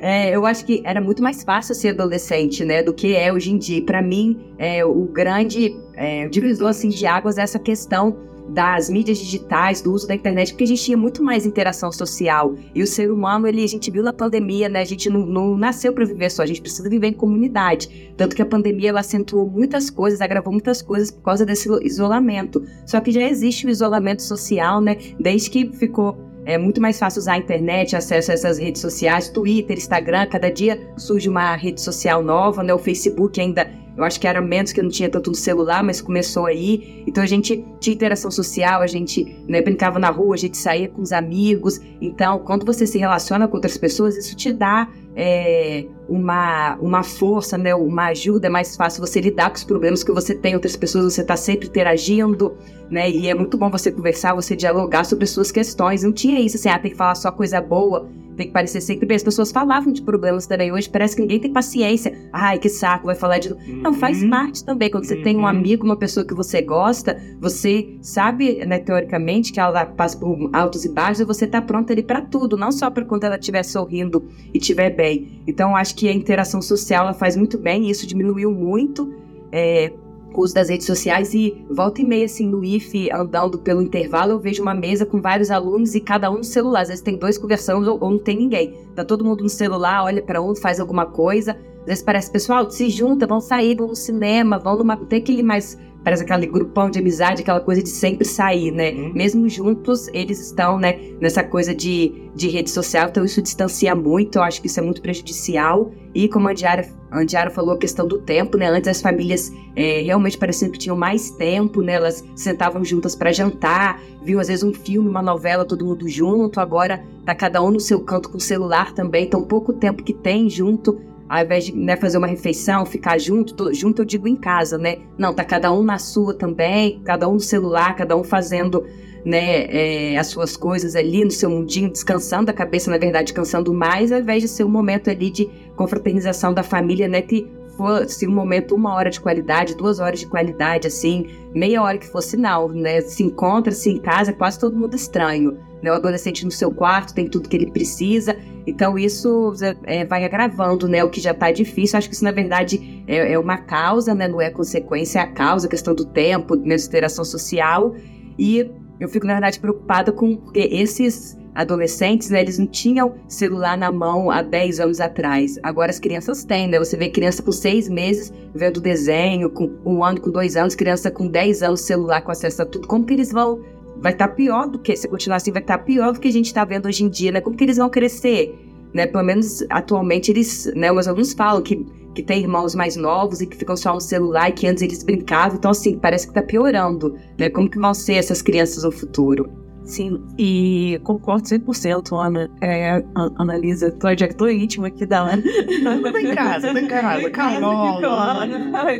é, 0.00 0.34
eu 0.34 0.46
acho 0.46 0.64
que 0.64 0.82
era 0.84 1.00
muito 1.00 1.22
mais 1.22 1.44
fácil 1.44 1.74
ser 1.74 1.90
adolescente, 1.90 2.64
né, 2.64 2.82
do 2.82 2.94
que 2.94 3.14
é 3.14 3.32
hoje 3.32 3.52
em 3.52 3.58
dia. 3.58 3.84
Para 3.84 4.00
mim, 4.00 4.54
é, 4.58 4.84
o 4.84 5.04
grande 5.04 5.76
é, 5.94 6.26
divisor 6.28 6.68
assim, 6.68 6.88
de 6.88 7.06
águas 7.06 7.36
é 7.36 7.42
essa 7.42 7.58
questão 7.58 8.29
das 8.50 8.90
mídias 8.90 9.18
digitais, 9.18 9.80
do 9.80 9.92
uso 9.92 10.06
da 10.06 10.14
internet, 10.14 10.52
porque 10.52 10.64
a 10.64 10.66
gente 10.66 10.82
tinha 10.82 10.96
muito 10.96 11.22
mais 11.22 11.46
interação 11.46 11.90
social. 11.92 12.54
E 12.74 12.82
o 12.82 12.86
ser 12.86 13.10
humano, 13.10 13.46
ele, 13.46 13.62
a 13.62 13.68
gente 13.68 13.90
viu 13.90 14.02
na 14.02 14.12
pandemia, 14.12 14.68
né? 14.68 14.80
A 14.80 14.84
gente 14.84 15.08
não, 15.08 15.24
não 15.24 15.56
nasceu 15.56 15.92
para 15.92 16.04
viver 16.04 16.30
só, 16.30 16.42
a 16.42 16.46
gente 16.46 16.60
precisa 16.60 16.88
viver 16.88 17.08
em 17.08 17.12
comunidade. 17.12 18.12
Tanto 18.16 18.34
que 18.34 18.42
a 18.42 18.46
pandemia 18.46 18.90
ela 18.90 19.00
acentuou 19.00 19.48
muitas 19.48 19.90
coisas, 19.90 20.20
agravou 20.20 20.52
muitas 20.52 20.82
coisas 20.82 21.10
por 21.10 21.22
causa 21.22 21.46
desse 21.46 21.68
isolamento. 21.84 22.62
Só 22.86 23.00
que 23.00 23.12
já 23.12 23.22
existe 23.22 23.66
o 23.66 23.70
isolamento 23.70 24.22
social, 24.22 24.80
né? 24.80 24.96
Desde 25.18 25.50
que 25.50 25.70
ficou 25.72 26.30
é 26.44 26.56
muito 26.56 26.80
mais 26.80 26.98
fácil 26.98 27.20
usar 27.20 27.34
a 27.34 27.38
internet, 27.38 27.94
acesso 27.94 28.30
a 28.30 28.34
essas 28.34 28.58
redes 28.58 28.80
sociais, 28.80 29.28
Twitter, 29.28 29.76
Instagram, 29.76 30.26
cada 30.26 30.50
dia 30.50 30.80
surge 30.96 31.28
uma 31.28 31.54
rede 31.54 31.80
social 31.80 32.22
nova, 32.22 32.62
né? 32.62 32.72
O 32.72 32.78
Facebook 32.78 33.40
ainda, 33.40 33.70
eu 34.00 34.04
acho 34.04 34.18
que 34.18 34.26
era 34.26 34.40
menos 34.40 34.72
que 34.72 34.80
eu 34.80 34.84
não 34.84 34.90
tinha 34.90 35.10
tanto 35.10 35.28
no 35.28 35.36
celular, 35.36 35.84
mas 35.84 36.00
começou 36.00 36.46
aí. 36.46 37.04
Então 37.06 37.22
a 37.22 37.26
gente 37.26 37.62
tinha 37.78 37.94
interação 37.94 38.30
social, 38.30 38.80
a 38.80 38.86
gente 38.86 39.36
né, 39.46 39.60
brincava 39.60 39.98
na 39.98 40.08
rua, 40.08 40.34
a 40.34 40.38
gente 40.38 40.56
saía 40.56 40.88
com 40.88 41.02
os 41.02 41.12
amigos. 41.12 41.78
Então, 42.00 42.38
quando 42.38 42.64
você 42.64 42.86
se 42.86 42.96
relaciona 42.96 43.46
com 43.46 43.56
outras 43.56 43.76
pessoas, 43.76 44.16
isso 44.16 44.34
te 44.34 44.54
dá 44.54 44.88
é, 45.14 45.84
uma, 46.08 46.76
uma 46.76 47.02
força, 47.02 47.58
né, 47.58 47.74
uma 47.74 48.06
ajuda, 48.06 48.46
é 48.46 48.50
mais 48.50 48.74
fácil 48.74 49.04
você 49.04 49.20
lidar 49.20 49.50
com 49.50 49.56
os 49.56 49.64
problemas 49.64 50.02
que 50.02 50.12
você 50.12 50.34
tem, 50.34 50.54
outras 50.54 50.76
pessoas, 50.76 51.12
você 51.12 51.20
está 51.20 51.36
sempre 51.36 51.68
interagindo, 51.68 52.56
né, 52.90 53.10
e 53.10 53.28
é 53.28 53.34
muito 53.34 53.58
bom 53.58 53.68
você 53.68 53.92
conversar, 53.92 54.34
você 54.34 54.56
dialogar 54.56 55.04
sobre 55.04 55.24
as 55.24 55.30
suas 55.30 55.52
questões. 55.52 56.02
Não 56.02 56.12
tinha 56.12 56.40
isso 56.40 56.56
assim, 56.56 56.70
ah, 56.70 56.78
tem 56.78 56.90
que 56.90 56.96
falar 56.96 57.16
só 57.16 57.30
coisa 57.30 57.60
boa, 57.60 58.08
tem 58.36 58.46
que 58.46 58.52
parecer 58.52 58.80
sempre 58.80 59.06
bem. 59.06 59.16
As 59.16 59.22
pessoas 59.22 59.50
falavam 59.52 59.92
de 59.92 60.02
problemas 60.02 60.46
também. 60.46 60.72
Hoje 60.72 60.88
parece 60.88 61.16
que 61.16 61.22
ninguém 61.22 61.38
tem 61.38 61.52
paciência. 61.52 62.12
Ai, 62.32 62.58
que 62.58 62.68
saco, 62.68 63.06
vai 63.06 63.14
falar 63.14 63.38
de. 63.38 63.52
Uhum. 63.52 63.82
Não, 63.82 63.94
faz 63.94 64.22
uhum. 64.22 64.30
parte 64.30 64.64
também. 64.64 64.90
Quando 64.90 65.04
você 65.04 65.16
uhum. 65.16 65.22
tem 65.22 65.36
um 65.36 65.40
uhum. 65.40 65.46
amigo, 65.46 65.84
uma 65.84 65.96
pessoa 65.96 66.24
que 66.24 66.34
você 66.34 66.62
gosta, 66.62 67.20
você 67.40 67.96
sabe, 68.00 68.64
né, 68.64 68.78
teoricamente, 68.78 69.52
que 69.52 69.60
ela 69.60 69.84
passa 69.84 70.18
por 70.18 70.50
altos 70.52 70.84
e 70.84 70.88
baixos 70.88 71.20
e 71.20 71.24
você 71.24 71.46
tá 71.46 71.60
pronto 71.60 71.92
ali 71.92 72.02
para 72.02 72.20
tudo, 72.20 72.56
não 72.56 72.72
só 72.72 72.90
para 72.90 73.04
quando 73.04 73.24
ela 73.24 73.36
estiver 73.36 73.62
sorrindo 73.62 74.24
e 74.52 74.58
estiver 74.58 74.90
bem. 74.90 75.42
Então, 75.46 75.76
acho 75.76 75.94
que 75.94 76.08
a 76.08 76.12
interação 76.12 76.62
social 76.62 77.04
ela 77.04 77.14
faz 77.14 77.36
muito 77.36 77.58
bem 77.58 77.86
e 77.86 77.90
isso 77.90 78.06
diminuiu 78.06 78.50
muito. 78.50 79.12
É, 79.52 79.92
uso 80.34 80.54
das 80.54 80.68
redes 80.68 80.86
sociais 80.86 81.34
e 81.34 81.64
volta 81.70 82.00
e 82.00 82.04
meia, 82.04 82.24
assim, 82.24 82.46
no 82.46 82.64
IFE, 82.64 83.10
andando 83.10 83.58
pelo 83.58 83.82
intervalo, 83.82 84.32
eu 84.32 84.38
vejo 84.38 84.62
uma 84.62 84.74
mesa 84.74 85.06
com 85.06 85.20
vários 85.20 85.50
alunos 85.50 85.94
e 85.94 86.00
cada 86.00 86.30
um 86.30 86.38
no 86.38 86.44
celular. 86.44 86.82
Às 86.82 86.88
vezes 86.88 87.02
tem 87.02 87.16
dois 87.16 87.38
conversando 87.38 87.90
ou, 87.90 87.98
ou 88.00 88.10
não 88.10 88.18
tem 88.18 88.36
ninguém. 88.36 88.74
Tá 88.94 89.04
todo 89.04 89.24
mundo 89.24 89.42
no 89.42 89.48
celular, 89.48 90.04
olha 90.04 90.22
para 90.22 90.40
um, 90.40 90.54
faz 90.54 90.78
alguma 90.78 91.06
coisa. 91.06 91.56
Às 91.80 91.86
vezes 91.86 92.04
parece, 92.04 92.30
pessoal, 92.30 92.70
se 92.70 92.90
junta, 92.90 93.26
vão 93.26 93.40
sair, 93.40 93.74
vão 93.74 93.88
no 93.88 93.96
cinema, 93.96 94.58
vão 94.58 94.76
numa. 94.76 94.96
Tem 94.96 95.20
aquele 95.20 95.42
mais 95.42 95.78
parece 96.02 96.22
aquele 96.22 96.46
grupão 96.46 96.90
de 96.90 96.98
amizade, 96.98 97.42
aquela 97.42 97.60
coisa 97.60 97.82
de 97.82 97.88
sempre 97.88 98.24
sair, 98.24 98.70
né? 98.70 98.92
Uhum. 98.92 99.12
Mesmo 99.14 99.48
juntos, 99.48 100.08
eles 100.08 100.40
estão, 100.40 100.78
né, 100.78 100.98
nessa 101.20 101.42
coisa 101.42 101.74
de, 101.74 102.30
de 102.34 102.48
rede 102.48 102.70
social, 102.70 103.08
então 103.08 103.24
isso 103.24 103.42
distancia 103.42 103.94
muito, 103.94 104.38
eu 104.38 104.42
acho 104.42 104.60
que 104.60 104.66
isso 104.66 104.80
é 104.80 104.82
muito 104.82 105.02
prejudicial. 105.02 105.92
E 106.14 106.28
como 106.28 106.48
a 106.48 106.52
Diara, 106.52 106.88
a 107.10 107.22
Diara 107.22 107.50
falou, 107.50 107.74
a 107.74 107.78
questão 107.78 108.06
do 108.06 108.18
tempo, 108.18 108.56
né? 108.56 108.66
Antes 108.66 108.88
as 108.88 109.00
famílias 109.00 109.52
é, 109.76 110.00
realmente 110.00 110.36
pareciam 110.36 110.70
que 110.70 110.78
tinham 110.78 110.96
mais 110.96 111.30
tempo, 111.30 111.82
né? 111.82 111.94
Elas 111.94 112.24
sentavam 112.34 112.84
juntas 112.84 113.14
para 113.14 113.30
jantar, 113.30 114.00
viam 114.22 114.40
às 114.40 114.48
vezes 114.48 114.64
um 114.64 114.72
filme, 114.72 115.08
uma 115.08 115.22
novela, 115.22 115.64
todo 115.64 115.84
mundo 115.84 116.08
junto. 116.08 116.58
Agora 116.58 117.04
tá 117.24 117.34
cada 117.34 117.62
um 117.62 117.70
no 117.70 117.78
seu 117.78 118.00
canto 118.00 118.28
com 118.28 118.38
o 118.38 118.40
celular 118.40 118.92
também, 118.92 119.28
tão 119.28 119.42
pouco 119.42 119.72
tempo 119.72 120.02
que 120.02 120.12
tem 120.12 120.50
junto 120.50 121.00
ao 121.30 121.44
invés 121.44 121.66
de 121.66 121.76
né, 121.76 121.94
fazer 121.94 122.18
uma 122.18 122.26
refeição, 122.26 122.84
ficar 122.84 123.16
junto, 123.16 123.54
tô, 123.54 123.72
junto 123.72 124.02
eu 124.02 124.04
digo 124.04 124.26
em 124.26 124.34
casa, 124.34 124.76
né? 124.76 124.98
Não, 125.16 125.32
tá 125.32 125.44
cada 125.44 125.72
um 125.72 125.80
na 125.80 125.96
sua 125.96 126.34
também, 126.34 127.00
cada 127.04 127.28
um 127.28 127.34
no 127.34 127.40
celular, 127.40 127.94
cada 127.94 128.16
um 128.16 128.24
fazendo 128.24 128.84
né, 129.24 129.66
é, 129.66 130.18
as 130.18 130.26
suas 130.26 130.56
coisas 130.56 130.96
ali 130.96 131.24
no 131.24 131.30
seu 131.30 131.48
mundinho, 131.48 131.88
descansando 131.88 132.50
a 132.50 132.52
cabeça, 132.52 132.90
na 132.90 132.98
verdade, 132.98 133.26
descansando 133.26 133.72
mais, 133.72 134.10
ao 134.10 134.18
invés 134.18 134.42
de 134.42 134.48
ser 134.48 134.64
um 134.64 134.68
momento 134.68 135.08
ali 135.08 135.30
de 135.30 135.48
confraternização 135.76 136.52
da 136.52 136.64
família, 136.64 137.06
né? 137.06 137.22
Que 137.22 137.46
fosse 137.80 138.28
um 138.28 138.32
momento, 138.32 138.74
uma 138.74 138.94
hora 138.94 139.10
de 139.10 139.18
qualidade, 139.18 139.74
duas 139.74 139.98
horas 139.98 140.20
de 140.20 140.26
qualidade, 140.26 140.86
assim, 140.86 141.26
meia 141.54 141.82
hora 141.82 141.96
que 141.96 142.06
fosse, 142.06 142.36
não, 142.36 142.68
né? 142.68 143.00
Se 143.00 143.22
encontra-se 143.22 143.90
em 143.90 143.98
casa, 143.98 144.32
quase 144.32 144.58
todo 144.58 144.76
mundo 144.76 144.94
estranho. 144.94 145.58
Né? 145.82 145.90
O 145.90 145.94
adolescente 145.94 146.44
no 146.44 146.50
seu 146.50 146.70
quarto 146.70 147.14
tem 147.14 147.26
tudo 147.26 147.48
que 147.48 147.56
ele 147.56 147.70
precisa. 147.70 148.36
Então, 148.66 148.98
isso 148.98 149.54
é, 149.84 150.04
vai 150.04 150.24
agravando 150.24 150.86
né, 150.86 151.02
o 151.02 151.08
que 151.08 151.20
já 151.20 151.30
está 151.30 151.50
difícil. 151.50 151.98
Acho 151.98 152.08
que 152.08 152.14
isso, 152.14 152.24
na 152.24 152.32
verdade, 152.32 153.02
é, 153.06 153.32
é, 153.32 153.38
uma 153.38 153.56
causa, 153.56 154.14
né, 154.14 154.28
não 154.28 154.40
é 154.40 154.50
consequência, 154.50 155.20
é 155.20 155.22
a 155.22 155.26
causa, 155.26 155.66
a 155.66 155.70
questão 155.70 155.94
do 155.94 156.04
tempo, 156.04 156.54
mesmo 156.56 156.88
interação 156.88 157.24
social. 157.24 157.94
E 158.38 158.70
eu 159.00 159.08
fico, 159.08 159.26
na 159.26 159.32
verdade, 159.32 159.58
preocupada 159.58 160.12
com 160.12 160.36
porque 160.36 160.68
esses 160.70 161.38
adolescentes, 161.54 162.30
né, 162.30 162.40
eles 162.40 162.58
não 162.58 162.66
tinham 162.66 163.14
celular 163.26 163.76
na 163.76 163.90
mão 163.90 164.30
há 164.30 164.42
10 164.42 164.80
anos 164.80 165.00
atrás. 165.00 165.58
Agora 165.62 165.90
as 165.90 165.98
crianças 165.98 166.44
têm, 166.44 166.68
né? 166.68 166.78
Você 166.78 166.96
vê 166.96 167.08
criança 167.08 167.42
com 167.42 167.50
6 167.50 167.88
meses 167.88 168.32
vendo 168.54 168.80
desenho, 168.80 169.50
com 169.50 169.70
um 169.84 170.04
ano, 170.04 170.20
com 170.20 170.30
dois 170.30 170.56
anos, 170.56 170.74
criança 170.74 171.10
com 171.10 171.26
10 171.26 171.62
anos, 171.62 171.80
celular 171.80 172.20
com 172.20 172.30
acesso 172.30 172.62
a 172.62 172.66
tudo. 172.66 172.86
Como 172.86 173.04
que 173.04 173.14
eles 173.14 173.32
vão 173.32 173.60
vai 174.00 174.12
estar 174.12 174.28
tá 174.28 174.34
pior 174.34 174.66
do 174.68 174.78
que, 174.78 174.96
se 174.96 175.06
continuar 175.08 175.36
assim, 175.36 175.52
vai 175.52 175.60
estar 175.60 175.78
tá 175.78 175.84
pior 175.84 176.12
do 176.12 176.20
que 176.20 176.28
a 176.28 176.32
gente 176.32 176.46
está 176.46 176.64
vendo 176.64 176.86
hoje 176.86 177.04
em 177.04 177.08
dia, 177.08 177.32
né? 177.32 177.40
Como 177.40 177.56
que 177.56 177.64
eles 177.64 177.76
vão 177.76 177.90
crescer? 177.90 178.54
Né? 178.94 179.06
Pelo 179.06 179.22
menos 179.22 179.64
atualmente 179.68 180.30
eles, 180.30 180.66
né, 180.74 180.90
meus 180.90 181.06
alunos 181.06 181.32
falam 181.32 181.62
que, 181.62 181.86
que 182.14 182.22
tem 182.22 182.40
irmãos 182.40 182.74
mais 182.74 182.96
novos 182.96 183.40
e 183.40 183.46
que 183.46 183.56
ficam 183.56 183.76
só 183.76 183.94
no 183.94 184.00
celular 184.00 184.48
e 184.48 184.52
que 184.52 184.66
antes 184.66 184.82
eles 184.82 185.02
brincavam, 185.02 185.56
então 185.56 185.70
assim, 185.70 185.98
parece 185.98 186.26
que 186.26 186.30
está 186.32 186.42
piorando, 186.42 187.16
né? 187.38 187.48
Como 187.48 187.70
que 187.70 187.78
vão 187.78 187.94
ser 187.94 188.14
essas 188.14 188.42
crianças 188.42 188.84
no 188.84 188.92
futuro? 188.92 189.50
Sim, 189.84 190.22
e 190.38 191.00
concordo 191.02 191.48
100%, 191.48 192.12
Ana. 192.12 192.48
É, 192.60 193.02
Analisa, 193.38 193.90
tu 193.90 194.06
é 194.06 194.14
diretor 194.14 194.50
íntimo 194.50 194.86
aqui 194.86 195.04
da 195.04 195.20
Ana. 195.20 195.42
Tá 195.42 196.20
em 196.20 196.34
casa, 196.34 196.72
tá 196.72 196.80
em 196.80 196.86
casa. 196.86 197.30
Carol. 197.30 198.00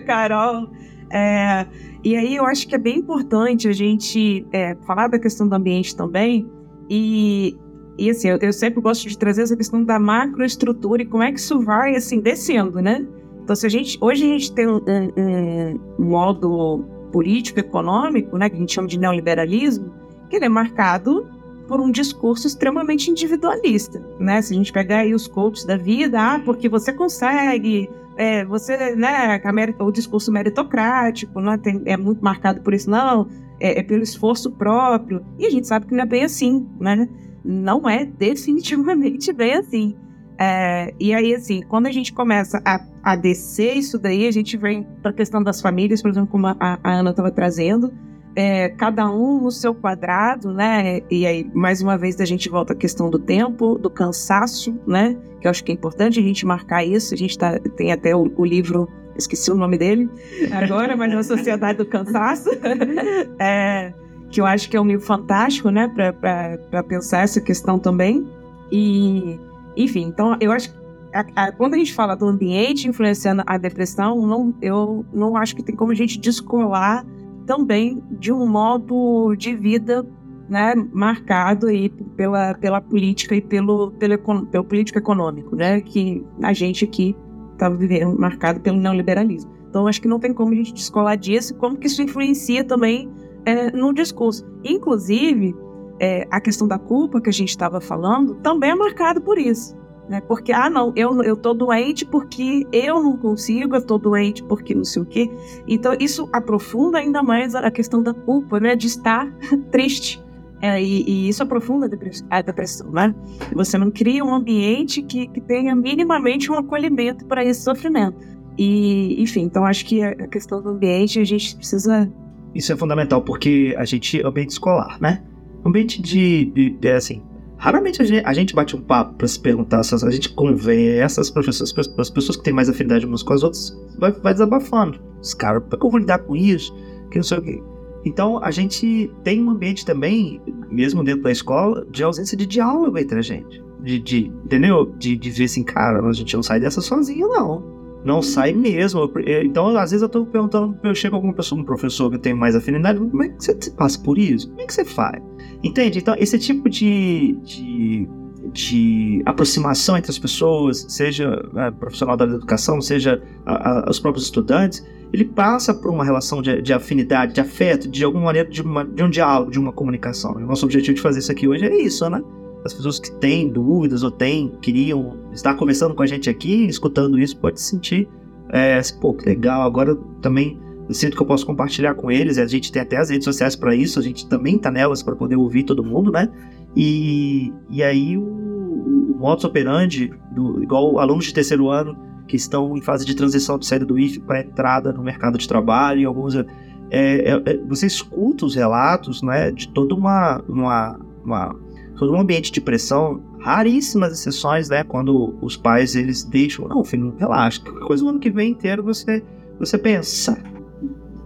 Carol. 0.07 0.71
É, 1.13 1.67
e 2.03 2.17
aí 2.17 2.37
eu 2.37 2.47
acho 2.47 2.67
que 2.67 2.75
é 2.75 2.79
bem 2.79 2.99
importante 2.99 3.69
a 3.69 3.73
gente 3.73 4.47
é, 4.53 4.77
falar 4.87 5.09
da 5.09 5.19
questão 5.19 5.47
do 5.49 5.55
ambiente 5.55 5.95
também. 5.95 6.51
E, 6.89 7.57
e 8.01 8.11
assim, 8.11 8.29
eu, 8.29 8.39
eu, 8.41 8.53
sempre 8.53 8.81
gosto 8.81 9.07
de 9.07 9.19
trazer 9.19 9.43
essa 9.43 9.55
questão 9.55 9.85
da 9.85 9.99
macroestrutura 9.99 11.03
e 11.03 11.07
como 11.07 11.23
é 11.23 11.31
que 11.31 11.39
isso 11.39 11.61
vai, 11.61 11.95
assim, 11.95 12.19
descendo, 12.19 12.81
né? 12.81 13.07
Então, 13.43 13.55
se 13.55 13.67
a 13.67 13.69
gente, 13.69 13.99
hoje 14.01 14.25
a 14.25 14.27
gente 14.27 14.53
tem 14.55 14.67
um, 14.67 14.79
um, 14.79 15.81
um 15.99 16.05
modo 16.05 16.85
político-econômico, 17.13 18.39
né, 18.39 18.49
que 18.49 18.57
a 18.57 18.59
gente 18.59 18.73
chama 18.73 18.89
de 18.89 18.99
neoliberalismo, 18.99 19.93
que 20.31 20.37
ele 20.37 20.47
é 20.47 20.49
marcado 20.49 21.29
por 21.69 21.79
um 21.79 21.91
discurso 21.91 22.47
extremamente 22.47 23.11
individualista, 23.11 24.03
né? 24.19 24.41
Se 24.41 24.55
a 24.55 24.57
gente 24.57 24.73
pegar 24.73 24.99
aí 24.99 25.15
os 25.15 25.29
coaches 25.29 25.65
da 25.65 25.77
vida, 25.77 26.19
ah, 26.19 26.41
porque 26.43 26.69
você 26.69 26.93
consegue, 26.93 27.89
é, 28.17 28.45
você, 28.45 28.97
né, 28.97 29.41
o 29.79 29.91
discurso 29.93 30.33
meritocrático, 30.33 31.41
né, 31.41 31.59
tem, 31.59 31.83
é 31.85 31.97
muito 31.97 32.25
marcado 32.25 32.61
por 32.63 32.73
isso, 32.73 32.91
não, 32.91 33.29
é, 33.61 33.79
é, 33.79 33.83
pelo 33.83 34.03
esforço 34.03 34.51
próprio, 34.51 35.25
e 35.39 35.47
a 35.47 35.51
gente 35.51 35.67
sabe 35.67 35.87
que 35.87 35.95
não 35.95 36.03
é 36.03 36.07
bem 36.07 36.25
assim, 36.25 36.67
né? 36.81 37.09
Não 37.45 37.89
é 37.89 38.05
definitivamente 38.05 39.33
bem 39.33 39.55
assim. 39.55 39.97
É, 40.39 40.95
e 40.99 41.13
aí, 41.13 41.35
assim, 41.35 41.61
quando 41.63 41.87
a 41.87 41.93
gente 41.93 42.15
começa 42.15 42.63
a, 42.65 42.81
a 43.03 43.15
descer 43.15 43.77
isso 43.77 43.99
daí, 43.99 44.27
a 44.27 44.31
gente 44.31 44.57
vem 44.57 44.87
para 45.03 45.11
a 45.11 45.15
questão 45.15 45.43
das 45.43 45.61
famílias, 45.61 46.01
por 46.01 46.11
exemplo, 46.11 46.31
como 46.31 46.47
a, 46.47 46.57
a 46.59 46.91
Ana 46.91 47.11
estava 47.11 47.31
trazendo, 47.31 47.93
é, 48.35 48.71
cada 48.71 49.11
um 49.11 49.43
no 49.43 49.51
seu 49.51 49.75
quadrado, 49.75 50.53
né? 50.53 51.03
E 51.11 51.27
aí, 51.27 51.51
mais 51.53 51.83
uma 51.83 51.99
vez, 51.99 52.19
a 52.21 52.25
gente 52.25 52.49
volta 52.49 52.73
à 52.73 52.77
questão 52.77 53.11
do 53.11 53.19
tempo, 53.19 53.77
do 53.77 53.91
cansaço, 53.91 54.75
né? 54.87 55.17
Que 55.41 55.47
eu 55.47 55.51
acho 55.51 55.63
que 55.65 55.73
é 55.73 55.75
importante 55.75 56.21
a 56.21 56.23
gente 56.23 56.47
marcar 56.47 56.85
isso. 56.85 57.13
A 57.13 57.17
gente 57.17 57.37
tá, 57.37 57.59
tem 57.77 57.93
até 57.93 58.17
o, 58.17 58.33
o 58.37 58.45
livro, 58.45 58.89
esqueci 59.17 59.51
o 59.51 59.55
nome 59.55 59.77
dele 59.77 60.09
agora, 60.53 60.97
mas 60.97 61.13
na 61.13 61.23
Sociedade 61.23 61.79
do 61.79 61.87
Cansaço, 61.87 62.49
é, 63.39 63.93
que 64.31 64.41
eu 64.41 64.47
acho 64.47 64.71
que 64.71 64.77
é 64.77 64.81
um 64.81 64.87
livro 64.87 65.05
fantástico, 65.05 65.71
né? 65.71 65.89
Para 65.89 66.83
pensar 66.83 67.23
essa 67.23 67.41
questão 67.41 67.79
também. 67.79 68.27
E, 68.71 69.39
enfim, 69.77 70.03
então 70.03 70.37
eu 70.41 70.53
acho 70.53 70.73
que 70.73 70.81
a, 71.13 71.47
a, 71.47 71.53
quando 71.53 71.75
a 71.75 71.79
gente 71.79 71.93
fala 71.93 72.15
do 72.15 72.27
ambiente 72.27 72.87
influenciando 72.89 73.43
a 73.47 73.59
depressão, 73.59 74.27
não, 74.27 74.55
eu 74.63 75.05
não 75.13 75.37
acho 75.37 75.57
que 75.57 75.63
tem 75.63 75.75
como 75.75 75.91
a 75.93 75.95
gente 75.95 76.19
descolar 76.19 77.05
também 77.47 78.03
de 78.13 78.33
um 78.33 78.47
modo 78.47 79.35
de 79.35 79.55
vida 79.55 80.07
né, 80.49 80.75
marcado 80.93 81.67
aí 81.67 81.89
pela, 82.17 82.55
pela 82.55 82.81
política 82.81 83.35
e 83.35 83.41
pelo, 83.41 83.91
pelo, 83.93 84.47
pelo 84.47 84.65
político 84.65 84.99
econômico, 84.99 85.57
né, 85.57 85.81
que 85.81 86.25
a 86.43 86.53
gente 86.53 86.85
aqui 86.85 87.17
está 87.53 87.69
vivendo 87.69 88.19
marcado 88.19 88.61
pelo 88.61 88.77
neoliberalismo. 88.77 89.51
Então, 89.69 89.87
acho 89.87 90.01
que 90.01 90.09
não 90.09 90.19
tem 90.19 90.33
como 90.35 90.53
a 90.53 90.57
gente 90.57 90.75
descolar 90.75 91.17
disso, 91.17 91.55
como 91.55 91.77
que 91.77 91.87
isso 91.87 92.03
influencia 92.03 92.65
também 92.65 93.09
é, 93.45 93.71
no 93.71 93.93
discurso. 93.93 94.45
Inclusive, 94.65 95.55
é, 96.01 96.27
a 96.31 96.41
questão 96.41 96.67
da 96.67 96.79
culpa 96.79 97.21
que 97.21 97.29
a 97.29 97.33
gente 97.33 97.51
estava 97.51 97.81
falando 97.81 98.35
também 98.37 98.71
é 98.71 98.75
marcado 98.75 99.21
por 99.21 99.39
isso. 99.39 99.79
Né? 100.09 100.21
Porque, 100.23 100.53
ah, 100.53 100.69
não, 100.69 100.93
eu, 100.97 101.23
eu 101.23 101.37
tô 101.37 101.55
doente 101.55 102.05
porque 102.05 102.67
eu 102.73 103.01
não 103.01 103.17
consigo, 103.17 103.77
eu 103.77 103.87
tô 103.87 103.97
doente 103.97 104.43
porque 104.43 104.75
não 104.75 104.85
sei 104.85 105.03
o 105.03 105.07
quê. 105.07 105.31
Então, 105.69 105.95
isso 106.01 106.29
aprofunda 106.33 106.99
ainda 106.99 107.23
mais 107.23 107.55
a 107.55 107.71
questão 107.71 108.03
da 108.03 108.13
culpa, 108.13 108.59
né? 108.59 108.75
De 108.75 108.89
estar 108.89 109.33
triste. 109.71 110.21
É, 110.63 110.83
e, 110.83 111.05
e, 111.09 111.29
isso 111.29 111.43
aprofunda 111.43 111.89
a 112.29 112.43
depressão, 112.43 112.91
né? 112.91 113.15
Você 113.55 113.79
não 113.79 113.91
cria 113.91 114.23
um 114.25 114.35
ambiente 114.35 115.01
que, 115.01 115.27
que 115.29 115.41
tenha 115.41 115.75
minimamente 115.75 116.51
um 116.53 116.55
acolhimento 116.55 117.25
para 117.25 117.43
esse 117.45 117.63
sofrimento. 117.63 118.19
E, 118.59 119.23
enfim, 119.23 119.43
então 119.43 119.65
acho 119.65 119.87
que 119.87 120.03
a 120.03 120.27
questão 120.27 120.61
do 120.61 120.71
ambiente 120.71 121.19
a 121.19 121.25
gente 121.25 121.57
precisa. 121.57 122.13
Isso 122.55 122.73
é 122.73 122.77
fundamental, 122.77 123.23
porque 123.23 123.75
a 123.79 123.85
gente. 123.85 124.21
Ambiente 124.25 124.51
escolar, 124.51 125.01
né? 125.01 125.23
Ambiente 125.65 126.01
de. 126.01 126.47
de, 126.47 126.71
de 126.71 126.89
assim. 126.89 127.23
Raramente 127.57 128.01
a 128.01 128.05
gente, 128.07 128.25
a 128.25 128.33
gente, 128.33 128.55
bate 128.55 128.75
um 128.75 128.81
papo 128.81 129.15
para 129.17 129.29
se 129.29 129.39
perguntar, 129.39 129.81
a 129.81 130.11
gente 130.11 130.31
conversa, 130.31 131.21
as, 131.21 131.31
pessoas, 131.31 131.75
as 131.99 132.09
pessoas 132.09 132.37
que 132.39 132.43
têm 132.43 132.55
mais 132.55 132.71
afinidade 132.71 133.05
umas 133.05 133.23
com 133.23 133.35
as 133.35 133.43
outras, 133.43 133.79
vai, 133.99 134.13
vai 134.13 134.33
desabafando. 134.33 134.99
Os 135.21 135.35
caras, 135.35 135.63
como 135.65 135.75
é 135.75 135.79
que 135.79 135.85
eu 135.85 135.91
vou 135.91 136.01
lidar 136.01 136.21
com 136.21 136.35
isso? 136.35 136.75
Que 137.11 137.19
não 137.19 137.23
sei 137.23 137.37
o 137.37 137.43
quê. 137.43 137.63
Então 138.03 138.43
a 138.43 138.51
gente 138.51 139.13
tem 139.23 139.45
um 139.45 139.51
ambiente 139.51 139.85
também, 139.85 140.41
mesmo 140.71 141.05
dentro 141.05 141.23
da 141.23 141.31
escola, 141.31 141.87
de 141.91 142.03
ausência 142.03 142.35
de 142.35 142.47
diálogo 142.47 142.97
entre 142.97 143.19
a 143.19 143.23
gente. 143.23 143.63
De, 143.83 143.99
de 143.99 144.33
entendeu? 144.43 144.87
De, 144.99 145.15
de 145.15 145.31
ver 145.31 145.45
assim, 145.45 145.63
cara, 145.63 146.03
a 146.03 146.13
gente 146.15 146.35
não 146.35 146.43
sai 146.43 146.61
dessa 146.61 146.81
sozinho, 146.81 147.29
não. 147.29 147.80
Não 148.05 148.23
sai 148.23 148.53
mesmo. 148.53 149.11
Então, 149.45 149.69
às 149.77 149.91
vezes 149.91 150.03
eu 150.03 150.09
tô 150.09 150.25
perguntando, 150.25 150.79
eu 150.83 150.95
chego 150.95 151.17
a 151.17 151.19
alguma 151.19 151.35
pessoa, 151.35 151.61
um 151.61 151.65
professor 151.65 152.11
que 152.11 152.19
tem 152.19 152.35
mais 152.35 152.57
afinidade, 152.57 152.99
como 152.99 153.23
é 153.23 153.29
que 153.29 153.45
você 153.45 153.71
passa 153.71 153.99
por 154.01 154.19
isso? 154.19 154.49
Como 154.49 154.61
é 154.61 154.67
que 154.67 154.75
você 154.75 154.85
faz? 154.85 155.23
Entende? 155.63 155.99
Então, 155.99 156.15
esse 156.19 156.39
tipo 156.39 156.69
de, 156.69 157.37
de, 157.43 158.09
de 158.53 159.23
aproximação 159.27 159.97
entre 159.97 160.11
as 160.11 160.19
pessoas, 160.19 160.87
seja 160.89 161.43
é, 161.57 161.71
profissional 161.71 162.17
da 162.17 162.25
educação, 162.25 162.81
seja 162.81 163.23
a, 163.45 163.87
a, 163.87 163.91
os 163.91 164.01
próprios 164.01 164.25
estudantes, 164.25 164.83
ele 165.13 165.25
passa 165.25 165.75
por 165.75 165.91
uma 165.91 166.05
relação 166.05 166.41
de, 166.41 166.63
de 166.63 166.73
afinidade, 166.73 167.35
de 167.35 167.41
afeto, 167.41 167.89
de 167.89 168.05
alguma 168.05 168.27
maneira, 168.27 168.49
de, 168.49 168.63
uma, 168.63 168.85
de 168.85 169.03
um 169.03 169.11
diálogo, 169.11 169.51
de 169.51 169.59
uma 169.59 169.73
comunicação. 169.73 170.33
o 170.33 170.41
nosso 170.41 170.65
objetivo 170.65 170.95
de 170.95 171.03
fazer 171.03 171.19
isso 171.19 171.33
aqui 171.33 171.49
hoje 171.49 171.65
é 171.65 171.83
isso, 171.83 172.09
né? 172.09 172.23
As 172.65 172.75
pessoas 172.75 172.99
que 172.99 173.11
têm 173.13 173.49
dúvidas 173.49 174.03
ou 174.03 174.11
têm, 174.11 174.53
queriam 174.61 175.17
estar 175.33 175.55
conversando 175.55 175.95
com 175.95 176.03
a 176.03 176.07
gente 176.07 176.29
aqui, 176.29 176.67
escutando 176.67 177.19
isso, 177.19 177.37
pode 177.39 177.61
se 177.61 177.71
sentir, 177.71 178.09
é, 178.51 178.77
assim, 178.77 178.99
pô, 178.99 179.15
que 179.15 179.27
legal, 179.27 179.63
agora 179.63 179.97
também 180.21 180.59
sinto 180.93 181.17
que 181.17 181.23
eu 181.23 181.27
posso 181.27 181.47
compartilhar 181.47 181.95
com 181.95 182.11
eles, 182.11 182.39
a 182.39 182.47
gente 182.47 182.73
tem 182.73 182.83
até 182.83 182.97
as 182.97 183.11
redes 183.11 183.25
sociais 183.25 183.55
para 183.55 183.75
isso, 183.75 183.99
a 183.99 184.03
gente 184.03 184.29
também 184.29 184.59
tá 184.59 184.71
nelas 184.71 185.03
para 185.03 185.15
poder 185.15 185.37
ouvir 185.37 185.63
todo 185.63 185.85
mundo, 185.85 186.11
né? 186.11 186.29
E, 186.77 187.53
e 187.69 187.83
aí 187.83 188.17
o, 188.17 188.23
o 188.23 189.17
modus 189.19 189.45
operandi, 189.45 190.13
do, 190.33 190.63
igual 190.63 190.99
alunos 190.99 191.27
de 191.27 191.35
terceiro 191.35 191.69
ano, 191.69 191.97
que 192.27 192.37
estão 192.37 192.77
em 192.77 192.81
fase 192.81 193.05
de 193.05 193.15
transição 193.15 193.59
de 193.59 193.67
saída 193.67 193.85
do 193.85 193.99
IF 193.99 194.21
para 194.21 194.41
entrada 194.41 194.93
no 194.93 195.03
mercado 195.03 195.39
de 195.39 195.47
trabalho, 195.47 196.01
e 196.01 196.05
alguns. 196.05 196.35
É, 196.35 196.45
é, 196.93 197.43
é, 197.45 197.57
você 197.69 197.87
escuta 197.87 198.45
os 198.45 198.55
relatos 198.55 199.23
né, 199.23 199.53
de 199.53 199.69
toda 199.69 199.95
uma, 199.95 200.43
uma, 200.49 201.01
uma 201.25 201.57
todo 202.01 202.15
um 202.15 202.21
ambiente 202.21 202.51
de 202.51 202.63
pressão, 202.63 203.21
raríssimas 203.41 204.15
exceções, 204.15 204.71
né, 204.71 204.83
quando 204.83 205.37
os 205.43 205.55
pais 205.55 205.95
eles 205.95 206.25
deixam, 206.25 206.67
não, 206.67 206.83
filho, 206.83 207.15
relaxa, 207.19 207.61
qualquer 207.61 207.87
coisa 207.87 208.03
o 208.03 208.09
ano 208.09 208.19
que 208.19 208.31
vem 208.31 208.53
inteiro 208.53 208.83
você 208.83 209.23
você 209.59 209.77
pensa. 209.77 210.43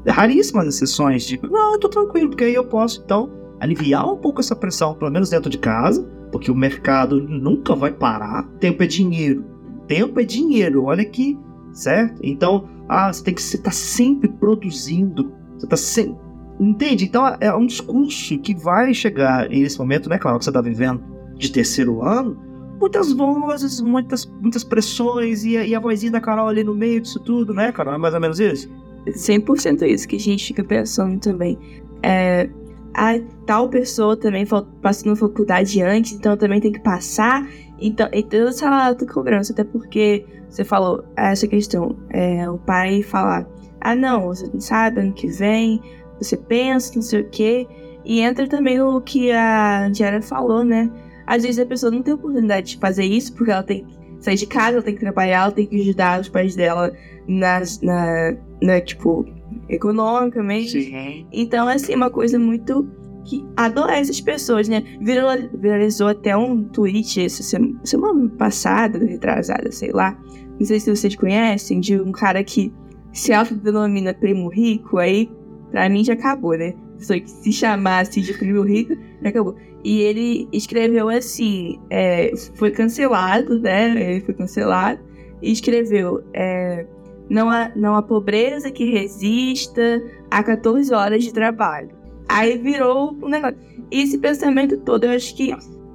Raríssimas 0.05 0.67
exceções 0.67 1.23
de, 1.23 1.41
não, 1.41 1.75
eu 1.75 1.79
tô 1.79 1.89
tranquilo, 1.89 2.31
porque 2.31 2.43
aí 2.43 2.55
eu 2.55 2.65
posso 2.65 3.01
então 3.05 3.31
aliviar 3.61 4.13
um 4.13 4.17
pouco 4.17 4.41
essa 4.41 4.57
pressão, 4.57 4.95
pelo 4.95 5.13
menos 5.13 5.31
dentro 5.31 5.49
de 5.49 5.59
casa, 5.59 6.03
porque 6.33 6.51
o 6.51 6.57
mercado 6.57 7.23
nunca 7.23 7.77
vai 7.77 7.93
parar. 7.93 8.43
Tempo 8.59 8.83
é 8.83 8.87
dinheiro. 8.89 9.45
Tempo 9.87 10.19
é 10.19 10.25
dinheiro, 10.25 10.87
olha 10.87 11.03
aqui, 11.03 11.39
certo? 11.73 12.19
Então, 12.25 12.69
ah, 12.89 13.13
você 13.13 13.23
tem 13.23 13.35
que 13.35 13.41
estar 13.41 13.63
tá 13.63 13.71
sempre 13.71 14.29
produzindo, 14.29 15.33
você 15.57 15.67
está 15.67 15.77
sempre. 15.77 16.24
Entende? 16.59 17.05
Então 17.05 17.27
é 17.41 17.53
um 17.55 17.67
discurso 17.67 18.39
que 18.39 18.55
vai 18.55 18.95
chegar 18.95 19.49
nesse 19.49 19.79
momento, 19.79 20.09
né, 20.09 20.19
claro, 20.19 20.39
que 20.39 20.45
você 20.45 20.51
está 20.51 20.61
vivendo 20.61 21.03
de 21.37 21.51
terceiro 21.51 22.03
ano, 22.03 22.39
muitas 22.81 23.13
vozes, 23.13 23.81
muitas, 23.81 24.25
muitas 24.41 24.63
pressões 24.63 25.45
e 25.45 25.57
a, 25.57 25.67
e 25.67 25.75
a 25.75 25.81
vozinha 25.81 26.13
da 26.13 26.21
Carol 26.21 26.49
ali 26.49 26.63
no 26.63 26.75
meio 26.75 27.01
disso 27.01 27.19
tudo, 27.21 27.53
né, 27.53 27.73
Carol? 27.73 27.95
É 27.95 27.99
mais 27.99 28.15
ou 28.15 28.21
menos 28.21 28.39
isso? 28.39 28.71
100% 29.07 29.83
é 29.83 29.89
isso 29.89 30.09
que 30.09 30.17
a 30.17 30.21
gente 30.21 30.47
fica 30.47 30.65
pensando 30.65 31.19
também. 31.19 31.59
É, 32.03 32.49
a 32.95 33.19
tal 33.47 33.69
pessoa 33.69 34.17
também 34.17 34.47
passou 34.81 35.11
na 35.11 35.17
faculdade 35.17 35.83
antes, 35.83 36.13
então 36.13 36.37
também 36.37 36.61
tem 36.61 36.73
que 36.73 36.81
passar. 36.81 37.47
Então, 37.81 38.09
então 38.13 38.49
essa 38.49 38.95
cobrança, 39.13 39.53
até 39.53 39.65
porque 39.65 40.25
você 40.49 40.65
falou 40.65 41.05
essa 41.17 41.47
questão, 41.47 41.97
é, 42.11 42.49
o 42.49 42.59
pai 42.59 43.03
falar, 43.03 43.47
ah 43.81 43.97
não, 43.97 44.27
você 44.27 44.49
não 44.53 44.61
sabe, 44.61 45.01
ano 45.01 45.13
que 45.13 45.27
vem, 45.27 45.83
você 46.21 46.37
pensa, 46.37 46.93
não 46.95 47.03
sei 47.03 47.21
o 47.21 47.31
quê. 47.31 47.67
E 48.05 48.21
entra 48.21 48.47
também 48.47 48.81
o 48.81 49.01
que 49.01 49.33
a 49.33 49.89
Diana 49.89 50.21
falou, 50.21 50.65
né? 50.65 50.91
Às 51.27 51.43
vezes 51.43 51.59
a 51.59 51.67
pessoa 51.67 51.91
não 51.91 52.03
tem 52.03 52.15
oportunidade 52.15 52.73
de 52.73 52.79
fazer 52.79 53.05
isso, 53.05 53.35
porque 53.35 53.51
ela 53.51 53.63
tem 53.63 53.85
que 53.85 53.97
sair 54.21 54.37
de 54.37 54.47
casa, 54.47 54.75
ela 54.75 54.83
tem 54.83 54.95
que 54.95 55.01
trabalhar, 55.01 55.45
ela 55.45 55.53
tem 55.53 55.67
que 55.67 55.81
ajudar 55.81 56.21
os 56.21 56.29
pais 56.29 56.55
dela 56.55 56.93
nas, 57.27 57.81
na, 57.81 58.37
na 58.63 58.81
tipo, 58.81 59.25
economicamente. 59.69 60.83
Sim. 60.83 61.27
Então, 61.33 61.67
assim, 61.67 61.95
uma 61.95 62.11
coisa 62.11 62.39
muito 62.39 62.87
que 63.25 63.45
adoece 63.57 64.11
as 64.11 64.21
pessoas, 64.21 64.69
né? 64.69 64.83
Viralizou 65.01 66.09
até 66.09 66.37
um 66.37 66.63
tweet 66.65 67.25
essa 67.25 67.43
semana 67.83 68.29
passada, 68.37 68.99
retrasada, 68.99 69.73
sei 69.73 69.91
lá. 69.93 70.19
Não 70.59 70.67
sei 70.67 70.79
se 70.79 70.95
vocês 70.95 71.17
conhecem, 71.17 71.81
de 71.81 71.99
um 71.99 72.13
cara 72.13 72.45
que 72.45 72.73
se 73.13 73.33
autodenomina 73.33 74.13
primo 74.13 74.49
rico, 74.49 74.99
aí 74.99 75.31
pra 75.75 75.89
mim 75.89 76.05
já 76.05 76.13
acabou, 76.13 76.57
né? 76.57 76.73
Só 76.99 77.15
que 77.15 77.29
se 77.29 77.53
chamasse 77.53 78.21
de 78.21 78.33
primo 78.35 78.63
rico, 78.63 78.95
já 79.21 79.29
acabou. 79.29 79.57
E 79.83 80.03
ele 80.03 80.49
escreveu 80.53 81.09
assim, 81.09 81.81
é, 81.91 82.31
foi 82.55 82.71
cancelado, 82.71 83.59
né? 83.59 83.91
Ele 83.91 84.21
foi 84.21 84.35
cancelado. 84.35 85.01
E 85.43 85.51
escreveu, 85.51 86.23
é, 86.33 86.87
não, 87.29 87.51
há, 87.51 87.73
não 87.75 87.97
há 87.97 88.03
pobreza 88.03 88.71
que 88.71 88.89
resista 88.89 90.01
a 90.31 90.45
14 90.45 90.95
horas 90.95 91.25
de 91.25 91.33
trabalho. 91.33 91.91
Aí 92.29 92.57
virou 92.57 93.19
um 93.21 93.29
negócio. 93.29 93.59
E 93.91 94.03
esse 94.03 94.17
pensamento 94.19 94.79
todo, 94.79 95.05
eu 95.05 95.11
acho 95.11 95.35
que 95.35 95.53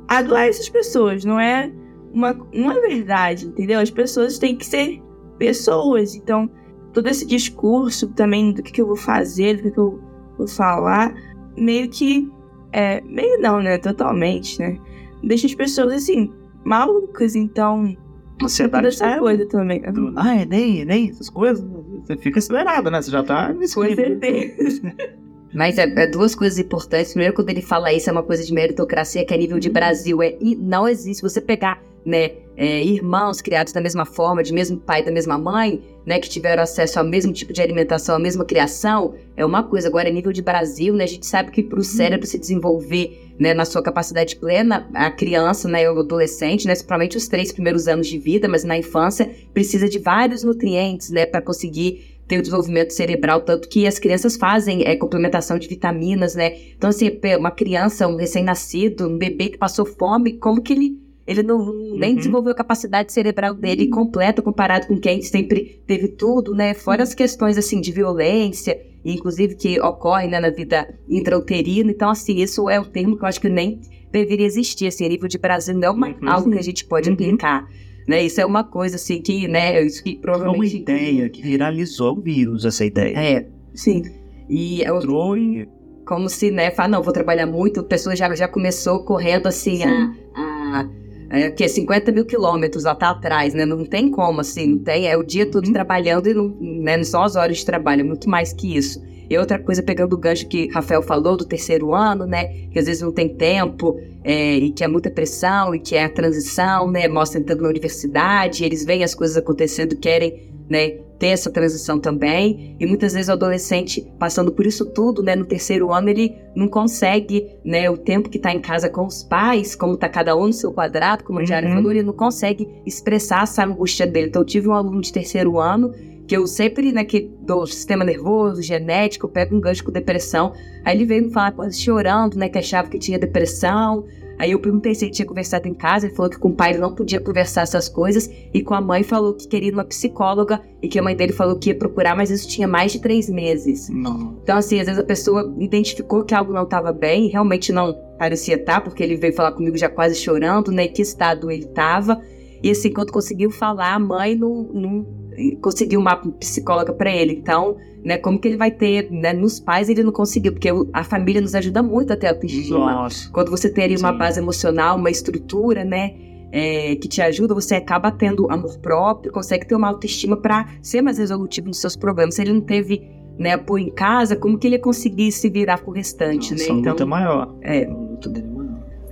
adoece 0.09 0.59
as 0.59 0.69
pessoas, 0.69 1.23
não 1.23 1.39
é 1.39 1.71
uma 2.13 2.33
não 2.53 2.71
é 2.71 2.81
verdade, 2.81 3.45
entendeu? 3.45 3.79
As 3.79 3.89
pessoas 3.89 4.37
têm 4.37 4.57
que 4.57 4.65
ser 4.65 5.01
pessoas. 5.37 6.15
Então, 6.15 6.51
todo 6.93 7.07
esse 7.07 7.25
discurso 7.25 8.07
também 8.09 8.51
do 8.51 8.61
que, 8.63 8.71
que 8.71 8.81
eu 8.81 8.87
vou 8.87 8.95
fazer, 8.95 9.57
do 9.57 9.63
que, 9.63 9.71
que 9.71 9.79
eu 9.79 9.99
vou 10.37 10.47
falar, 10.47 11.13
meio 11.57 11.89
que. 11.89 12.29
É, 12.71 13.01
meio 13.01 13.39
não, 13.39 13.61
né? 13.61 13.77
Totalmente, 13.77 14.59
né? 14.59 14.77
Deixa 15.23 15.47
as 15.47 15.55
pessoas 15.55 15.93
assim, 15.93 16.31
malucas, 16.63 17.35
então. 17.35 17.95
Você 18.41 18.69
tá 18.69 18.81
essa 18.81 19.19
coisa 19.19 19.45
também. 19.47 19.81
Ah, 20.15 20.37
é 20.37 20.45
nem, 20.45 20.85
nem 20.85 21.09
essas 21.09 21.29
coisas. 21.29 21.65
Você 22.05 22.15
fica 22.15 22.39
acelerado, 22.39 22.89
né? 22.89 23.01
Você 23.01 23.11
já 23.11 23.21
tá. 23.21 23.53
Com 23.53 23.67
certeza. 23.67 24.81
Mas 25.53 25.77
é, 25.77 25.83
é, 25.83 26.07
duas 26.07 26.35
coisas 26.35 26.57
importantes. 26.59 27.11
Primeiro, 27.11 27.33
quando 27.33 27.49
ele 27.49 27.61
fala 27.61 27.91
isso, 27.91 28.09
é 28.09 28.13
uma 28.13 28.23
coisa 28.23 28.43
de 28.43 28.53
meritocracia 28.53 29.25
que 29.25 29.33
é 29.33 29.37
nível 29.37 29.59
de 29.59 29.69
Brasil. 29.69 30.21
É, 30.21 30.37
e 30.39 30.55
não 30.55 30.87
existe. 30.87 31.21
Você 31.21 31.41
pegar 31.41 31.81
né, 32.09 32.31
é, 32.57 32.83
irmãos 32.83 33.41
criados 33.41 33.71
da 33.71 33.79
mesma 33.79 34.05
forma, 34.05 34.43
de 34.43 34.51
mesmo 34.51 34.75
pai, 34.77 35.01
da 35.01 35.11
mesma 35.11 35.37
mãe, 35.37 35.81
né, 36.05 36.19
que 36.19 36.27
tiveram 36.27 36.61
acesso 36.61 36.99
ao 36.99 37.05
mesmo 37.05 37.31
tipo 37.31 37.53
de 37.53 37.61
alimentação, 37.61 38.15
à 38.15 38.19
mesma 38.19 38.43
criação, 38.43 39.15
é 39.37 39.45
uma 39.45 39.63
coisa. 39.63 39.87
Agora, 39.87 40.09
é 40.09 40.11
nível 40.11 40.33
de 40.33 40.41
Brasil, 40.41 40.93
né, 40.93 41.05
a 41.05 41.07
gente 41.07 41.25
sabe 41.25 41.51
que 41.51 41.63
para 41.63 41.77
o 41.77 41.79
uhum. 41.79 41.83
cérebro 41.83 42.27
se 42.27 42.37
desenvolver 42.37 43.33
né, 43.39 43.53
na 43.53 43.63
sua 43.63 43.81
capacidade 43.81 44.35
plena, 44.35 44.89
a 44.93 45.09
criança, 45.09 45.69
né, 45.69 45.89
o 45.89 45.99
adolescente, 45.99 46.67
né, 46.67 46.73
principalmente 46.73 47.15
os 47.15 47.29
três 47.29 47.53
primeiros 47.53 47.87
anos 47.87 48.07
de 48.07 48.17
vida, 48.17 48.49
mas 48.49 48.65
na 48.65 48.77
infância, 48.77 49.31
precisa 49.53 49.87
de 49.87 49.99
vários 49.99 50.43
nutrientes 50.43 51.11
né, 51.11 51.25
para 51.25 51.41
conseguir 51.41 52.19
tem 52.27 52.37
o 52.37 52.41
desenvolvimento 52.43 52.91
cerebral, 52.91 53.41
tanto 53.41 53.67
que 53.67 53.87
as 53.87 53.97
crianças 53.97 54.37
fazem 54.37 54.83
é, 54.85 54.95
complementação 54.95 55.57
de 55.57 55.67
vitaminas, 55.67 56.35
né? 56.35 56.55
Então, 56.77 56.91
assim, 56.91 57.09
uma 57.39 57.49
criança, 57.49 58.07
um 58.07 58.15
recém-nascido, 58.15 59.07
um 59.07 59.17
bebê 59.17 59.49
que 59.49 59.57
passou 59.57 59.83
fome, 59.83 60.33
como 60.33 60.61
que 60.61 60.73
ele 60.73 61.08
ele 61.29 61.43
não, 61.43 61.71
nem 61.95 62.09
uhum. 62.09 62.15
desenvolveu 62.15 62.53
a 62.53 62.55
capacidade 62.55 63.13
cerebral 63.13 63.53
dele 63.53 63.87
completa 63.87 64.41
comparado 64.41 64.87
com 64.87 64.99
quem 64.99 65.21
sempre 65.21 65.79
teve 65.85 66.07
tudo, 66.07 66.55
né? 66.55 66.73
Fora 66.73 67.03
as 67.03 67.13
questões, 67.13 67.55
assim, 67.55 67.79
de 67.79 67.91
violência, 67.91 68.75
inclusive 69.05 69.53
que 69.53 69.79
ocorre 69.79 70.27
né, 70.27 70.39
na 70.39 70.49
vida 70.49 70.91
intrauterina. 71.07 71.91
Então, 71.91 72.09
assim, 72.09 72.37
isso 72.37 72.67
é 72.67 72.79
um 72.79 72.83
termo 72.83 73.15
que 73.15 73.23
eu 73.23 73.27
acho 73.27 73.39
que 73.39 73.47
nem 73.47 73.79
deveria 74.11 74.47
existir, 74.47 74.87
assim, 74.87 75.05
a 75.05 75.09
nível 75.09 75.27
de 75.27 75.37
Brasil 75.37 75.75
não 75.75 75.83
é 75.83 75.91
uma, 75.91 76.07
uhum. 76.07 76.29
algo 76.29 76.49
que 76.49 76.57
a 76.57 76.63
gente 76.63 76.83
pode 76.85 77.09
uhum. 77.09 77.13
aplicar. 77.13 77.67
Né? 78.07 78.23
Isso 78.23 78.41
é 78.41 78.45
uma 78.45 78.63
coisa 78.63 78.95
assim 78.95 79.21
que, 79.21 79.47
né, 79.47 79.83
isso 79.83 80.03
que 80.03 80.15
provavelmente... 80.15 80.77
É 80.77 80.79
uma 80.79 80.81
ideia 80.81 81.29
que 81.29 81.43
viralizou 81.43 82.17
o 82.17 82.21
vírus, 82.21 82.65
essa 82.65 82.83
ideia. 82.83 83.15
É, 83.15 83.47
sim. 83.75 84.01
E 84.49 84.81
é 84.81 84.89
Entrou 84.89 85.37
e... 85.37 85.69
Como 86.07 86.27
se, 86.27 86.49
né, 86.49 86.71
fala, 86.71 86.89
não, 86.89 87.03
vou 87.03 87.13
trabalhar 87.13 87.45
muito, 87.45 87.81
a 87.81 87.83
pessoa 87.83 88.15
já, 88.15 88.33
já 88.33 88.47
começou 88.47 89.03
correndo 89.03 89.45
assim 89.45 89.83
a, 89.83 90.11
a 90.35 90.89
é, 91.29 91.51
que 91.51 91.63
é 91.63 91.67
50 91.67 92.11
mil 92.11 92.25
quilômetros 92.25 92.83
lá 92.83 92.95
tá 92.95 93.09
atrás, 93.09 93.53
né? 93.53 93.65
Não 93.65 93.85
tem 93.85 94.09
como, 94.09 94.41
assim, 94.41 94.67
não 94.67 94.79
tem. 94.79 95.07
É 95.07 95.15
o 95.15 95.23
dia 95.23 95.45
todo 95.45 95.67
uhum. 95.67 95.73
trabalhando 95.73 96.27
e 96.27 96.33
não, 96.33 96.55
né, 96.59 96.97
não 96.97 97.03
são 97.03 97.23
as 97.23 97.35
horas 97.35 97.57
de 97.57 97.65
trabalho, 97.65 98.01
é 98.01 98.03
muito 98.03 98.29
mais 98.29 98.51
que 98.51 98.75
isso. 98.75 99.01
E 99.29 99.37
outra 99.37 99.59
coisa, 99.59 99.83
pegando 99.83 100.13
o 100.13 100.17
gancho 100.17 100.47
que 100.47 100.67
Rafael 100.69 101.03
falou 101.03 101.37
do 101.37 101.45
terceiro 101.45 101.93
ano, 101.93 102.25
né? 102.25 102.45
Que 102.71 102.79
às 102.79 102.85
vezes 102.85 103.01
não 103.01 103.11
tem 103.11 103.29
tempo 103.29 103.99
é, 104.23 104.55
e 104.55 104.71
que 104.71 104.83
é 104.83 104.87
muita 104.87 105.11
pressão 105.11 105.75
e 105.75 105.79
que 105.79 105.95
é 105.95 106.05
a 106.05 106.09
transição, 106.09 106.89
né? 106.89 107.07
Mostra 107.07 107.39
entrando 107.39 107.61
na 107.61 107.69
universidade, 107.69 108.65
eles 108.65 108.83
veem 108.83 109.03
as 109.03 109.13
coisas 109.13 109.37
acontecendo, 109.37 109.95
querem, 109.95 110.49
né? 110.67 110.97
Ter 111.19 111.27
essa 111.27 111.51
transição 111.51 111.99
também. 111.99 112.75
E 112.79 112.85
muitas 112.87 113.13
vezes 113.13 113.29
o 113.29 113.33
adolescente, 113.33 114.01
passando 114.17 114.51
por 114.51 114.65
isso 114.65 114.85
tudo, 114.85 115.21
né? 115.21 115.35
No 115.35 115.45
terceiro 115.45 115.93
ano, 115.93 116.09
ele 116.09 116.35
não 116.55 116.67
consegue, 116.67 117.45
né? 117.63 117.87
O 117.87 117.97
tempo 117.97 118.29
que 118.29 118.37
está 118.37 118.51
em 118.51 118.59
casa 118.59 118.89
com 118.89 119.05
os 119.05 119.21
pais, 119.21 119.75
como 119.75 119.93
está 119.93 120.09
cada 120.09 120.35
um 120.35 120.47
no 120.47 120.53
seu 120.53 120.71
quadrado, 120.71 121.23
como 121.23 121.37
a 121.37 121.43
Diária 121.43 121.69
uhum. 121.69 121.75
falou, 121.75 121.91
ele 121.91 122.01
não 122.01 122.13
consegue 122.13 122.67
expressar 122.83 123.43
essa 123.43 123.63
angústia 123.63 124.07
dele. 124.07 124.29
Então, 124.29 124.41
eu 124.41 124.45
tive 124.45 124.69
um 124.69 124.73
aluno 124.73 125.01
de 125.01 125.13
terceiro 125.13 125.59
ano 125.59 125.93
que 126.29 126.37
eu 126.37 126.45
sempre, 126.45 126.91
né, 126.91 127.03
que 127.03 127.21
do 127.41 127.65
sistema 127.65 128.05
nervoso, 128.05 128.61
genético, 128.61 129.27
pego 129.27 129.55
um 129.55 129.59
gancho 129.59 129.83
com 129.83 129.91
depressão. 129.91 130.53
Aí 130.85 130.95
ele 130.95 131.03
veio 131.03 131.23
me 131.23 131.31
falar 131.31 131.53
quase 131.53 131.81
chorando, 131.81 132.37
né, 132.37 132.47
que 132.47 132.59
achava 132.59 132.87
que 132.87 132.99
tinha 132.99 133.17
depressão. 133.17 134.05
Aí 134.37 134.51
eu 134.51 134.59
perguntei 134.59 134.93
se 134.93 135.05
ele 135.05 135.11
tinha 135.11 135.25
conversado 135.25 135.67
em 135.67 135.73
casa, 135.73 136.05
ele 136.05 136.13
falou 136.13 136.29
que 136.29 136.37
com 136.37 136.49
o 136.49 136.53
pai 136.53 136.69
ele 136.69 136.77
não 136.77 136.93
podia 136.93 137.19
conversar 137.19 137.63
essas 137.63 137.89
coisas, 137.89 138.29
e 138.53 138.61
com 138.61 138.75
a 138.75 138.79
mãe 138.79 139.01
falou 139.01 139.33
que 139.33 139.47
queria 139.47 139.73
uma 139.73 139.83
psicóloga, 139.83 140.61
e 140.83 140.87
que 140.87 140.99
a 140.99 141.01
mãe 141.01 141.15
dele 141.15 141.33
falou 141.33 141.57
que 141.57 141.71
ia 141.71 141.75
procurar, 141.75 142.15
mas 142.15 142.29
isso 142.29 142.47
tinha 142.47 142.67
mais 142.67 142.91
de 142.91 142.99
três 143.01 143.27
meses. 143.27 143.89
Não. 143.89 144.37
Então, 144.43 144.55
assim, 144.55 144.79
às 144.79 144.85
vezes 144.85 145.01
a 145.01 145.03
pessoa 145.03 145.51
identificou 145.57 146.23
que 146.23 146.35
algo 146.35 146.53
não 146.53 146.63
estava 146.63 146.93
bem, 146.93 147.25
e 147.25 147.29
realmente 147.29 147.71
não 147.71 147.91
parecia 148.19 148.53
estar, 148.53 148.75
tá, 148.75 148.81
porque 148.81 149.01
ele 149.01 149.15
veio 149.15 149.33
falar 149.33 149.53
comigo 149.53 149.75
já 149.75 149.89
quase 149.89 150.13
chorando, 150.13 150.71
né, 150.71 150.87
que 150.87 151.01
estado 151.01 151.49
ele 151.49 151.65
estava. 151.65 152.21
E 152.61 152.69
assim, 152.69 152.93
quando 152.93 153.11
conseguiu 153.11 153.49
falar, 153.49 153.95
a 153.95 153.99
mãe 153.99 154.35
não, 154.35 154.63
não 154.71 155.18
conseguir 155.61 155.97
uma 155.97 156.15
psicóloga 156.15 156.93
para 156.93 157.11
ele. 157.11 157.33
Então, 157.33 157.77
né, 158.03 158.17
como 158.17 158.39
que 158.39 158.47
ele 158.47 158.57
vai 158.57 158.71
ter, 158.71 159.11
né, 159.11 159.33
nos 159.33 159.59
pais 159.59 159.89
ele 159.89 160.03
não 160.03 160.11
conseguiu, 160.11 160.53
porque 160.53 160.69
a 160.93 161.03
família 161.03 161.41
nos 161.41 161.55
ajuda 161.55 161.83
muito 161.83 162.13
a 162.13 162.15
ter 162.15 162.27
autoestima. 162.27 162.93
Nossa. 162.93 163.29
Quando 163.31 163.49
você 163.49 163.69
tem 163.69 163.83
ali 163.83 163.97
uma 163.97 164.11
Sim. 164.11 164.17
base 164.17 164.39
emocional, 164.39 164.97
uma 164.97 165.09
estrutura, 165.09 165.83
né, 165.83 166.13
é, 166.51 166.95
que 166.95 167.07
te 167.07 167.21
ajuda, 167.21 167.53
você 167.53 167.75
acaba 167.75 168.11
tendo 168.11 168.51
amor 168.51 168.77
próprio, 168.79 169.31
consegue 169.31 169.67
ter 169.67 169.75
uma 169.75 169.87
autoestima 169.87 170.37
para 170.37 170.67
ser 170.81 171.01
mais 171.01 171.17
resolutivo 171.17 171.67
nos 171.67 171.79
seus 171.79 171.95
problemas. 171.95 172.35
Se 172.35 172.41
ele 172.41 172.53
não 172.53 172.61
teve 172.61 173.07
né, 173.37 173.53
apoio 173.53 173.87
em 173.87 173.91
casa, 173.91 174.35
como 174.35 174.57
que 174.57 174.67
ele 174.67 174.75
ia 174.75 174.81
conseguir 174.81 175.31
se 175.31 175.49
virar 175.49 175.79
com 175.79 175.91
o 175.91 175.93
restante, 175.93 176.51
Nossa, 176.51 176.73
né? 176.73 176.79
Então, 176.79 176.91
luta 176.91 177.05
maior. 177.05 177.55
É. 177.61 177.85
A 177.85 177.89
luta 177.89 178.29
dele 178.29 178.58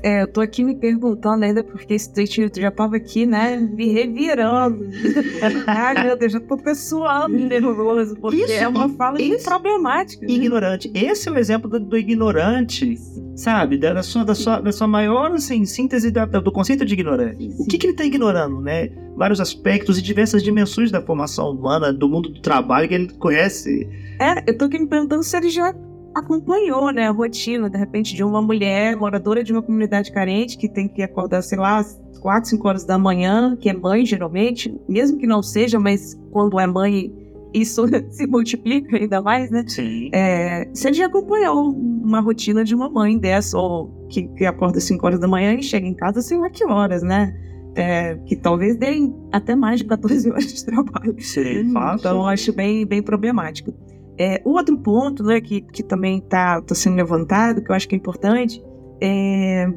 é 0.07 0.21
eu 0.21 0.27
tô 0.27 0.39
aqui 0.39 0.63
me 0.63 0.73
perguntando 0.73 1.43
ainda, 1.43 1.61
porque 1.63 1.93
esse 1.93 2.13
tweet 2.13 2.49
já 2.55 2.71
tava 2.71 2.95
aqui, 2.95 3.25
né, 3.25 3.57
me 3.57 3.91
revirando. 3.91 4.89
Ai, 5.67 6.05
meu 6.05 6.17
Deus, 6.17 6.31
já 6.31 6.39
tô 6.39 6.55
pessoal 6.55 7.27
nervoso, 7.27 8.15
porque 8.15 8.43
Isso, 8.43 8.53
é 8.53 8.67
uma 8.67 8.87
fala 8.87 9.21
esse, 9.21 9.43
problemática. 9.43 10.25
Né? 10.25 10.33
Ignorante. 10.33 10.89
Esse 10.93 11.27
é 11.27 11.31
o 11.31 11.37
exemplo 11.37 11.69
do, 11.69 11.79
do 11.79 11.97
ignorante, 11.97 12.95
sabe? 13.35 13.77
Da, 13.77 13.93
da, 13.93 14.03
sua, 14.03 14.23
da, 14.23 14.33
sua, 14.33 14.61
da 14.61 14.71
sua 14.71 14.87
maior 14.87 15.33
assim, 15.33 15.65
síntese 15.65 16.09
da, 16.09 16.25
do 16.25 16.51
conceito 16.53 16.85
de 16.85 16.93
ignorante. 16.93 17.49
O 17.59 17.65
que, 17.65 17.77
que 17.77 17.87
ele 17.87 17.93
tá 17.93 18.05
ignorando, 18.05 18.61
né? 18.61 18.89
Vários 19.17 19.41
aspectos 19.41 19.97
e 19.97 20.01
diversas 20.01 20.41
dimensões 20.41 20.89
da 20.89 21.01
formação 21.01 21.51
humana, 21.51 21.91
do 21.91 22.07
mundo 22.07 22.29
do 22.29 22.39
trabalho 22.39 22.87
que 22.87 22.93
ele 22.93 23.09
conhece. 23.13 23.89
É, 24.19 24.49
eu 24.49 24.57
tô 24.57 24.65
aqui 24.65 24.79
me 24.79 24.87
perguntando 24.87 25.23
se 25.23 25.35
ele 25.35 25.49
já 25.49 25.73
acompanhou, 26.19 26.91
né, 26.91 27.07
a 27.07 27.11
rotina, 27.11 27.69
de 27.69 27.77
repente, 27.77 28.15
de 28.15 28.23
uma 28.23 28.41
mulher 28.41 28.95
moradora 28.95 29.43
de 29.43 29.51
uma 29.51 29.61
comunidade 29.61 30.11
carente 30.11 30.57
que 30.57 30.67
tem 30.67 30.87
que 30.87 31.01
acordar, 31.01 31.41
sei 31.41 31.57
lá, 31.57 31.77
às 31.77 31.99
4, 32.19 32.49
5 32.49 32.67
horas 32.67 32.83
da 32.83 32.97
manhã, 32.97 33.55
que 33.55 33.69
é 33.69 33.73
mãe 33.73 34.05
geralmente, 34.05 34.75
mesmo 34.87 35.17
que 35.17 35.27
não 35.27 35.41
seja, 35.41 35.79
mas 35.79 36.19
quando 36.31 36.59
é 36.59 36.67
mãe 36.67 37.13
isso 37.53 37.85
se 38.11 38.27
multiplica 38.27 38.97
ainda 38.97 39.21
mais, 39.21 39.49
né? 39.49 39.63
Sim. 39.67 40.09
É, 40.13 40.67
você 40.73 40.91
já 40.93 41.05
acompanhou 41.05 41.71
uma 41.71 42.19
rotina 42.19 42.63
de 42.63 42.75
uma 42.75 42.89
mãe 42.89 43.17
dessa, 43.17 43.57
ou 43.57 44.07
que, 44.09 44.23
que 44.29 44.45
acorda 44.45 44.77
às 44.77 44.83
5 44.83 45.05
horas 45.05 45.19
da 45.19 45.27
manhã 45.27 45.53
e 45.53 45.63
chega 45.63 45.87
em 45.87 45.93
casa 45.93 46.21
sei 46.21 46.37
lá 46.37 46.49
que 46.49 46.65
horas, 46.65 47.03
né? 47.03 47.33
É, 47.75 48.15
que 48.25 48.35
talvez 48.35 48.75
deem 48.75 49.15
até 49.31 49.55
mais 49.55 49.79
de 49.79 49.85
14 49.85 50.29
horas 50.31 50.51
de 50.51 50.65
trabalho. 50.65 51.15
Sim, 51.19 51.71
então, 51.95 52.17
eu 52.17 52.25
acho 52.25 52.51
bem, 52.51 52.85
bem 52.85 53.03
problemático. 53.03 53.71
É, 54.17 54.41
o 54.43 54.51
outro 54.51 54.77
ponto 54.77 55.23
né, 55.23 55.39
que, 55.39 55.61
que 55.61 55.83
também 55.83 56.17
está 56.17 56.61
tá 56.61 56.73
sendo 56.73 56.95
levantado, 56.95 57.61
que 57.61 57.71
eu 57.71 57.75
acho 57.75 57.87
que 57.87 57.95
é 57.95 57.97
importante, 57.97 58.63
é, 58.99 59.69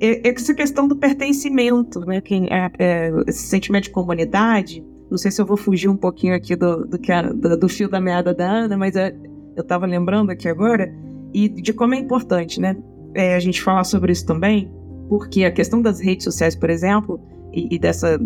é, 0.00 0.28
é 0.28 0.32
essa 0.32 0.54
questão 0.54 0.86
do 0.86 0.94
pertencimento, 0.94 2.00
né, 2.00 2.22
é, 2.50 2.70
é, 2.78 3.12
esse 3.26 3.48
sentimento 3.48 3.84
de 3.84 3.90
comunidade. 3.90 4.84
Não 5.10 5.18
sei 5.18 5.30
se 5.30 5.40
eu 5.40 5.46
vou 5.46 5.56
fugir 5.56 5.88
um 5.88 5.96
pouquinho 5.96 6.34
aqui 6.34 6.54
do, 6.54 6.86
do, 6.86 6.98
que 6.98 7.10
do, 7.22 7.56
do 7.56 7.68
fio 7.68 7.88
da 7.88 8.00
meada 8.00 8.32
da 8.32 8.48
Ana, 8.48 8.76
mas 8.76 8.94
é, 8.94 9.16
eu 9.56 9.62
estava 9.62 9.86
lembrando 9.86 10.30
aqui 10.30 10.48
agora, 10.48 10.94
e 11.34 11.48
de 11.48 11.72
como 11.72 11.94
é 11.94 11.98
importante 11.98 12.60
né, 12.60 12.76
é, 13.14 13.34
a 13.34 13.40
gente 13.40 13.60
falar 13.60 13.84
sobre 13.84 14.12
isso 14.12 14.24
também, 14.24 14.70
porque 15.08 15.44
a 15.44 15.50
questão 15.50 15.82
das 15.82 15.98
redes 15.98 16.24
sociais, 16.24 16.54
por 16.54 16.70
exemplo, 16.70 17.20
e, 17.52 17.74
e 17.74 17.78
dessa, 17.78 18.20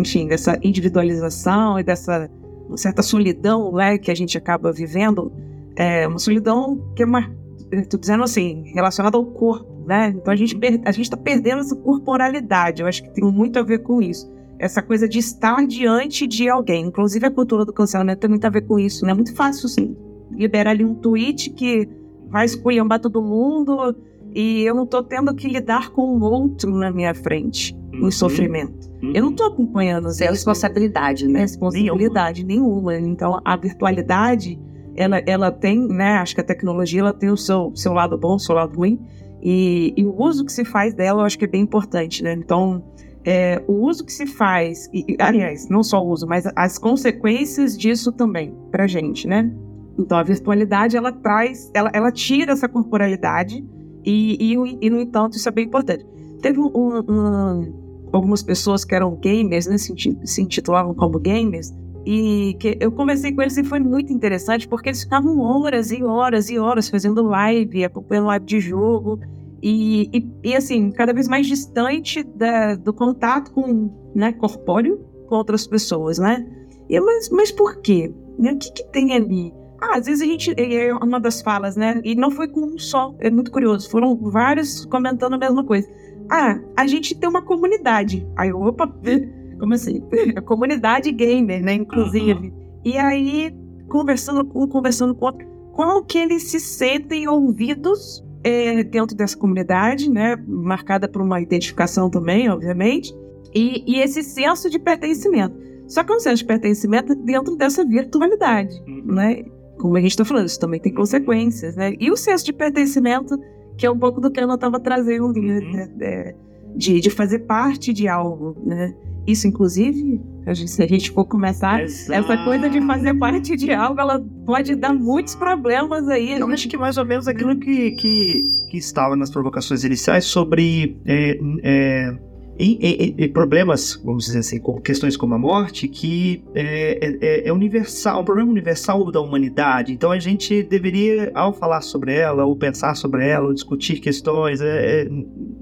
enfim, 0.00 0.26
dessa 0.26 0.58
individualização 0.62 1.78
e 1.78 1.84
dessa 1.84 2.28
uma 2.72 2.78
certa 2.78 3.02
solidão 3.02 3.72
né, 3.72 3.98
que 3.98 4.10
a 4.10 4.14
gente 4.14 4.36
acaba 4.36 4.72
vivendo, 4.72 5.30
é 5.76 6.06
uma 6.06 6.18
solidão 6.18 6.82
que 6.96 7.02
é 7.02 7.06
uma, 7.06 7.30
estou 7.70 8.00
dizendo 8.00 8.24
assim, 8.24 8.64
relacionada 8.74 9.16
ao 9.16 9.24
corpo, 9.24 9.84
né? 9.86 10.14
Então 10.16 10.32
a 10.32 10.36
gente 10.36 10.58
a 10.84 10.92
gente 10.92 11.04
está 11.04 11.16
perdendo 11.16 11.60
essa 11.60 11.76
corporalidade. 11.76 12.82
Eu 12.82 12.88
acho 12.88 13.02
que 13.02 13.10
tem 13.10 13.24
muito 13.24 13.58
a 13.58 13.62
ver 13.62 13.78
com 13.78 14.00
isso. 14.00 14.30
Essa 14.58 14.80
coisa 14.80 15.08
de 15.08 15.18
estar 15.18 15.66
diante 15.66 16.26
de 16.26 16.48
alguém. 16.48 16.86
Inclusive 16.86 17.26
a 17.26 17.30
cultura 17.30 17.64
do 17.64 17.72
cancelamento 17.72 18.20
tem 18.20 18.30
muito 18.30 18.46
a 18.46 18.50
ver 18.50 18.62
com 18.62 18.78
isso, 18.78 19.04
né? 19.04 19.12
É 19.12 19.14
muito 19.14 19.34
fácil 19.34 19.66
assim, 19.66 19.96
liberar 20.30 20.70
ali 20.70 20.84
um 20.84 20.94
tweet 20.94 21.50
que 21.50 21.88
vai 22.28 22.44
esculhambar 22.46 23.00
todo 23.00 23.20
mundo 23.22 23.94
e 24.34 24.62
eu 24.62 24.74
não 24.74 24.84
estou 24.84 25.02
tendo 25.02 25.34
que 25.34 25.46
lidar 25.46 25.90
com 25.90 26.16
o 26.16 26.22
outro 26.22 26.70
na 26.70 26.90
minha 26.90 27.14
frente, 27.14 27.76
uhum. 27.92 28.08
em 28.08 28.10
sofrimento. 28.10 28.90
Uhum. 29.02 29.12
Eu 29.14 29.22
não 29.22 29.30
estou 29.30 29.46
acompanhando. 29.46 30.10
Sem 30.10 30.28
responsabilidade, 30.28 31.26
né? 31.28 31.40
Responsabilidade 31.40 32.44
nenhuma. 32.44 32.92
nenhuma. 32.92 33.12
Então, 33.12 33.40
a 33.44 33.56
virtualidade, 33.56 34.58
ela, 34.96 35.18
ela 35.26 35.50
tem, 35.50 35.86
né? 35.88 36.14
Acho 36.18 36.34
que 36.34 36.40
a 36.40 36.44
tecnologia 36.44 37.00
ela 37.00 37.12
tem 37.12 37.30
o 37.30 37.36
seu, 37.36 37.72
seu 37.74 37.92
lado 37.92 38.16
bom, 38.18 38.36
o 38.36 38.38
seu 38.38 38.54
lado 38.54 38.76
ruim. 38.76 39.00
E, 39.42 39.92
e 39.96 40.04
o 40.04 40.14
uso 40.16 40.44
que 40.44 40.52
se 40.52 40.64
faz 40.64 40.94
dela, 40.94 41.22
eu 41.22 41.26
acho 41.26 41.38
que 41.38 41.44
é 41.44 41.48
bem 41.48 41.62
importante, 41.62 42.22
né? 42.22 42.32
Então, 42.32 42.84
é, 43.24 43.62
o 43.66 43.86
uso 43.86 44.04
que 44.04 44.12
se 44.12 44.26
faz, 44.26 44.88
e, 44.92 45.16
aliás, 45.18 45.68
não 45.68 45.82
só 45.82 46.02
o 46.02 46.08
uso, 46.08 46.26
mas 46.26 46.44
as 46.56 46.78
consequências 46.78 47.76
disso 47.76 48.12
também 48.12 48.54
pra 48.70 48.86
gente, 48.86 49.26
né? 49.26 49.52
Então, 49.98 50.16
a 50.16 50.22
virtualidade, 50.22 50.96
ela 50.96 51.12
traz, 51.12 51.70
ela, 51.74 51.90
ela 51.92 52.10
tira 52.10 52.52
essa 52.52 52.68
corporalidade 52.68 53.64
e, 54.04 54.36
e, 54.40 54.78
e, 54.80 54.90
no 54.90 55.00
entanto, 55.00 55.36
isso 55.36 55.48
é 55.48 55.52
bem 55.52 55.66
importante. 55.66 56.06
Teve 56.42 56.60
um, 56.60 56.70
um, 57.08 58.08
algumas 58.12 58.42
pessoas 58.42 58.84
que 58.84 58.94
eram 58.94 59.16
gamers, 59.16 59.66
né, 59.66 59.78
se, 59.78 59.94
se 60.24 60.42
intitulavam 60.42 60.94
como 60.94 61.18
gamers, 61.18 61.72
e 62.04 62.56
que 62.58 62.76
eu 62.80 62.90
conversei 62.90 63.32
com 63.32 63.42
eles 63.42 63.56
e 63.56 63.64
foi 63.64 63.78
muito 63.78 64.12
interessante 64.12 64.66
porque 64.66 64.88
eles 64.88 65.04
ficavam 65.04 65.38
horas 65.38 65.92
e 65.92 66.02
horas 66.02 66.50
e 66.50 66.58
horas 66.58 66.88
fazendo 66.88 67.22
live, 67.22 67.84
acompanhando 67.84 68.26
live 68.26 68.44
de 68.44 68.60
jogo 68.60 69.20
e, 69.62 70.10
e, 70.12 70.50
e 70.50 70.56
assim, 70.56 70.90
cada 70.90 71.12
vez 71.12 71.28
mais 71.28 71.46
distante 71.46 72.24
da, 72.24 72.74
do 72.74 72.92
contato 72.92 73.52
com, 73.52 73.90
né, 74.14 74.32
corpóreo 74.32 74.98
com 75.28 75.36
outras 75.36 75.66
pessoas, 75.66 76.18
né? 76.18 76.44
E, 76.90 77.00
mas, 77.00 77.30
mas 77.30 77.52
por 77.52 77.80
quê? 77.80 78.12
O 78.36 78.58
que, 78.58 78.72
que 78.72 78.84
tem 78.90 79.14
ali? 79.14 79.54
Ah, 79.80 79.98
às 79.98 80.06
vezes 80.06 80.20
a 80.22 80.26
gente. 80.26 80.52
É 80.56 80.92
uma 80.94 81.18
das 81.18 81.40
falas, 81.42 81.76
né? 81.76 82.00
E 82.04 82.14
não 82.14 82.30
foi 82.30 82.48
com 82.48 82.60
um 82.60 82.78
só. 82.78 83.14
É 83.18 83.30
muito 83.30 83.50
curioso. 83.50 83.88
Foram 83.90 84.16
vários 84.16 84.84
comentando 84.86 85.34
a 85.34 85.38
mesma 85.38 85.64
coisa. 85.64 85.88
Ah, 86.30 86.58
a 86.76 86.86
gente 86.86 87.14
tem 87.14 87.28
uma 87.28 87.42
comunidade. 87.42 88.26
Aí, 88.36 88.52
opa, 88.52 88.86
como 89.58 89.74
assim? 89.74 90.02
A 90.36 90.40
comunidade 90.40 91.10
gamer, 91.12 91.62
né? 91.62 91.74
Inclusive. 91.74 92.48
Uhum. 92.48 92.80
E 92.84 92.98
aí, 92.98 93.54
conversando 93.88 94.44
com 94.44 94.66
conversando 94.66 95.14
com 95.14 95.26
outro, 95.26 95.46
como 95.72 96.04
que 96.04 96.18
eles 96.18 96.44
se 96.44 96.58
sentem 96.58 97.28
ouvidos 97.28 98.24
é, 98.44 98.82
dentro 98.82 99.16
dessa 99.16 99.36
comunidade, 99.36 100.10
né? 100.10 100.36
Marcada 100.46 101.08
por 101.08 101.22
uma 101.22 101.40
identificação 101.40 102.10
também, 102.10 102.50
obviamente. 102.50 103.14
E, 103.54 103.84
e 103.86 104.00
esse 104.00 104.22
senso 104.22 104.68
de 104.68 104.78
pertencimento. 104.78 105.56
Só 105.86 106.02
que 106.02 106.12
é 106.12 106.16
um 106.16 106.20
senso 106.20 106.36
de 106.38 106.46
pertencimento 106.46 107.14
dentro 107.14 107.54
dessa 107.56 107.84
virtualidade, 107.84 108.74
uhum. 108.86 109.14
né? 109.14 109.44
como 109.82 109.96
a 109.96 110.00
gente 110.00 110.12
está 110.12 110.24
falando, 110.24 110.46
isso 110.46 110.60
também 110.60 110.78
tem 110.78 110.94
consequências, 110.94 111.74
né? 111.74 111.94
E 111.98 112.08
o 112.08 112.16
senso 112.16 112.44
de 112.44 112.52
pertencimento, 112.52 113.36
que 113.76 113.86
é 113.86 113.90
um 113.90 113.98
pouco 113.98 114.20
do 114.20 114.30
que 114.30 114.40
ela 114.40 114.54
estava 114.54 114.78
trazendo, 114.80 115.32
né? 115.40 115.58
uhum. 115.58 115.96
né? 115.96 116.34
de, 116.74 117.00
de 117.00 117.10
fazer 117.10 117.40
parte 117.40 117.92
de 117.92 118.08
algo, 118.08 118.56
né? 118.64 118.94
Isso, 119.26 119.46
inclusive, 119.46 120.20
a 120.44 120.52
gente, 120.52 120.70
se 120.70 120.82
a 120.82 120.86
gente 120.86 121.12
for 121.12 121.24
começar, 121.24 121.80
Exato. 121.80 122.12
essa 122.12 122.44
coisa 122.44 122.68
de 122.68 122.80
fazer 122.84 123.14
parte 123.14 123.56
de 123.56 123.72
algo, 123.72 124.00
ela 124.00 124.20
pode 124.44 124.74
dar 124.74 124.92
muitos 124.92 125.36
problemas 125.36 126.08
aí. 126.08 126.40
Eu 126.40 126.48
acho 126.48 126.68
que 126.68 126.76
mais 126.76 126.96
ou 126.98 127.04
menos 127.04 127.28
aquilo 127.28 127.56
que, 127.56 127.92
que, 127.92 128.44
que 128.68 128.76
estava 128.76 129.14
nas 129.14 129.30
provocações 129.30 129.84
iniciais 129.84 130.24
sobre 130.24 131.00
é, 131.06 131.38
é, 131.62 132.18
em, 132.58 132.78
em, 132.80 133.14
em, 133.18 133.28
problemas, 133.32 134.00
vamos 134.04 134.26
dizer 134.26 134.40
assim, 134.40 134.60
com 134.60 134.80
questões 134.80 135.16
como 135.16 135.34
a 135.34 135.38
morte, 135.38 135.88
que 135.88 136.44
é, 136.54 137.16
é, 137.20 137.48
é, 137.48 137.52
universal, 137.52 138.20
um 138.20 138.24
problema 138.24 138.50
universal 138.50 139.10
da 139.10 139.20
humanidade. 139.20 139.92
Então 139.92 140.10
a 140.10 140.18
gente 140.18 140.62
deveria, 140.62 141.30
ao 141.34 141.52
falar 141.52 141.80
sobre 141.80 142.14
ela, 142.14 142.44
ou 142.44 142.54
pensar 142.54 142.94
sobre 142.94 143.26
ela, 143.26 143.46
ou 143.46 143.54
discutir 143.54 144.00
questões, 144.00 144.60
é, 144.60 145.02
é 145.02 145.08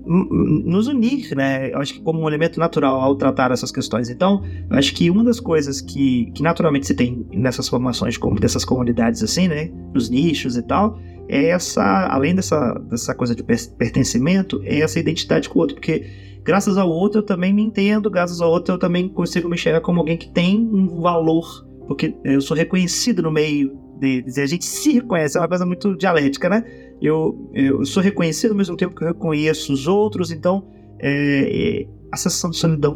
nos 0.06 0.88
unir, 0.88 1.36
né? 1.36 1.72
Eu 1.72 1.78
acho 1.78 1.94
que 1.94 2.00
como 2.00 2.20
um 2.20 2.28
elemento 2.28 2.58
natural 2.58 3.00
ao 3.00 3.14
tratar 3.14 3.52
essas 3.52 3.70
questões. 3.70 4.10
Então, 4.10 4.42
eu 4.68 4.76
acho 4.76 4.92
que 4.92 5.08
uma 5.08 5.22
das 5.22 5.38
coisas 5.38 5.80
que, 5.80 6.32
que 6.34 6.42
naturalmente 6.42 6.86
se 6.86 6.94
tem 6.94 7.24
nessas 7.32 7.68
formações, 7.68 8.18
dessas 8.40 8.64
comunidades 8.64 9.22
assim, 9.22 9.46
né? 9.46 9.70
Nos 9.94 10.10
nichos 10.10 10.56
e 10.56 10.62
tal, 10.62 10.98
é 11.30 11.50
essa, 11.50 12.08
além 12.08 12.34
dessa, 12.34 12.74
dessa 12.90 13.14
coisa 13.14 13.36
de 13.36 13.44
pertencimento, 13.44 14.60
é 14.64 14.80
essa 14.80 14.98
identidade 14.98 15.48
com 15.48 15.60
o 15.60 15.62
outro, 15.62 15.76
porque 15.76 16.04
graças 16.42 16.76
ao 16.76 16.90
outro 16.90 17.20
eu 17.20 17.22
também 17.24 17.54
me 17.54 17.62
entendo, 17.62 18.10
graças 18.10 18.40
ao 18.40 18.50
outro 18.50 18.74
eu 18.74 18.78
também 18.78 19.08
consigo 19.08 19.48
me 19.48 19.54
enxergar 19.54 19.80
como 19.80 20.00
alguém 20.00 20.16
que 20.16 20.28
tem 20.28 20.58
um 20.58 21.00
valor, 21.00 21.64
porque 21.86 22.16
eu 22.24 22.40
sou 22.40 22.56
reconhecido 22.56 23.22
no 23.22 23.30
meio 23.30 23.78
deles, 24.00 24.38
e 24.38 24.40
a 24.40 24.46
gente 24.46 24.64
se 24.64 24.92
reconhece, 24.92 25.36
é 25.36 25.40
uma 25.40 25.46
coisa 25.46 25.64
muito 25.64 25.96
dialética, 25.96 26.48
né? 26.48 26.64
Eu, 27.00 27.48
eu 27.54 27.84
sou 27.84 28.02
reconhecido 28.02 28.50
ao 28.50 28.56
mesmo 28.56 28.76
tempo 28.76 28.96
que 28.96 29.04
eu 29.04 29.08
reconheço 29.08 29.72
os 29.72 29.86
outros, 29.86 30.32
então 30.32 30.66
é, 30.98 31.82
é, 31.82 31.88
a 32.10 32.16
sensação 32.16 32.50
de 32.50 32.56
solidão 32.56 32.92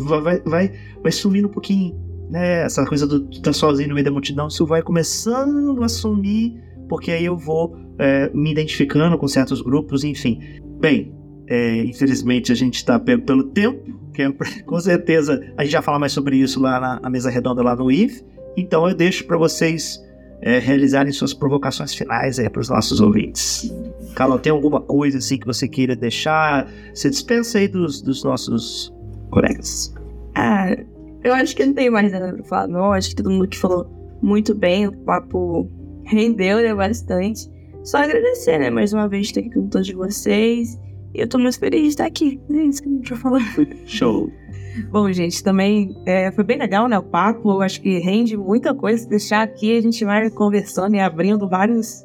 vai, 0.00 0.40
vai, 0.40 0.72
vai 1.00 1.12
sumindo 1.12 1.46
um 1.46 1.52
pouquinho, 1.52 1.94
né? 2.28 2.64
Essa 2.64 2.84
coisa 2.84 3.06
do 3.06 3.28
estar 3.30 3.42
tá 3.42 3.52
sozinho 3.52 3.90
no 3.90 3.94
meio 3.94 4.04
da 4.04 4.10
multidão, 4.10 4.48
isso 4.48 4.66
vai 4.66 4.82
começando 4.82 5.84
a 5.84 5.88
sumir, 5.88 6.60
porque 6.88 7.10
aí 7.10 7.24
eu 7.24 7.36
vou 7.36 7.76
é, 7.98 8.30
me 8.34 8.52
identificando 8.52 9.16
com 9.18 9.28
certos 9.28 9.60
grupos, 9.60 10.04
enfim. 10.04 10.40
Bem, 10.80 11.14
é, 11.48 11.84
infelizmente 11.84 12.52
a 12.52 12.54
gente 12.54 12.74
está 12.74 12.98
pego 12.98 13.22
pelo 13.22 13.44
tempo, 13.44 13.82
que 14.12 14.22
é, 14.22 14.32
com 14.64 14.80
certeza 14.80 15.40
a 15.56 15.62
gente 15.62 15.72
já 15.72 15.82
fala 15.82 15.98
mais 15.98 16.12
sobre 16.12 16.36
isso 16.36 16.60
lá 16.60 16.80
na, 16.80 17.00
na 17.00 17.10
mesa 17.10 17.30
redonda 17.30 17.62
lá 17.62 17.74
no 17.74 17.90
IF. 17.90 18.24
Então 18.56 18.88
eu 18.88 18.94
deixo 18.94 19.26
para 19.26 19.36
vocês 19.36 20.00
é, 20.40 20.58
realizarem 20.58 21.12
suas 21.12 21.32
provocações 21.32 21.94
finais 21.94 22.38
para 22.48 22.60
os 22.60 22.68
nossos 22.68 23.00
ouvintes. 23.00 23.72
Carol, 24.14 24.38
tem 24.38 24.52
alguma 24.52 24.80
coisa 24.80 25.18
assim 25.18 25.38
que 25.38 25.46
você 25.46 25.68
queira 25.68 25.94
deixar? 25.94 26.70
Você 26.94 27.10
dispensa 27.10 27.58
aí 27.58 27.68
dos, 27.68 28.00
dos 28.02 28.24
nossos 28.24 28.92
colegas. 29.30 29.94
Ah, 30.34 30.76
eu 31.22 31.34
acho 31.34 31.56
que 31.56 31.64
não 31.64 31.74
tem 31.74 31.90
mais 31.90 32.12
nada 32.12 32.32
para 32.32 32.44
falar, 32.44 32.68
não. 32.68 32.92
Acho 32.92 33.10
que 33.10 33.16
todo 33.16 33.30
mundo 33.30 33.48
que 33.48 33.58
falou 33.58 34.18
muito 34.22 34.54
bem, 34.54 34.86
o 34.86 34.92
papo 34.92 35.70
rendeu 36.08 36.58
né, 36.58 36.74
bastante. 36.74 37.50
Só 37.84 37.98
agradecer, 37.98 38.58
né, 38.58 38.70
mais 38.70 38.92
uma 38.92 39.08
vez 39.08 39.26
estar 39.26 39.40
aqui 39.40 39.50
com 39.50 39.68
todos 39.68 39.90
vocês. 39.90 40.78
E 41.14 41.20
eu 41.20 41.28
tô 41.28 41.38
muito 41.38 41.58
feliz 41.58 41.82
de 41.82 41.88
estar 41.88 42.06
aqui. 42.06 42.40
É 42.50 42.62
isso 42.64 42.82
que 42.82 42.88
a 42.88 42.92
gente 42.92 43.10
vai 43.10 43.18
falar. 43.18 43.54
Show. 43.86 44.30
Bom, 44.90 45.10
gente, 45.10 45.42
também 45.42 45.96
é, 46.04 46.30
foi 46.30 46.44
bem 46.44 46.58
legal, 46.58 46.88
né? 46.88 46.98
O 46.98 47.02
papo, 47.02 47.50
eu 47.50 47.62
acho 47.62 47.80
que 47.80 47.98
rende 47.98 48.36
muita 48.36 48.74
coisa. 48.74 49.02
Se 49.02 49.08
deixar 49.08 49.42
aqui, 49.42 49.76
a 49.76 49.80
gente 49.80 50.04
vai 50.04 50.28
conversando 50.30 50.94
e 50.94 51.00
abrindo 51.00 51.48
vários, 51.48 52.04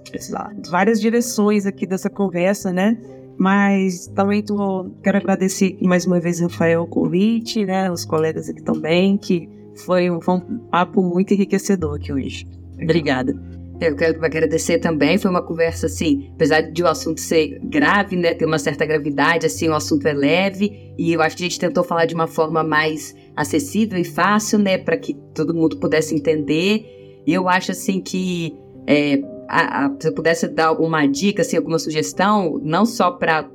várias 0.70 1.02
direções 1.02 1.66
aqui 1.66 1.86
dessa 1.86 2.10
conversa, 2.10 2.72
né? 2.72 2.98
Mas 3.38 4.08
também 4.08 4.42
tô, 4.42 4.90
quero 5.04 5.18
agradecer 5.18 5.78
mais 5.82 6.06
uma 6.06 6.20
vez, 6.20 6.40
Rafael, 6.40 6.84
o 6.84 6.88
convite, 6.88 7.66
né? 7.66 7.92
Os 7.92 8.06
colegas 8.06 8.48
aqui 8.50 8.64
também, 8.64 9.18
que 9.18 9.50
foi, 9.84 10.08
foi 10.22 10.36
um 10.36 10.60
papo 10.70 11.02
muito 11.02 11.34
enriquecedor 11.34 11.96
aqui 11.96 12.14
hoje. 12.14 12.48
Obrigada. 12.82 13.36
Eu 13.82 13.96
quero 13.96 14.24
agradecer 14.24 14.78
também, 14.78 15.18
foi 15.18 15.32
uma 15.32 15.42
conversa 15.42 15.88
assim, 15.88 16.30
apesar 16.36 16.62
de 16.62 16.84
o 16.84 16.88
assunto 16.88 17.20
ser 17.20 17.60
grave, 17.64 18.16
né, 18.16 18.36
ter 18.36 18.46
uma 18.46 18.60
certa 18.60 18.86
gravidade, 18.86 19.48
assim, 19.48 19.68
o 19.70 19.74
assunto 19.74 20.08
é 20.08 20.14
leve 20.14 20.94
e 21.00 21.12
eu 21.12 21.20
acho 21.20 21.36
que 21.36 21.44
a 21.44 21.48
gente 21.48 21.60
tentou 21.60 21.84
falar 21.84 22.06
de 22.06 22.14
uma 22.14 22.28
forma 22.28 22.64
mais 22.64 23.16
acessível 23.36 23.98
e 23.98 24.04
fácil, 24.04 24.60
né, 24.60 24.78
para 24.78 24.96
que 24.98 25.16
todo 25.34 25.54
mundo 25.54 25.78
pudesse 25.78 26.14
entender. 26.14 26.86
E 27.26 27.34
eu 27.34 27.50
acho 27.50 27.72
assim 27.72 28.00
que 28.00 28.56
é, 28.86 29.20
a, 29.50 29.86
a, 29.86 29.96
se 30.00 30.08
eu 30.08 30.14
pudesse 30.14 30.48
dar 30.48 30.68
alguma 30.68 31.08
dica, 31.08 31.42
assim, 31.42 31.58
alguma 31.58 31.80
sugestão, 31.80 32.60
não 32.64 32.86
só 32.86 33.10
para 33.10 33.50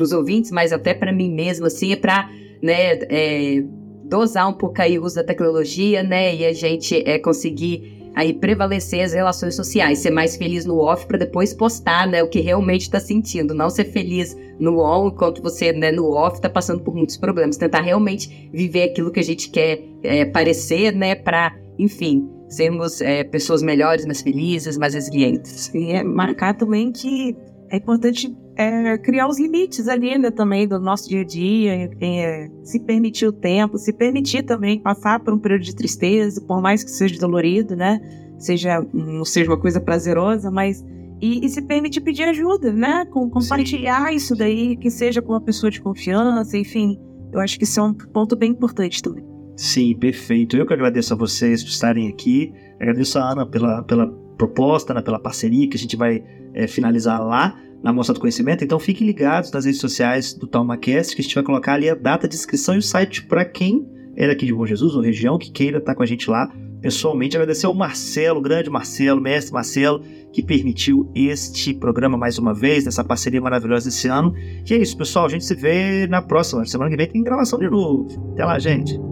os 0.00 0.12
ouvintes, 0.12 0.50
mas 0.50 0.72
até 0.72 0.94
para 0.94 1.12
mim 1.12 1.30
mesmo, 1.30 1.66
assim, 1.66 1.92
é 1.92 1.96
para 1.96 2.30
né, 2.62 2.94
é, 3.10 3.62
dosar 4.04 4.48
um 4.48 4.54
pouco 4.54 4.80
aí 4.80 4.98
o 4.98 5.04
uso 5.04 5.16
da 5.16 5.24
tecnologia, 5.24 6.02
né, 6.02 6.34
e 6.34 6.46
a 6.46 6.54
gente 6.54 7.02
é, 7.06 7.18
conseguir 7.18 8.01
aí 8.14 8.32
prevalecer 8.32 9.04
as 9.04 9.12
relações 9.12 9.54
sociais, 9.54 9.98
ser 9.98 10.10
mais 10.10 10.36
feliz 10.36 10.64
no 10.64 10.78
off 10.78 11.06
para 11.06 11.18
depois 11.18 11.54
postar, 11.54 12.06
né, 12.06 12.22
o 12.22 12.28
que 12.28 12.40
realmente 12.40 12.82
está 12.82 13.00
sentindo, 13.00 13.54
não 13.54 13.70
ser 13.70 13.84
feliz 13.84 14.36
no 14.58 14.80
on 14.80 15.08
enquanto 15.08 15.42
você, 15.42 15.72
né, 15.72 15.90
no 15.90 16.12
off 16.12 16.36
está 16.36 16.48
passando 16.48 16.82
por 16.82 16.94
muitos 16.94 17.16
problemas, 17.16 17.56
tentar 17.56 17.80
realmente 17.80 18.50
viver 18.52 18.84
aquilo 18.84 19.10
que 19.10 19.20
a 19.20 19.24
gente 19.24 19.50
quer 19.50 19.82
é, 20.02 20.24
parecer, 20.24 20.94
né, 20.94 21.14
para, 21.14 21.56
enfim, 21.78 22.28
sermos 22.48 23.00
é, 23.00 23.24
pessoas 23.24 23.62
melhores, 23.62 24.04
mais 24.04 24.20
felizes, 24.20 24.76
mais 24.76 24.94
resilientes. 24.94 25.72
E 25.74 25.92
é 25.92 26.04
marcar 26.04 26.54
também 26.54 26.92
que 26.92 27.34
é 27.72 27.78
importante 27.78 28.30
é, 28.54 28.98
criar 28.98 29.26
os 29.26 29.40
limites 29.40 29.88
ali, 29.88 30.18
né, 30.18 30.30
também 30.30 30.68
do 30.68 30.78
nosso 30.78 31.08
dia 31.08 31.22
a 31.22 31.24
dia, 31.24 31.90
é, 32.02 32.50
se 32.62 32.78
permitir 32.78 33.26
o 33.26 33.32
tempo, 33.32 33.78
se 33.78 33.94
permitir 33.94 34.42
também 34.42 34.78
passar 34.78 35.18
por 35.20 35.32
um 35.32 35.38
período 35.38 35.62
de 35.62 35.74
tristeza, 35.74 36.38
por 36.42 36.60
mais 36.60 36.84
que 36.84 36.90
seja 36.90 37.18
dolorido, 37.18 37.74
né, 37.74 37.98
seja, 38.38 38.86
não 38.92 39.24
seja 39.24 39.50
uma 39.50 39.58
coisa 39.58 39.80
prazerosa, 39.80 40.50
mas 40.50 40.84
e, 41.18 41.46
e 41.46 41.48
se 41.48 41.62
permitir 41.62 42.02
pedir 42.02 42.24
ajuda, 42.24 42.70
né, 42.70 43.06
com, 43.06 43.30
compartilhar 43.30 44.06
Sim. 44.10 44.16
isso 44.16 44.36
daí, 44.36 44.76
que 44.76 44.90
seja 44.90 45.22
com 45.22 45.32
uma 45.32 45.40
pessoa 45.40 45.70
de 45.70 45.80
confiança, 45.80 46.58
enfim, 46.58 47.00
eu 47.32 47.40
acho 47.40 47.56
que 47.56 47.64
isso 47.64 47.80
é 47.80 47.82
um 47.82 47.94
ponto 47.94 48.36
bem 48.36 48.50
importante 48.50 49.00
também. 49.00 49.24
Sim, 49.56 49.96
perfeito. 49.96 50.56
Eu 50.56 50.66
que 50.66 50.74
agradeço 50.74 51.14
a 51.14 51.16
vocês 51.16 51.62
por 51.62 51.70
estarem 51.70 52.08
aqui, 52.08 52.52
agradeço 52.78 53.18
a 53.18 53.32
Ana 53.32 53.46
pela, 53.46 53.82
pela 53.84 54.21
proposta, 54.36 54.94
né, 54.94 55.02
pela 55.02 55.18
parceria 55.18 55.68
que 55.68 55.76
a 55.76 55.80
gente 55.80 55.96
vai 55.96 56.22
é, 56.54 56.66
finalizar 56.66 57.24
lá 57.24 57.58
na 57.82 57.92
Mostra 57.92 58.14
do 58.14 58.20
Conhecimento. 58.20 58.62
Então 58.64 58.78
fiquem 58.78 59.06
ligados 59.06 59.50
nas 59.50 59.64
redes 59.64 59.80
sociais 59.80 60.32
do 60.32 60.46
TalmaCast, 60.46 61.14
que 61.14 61.22
a 61.22 61.24
gente 61.24 61.34
vai 61.34 61.44
colocar 61.44 61.74
ali 61.74 61.88
a 61.88 61.94
data 61.94 62.28
de 62.28 62.34
inscrição 62.34 62.74
e 62.74 62.78
o 62.78 62.82
site 62.82 63.24
para 63.24 63.44
quem 63.44 63.86
é 64.16 64.26
daqui 64.26 64.46
de 64.46 64.54
Bom 64.54 64.66
Jesus 64.66 64.94
ou 64.94 65.02
região 65.02 65.38
que 65.38 65.50
queira 65.50 65.78
estar 65.78 65.94
com 65.94 66.02
a 66.02 66.06
gente 66.06 66.30
lá 66.30 66.50
pessoalmente. 66.80 67.36
Agradecer 67.36 67.66
ao 67.66 67.74
Marcelo, 67.74 68.40
grande 68.40 68.68
Marcelo, 68.68 69.20
mestre 69.20 69.52
Marcelo, 69.52 70.02
que 70.32 70.42
permitiu 70.42 71.10
este 71.14 71.72
programa 71.72 72.18
mais 72.18 72.38
uma 72.38 72.52
vez, 72.52 72.84
nessa 72.84 73.04
parceria 73.04 73.40
maravilhosa 73.40 73.86
desse 73.86 74.08
ano. 74.08 74.34
E 74.68 74.74
é 74.74 74.76
isso, 74.76 74.96
pessoal. 74.96 75.26
A 75.26 75.28
gente 75.28 75.44
se 75.44 75.54
vê 75.54 76.06
na 76.08 76.20
próxima. 76.20 76.66
Semana 76.66 76.90
que 76.90 76.96
vem 76.96 77.08
tem 77.08 77.22
gravação 77.22 77.58
de 77.58 77.70
novo. 77.70 78.08
Até 78.32 78.44
lá, 78.44 78.58
gente. 78.58 79.11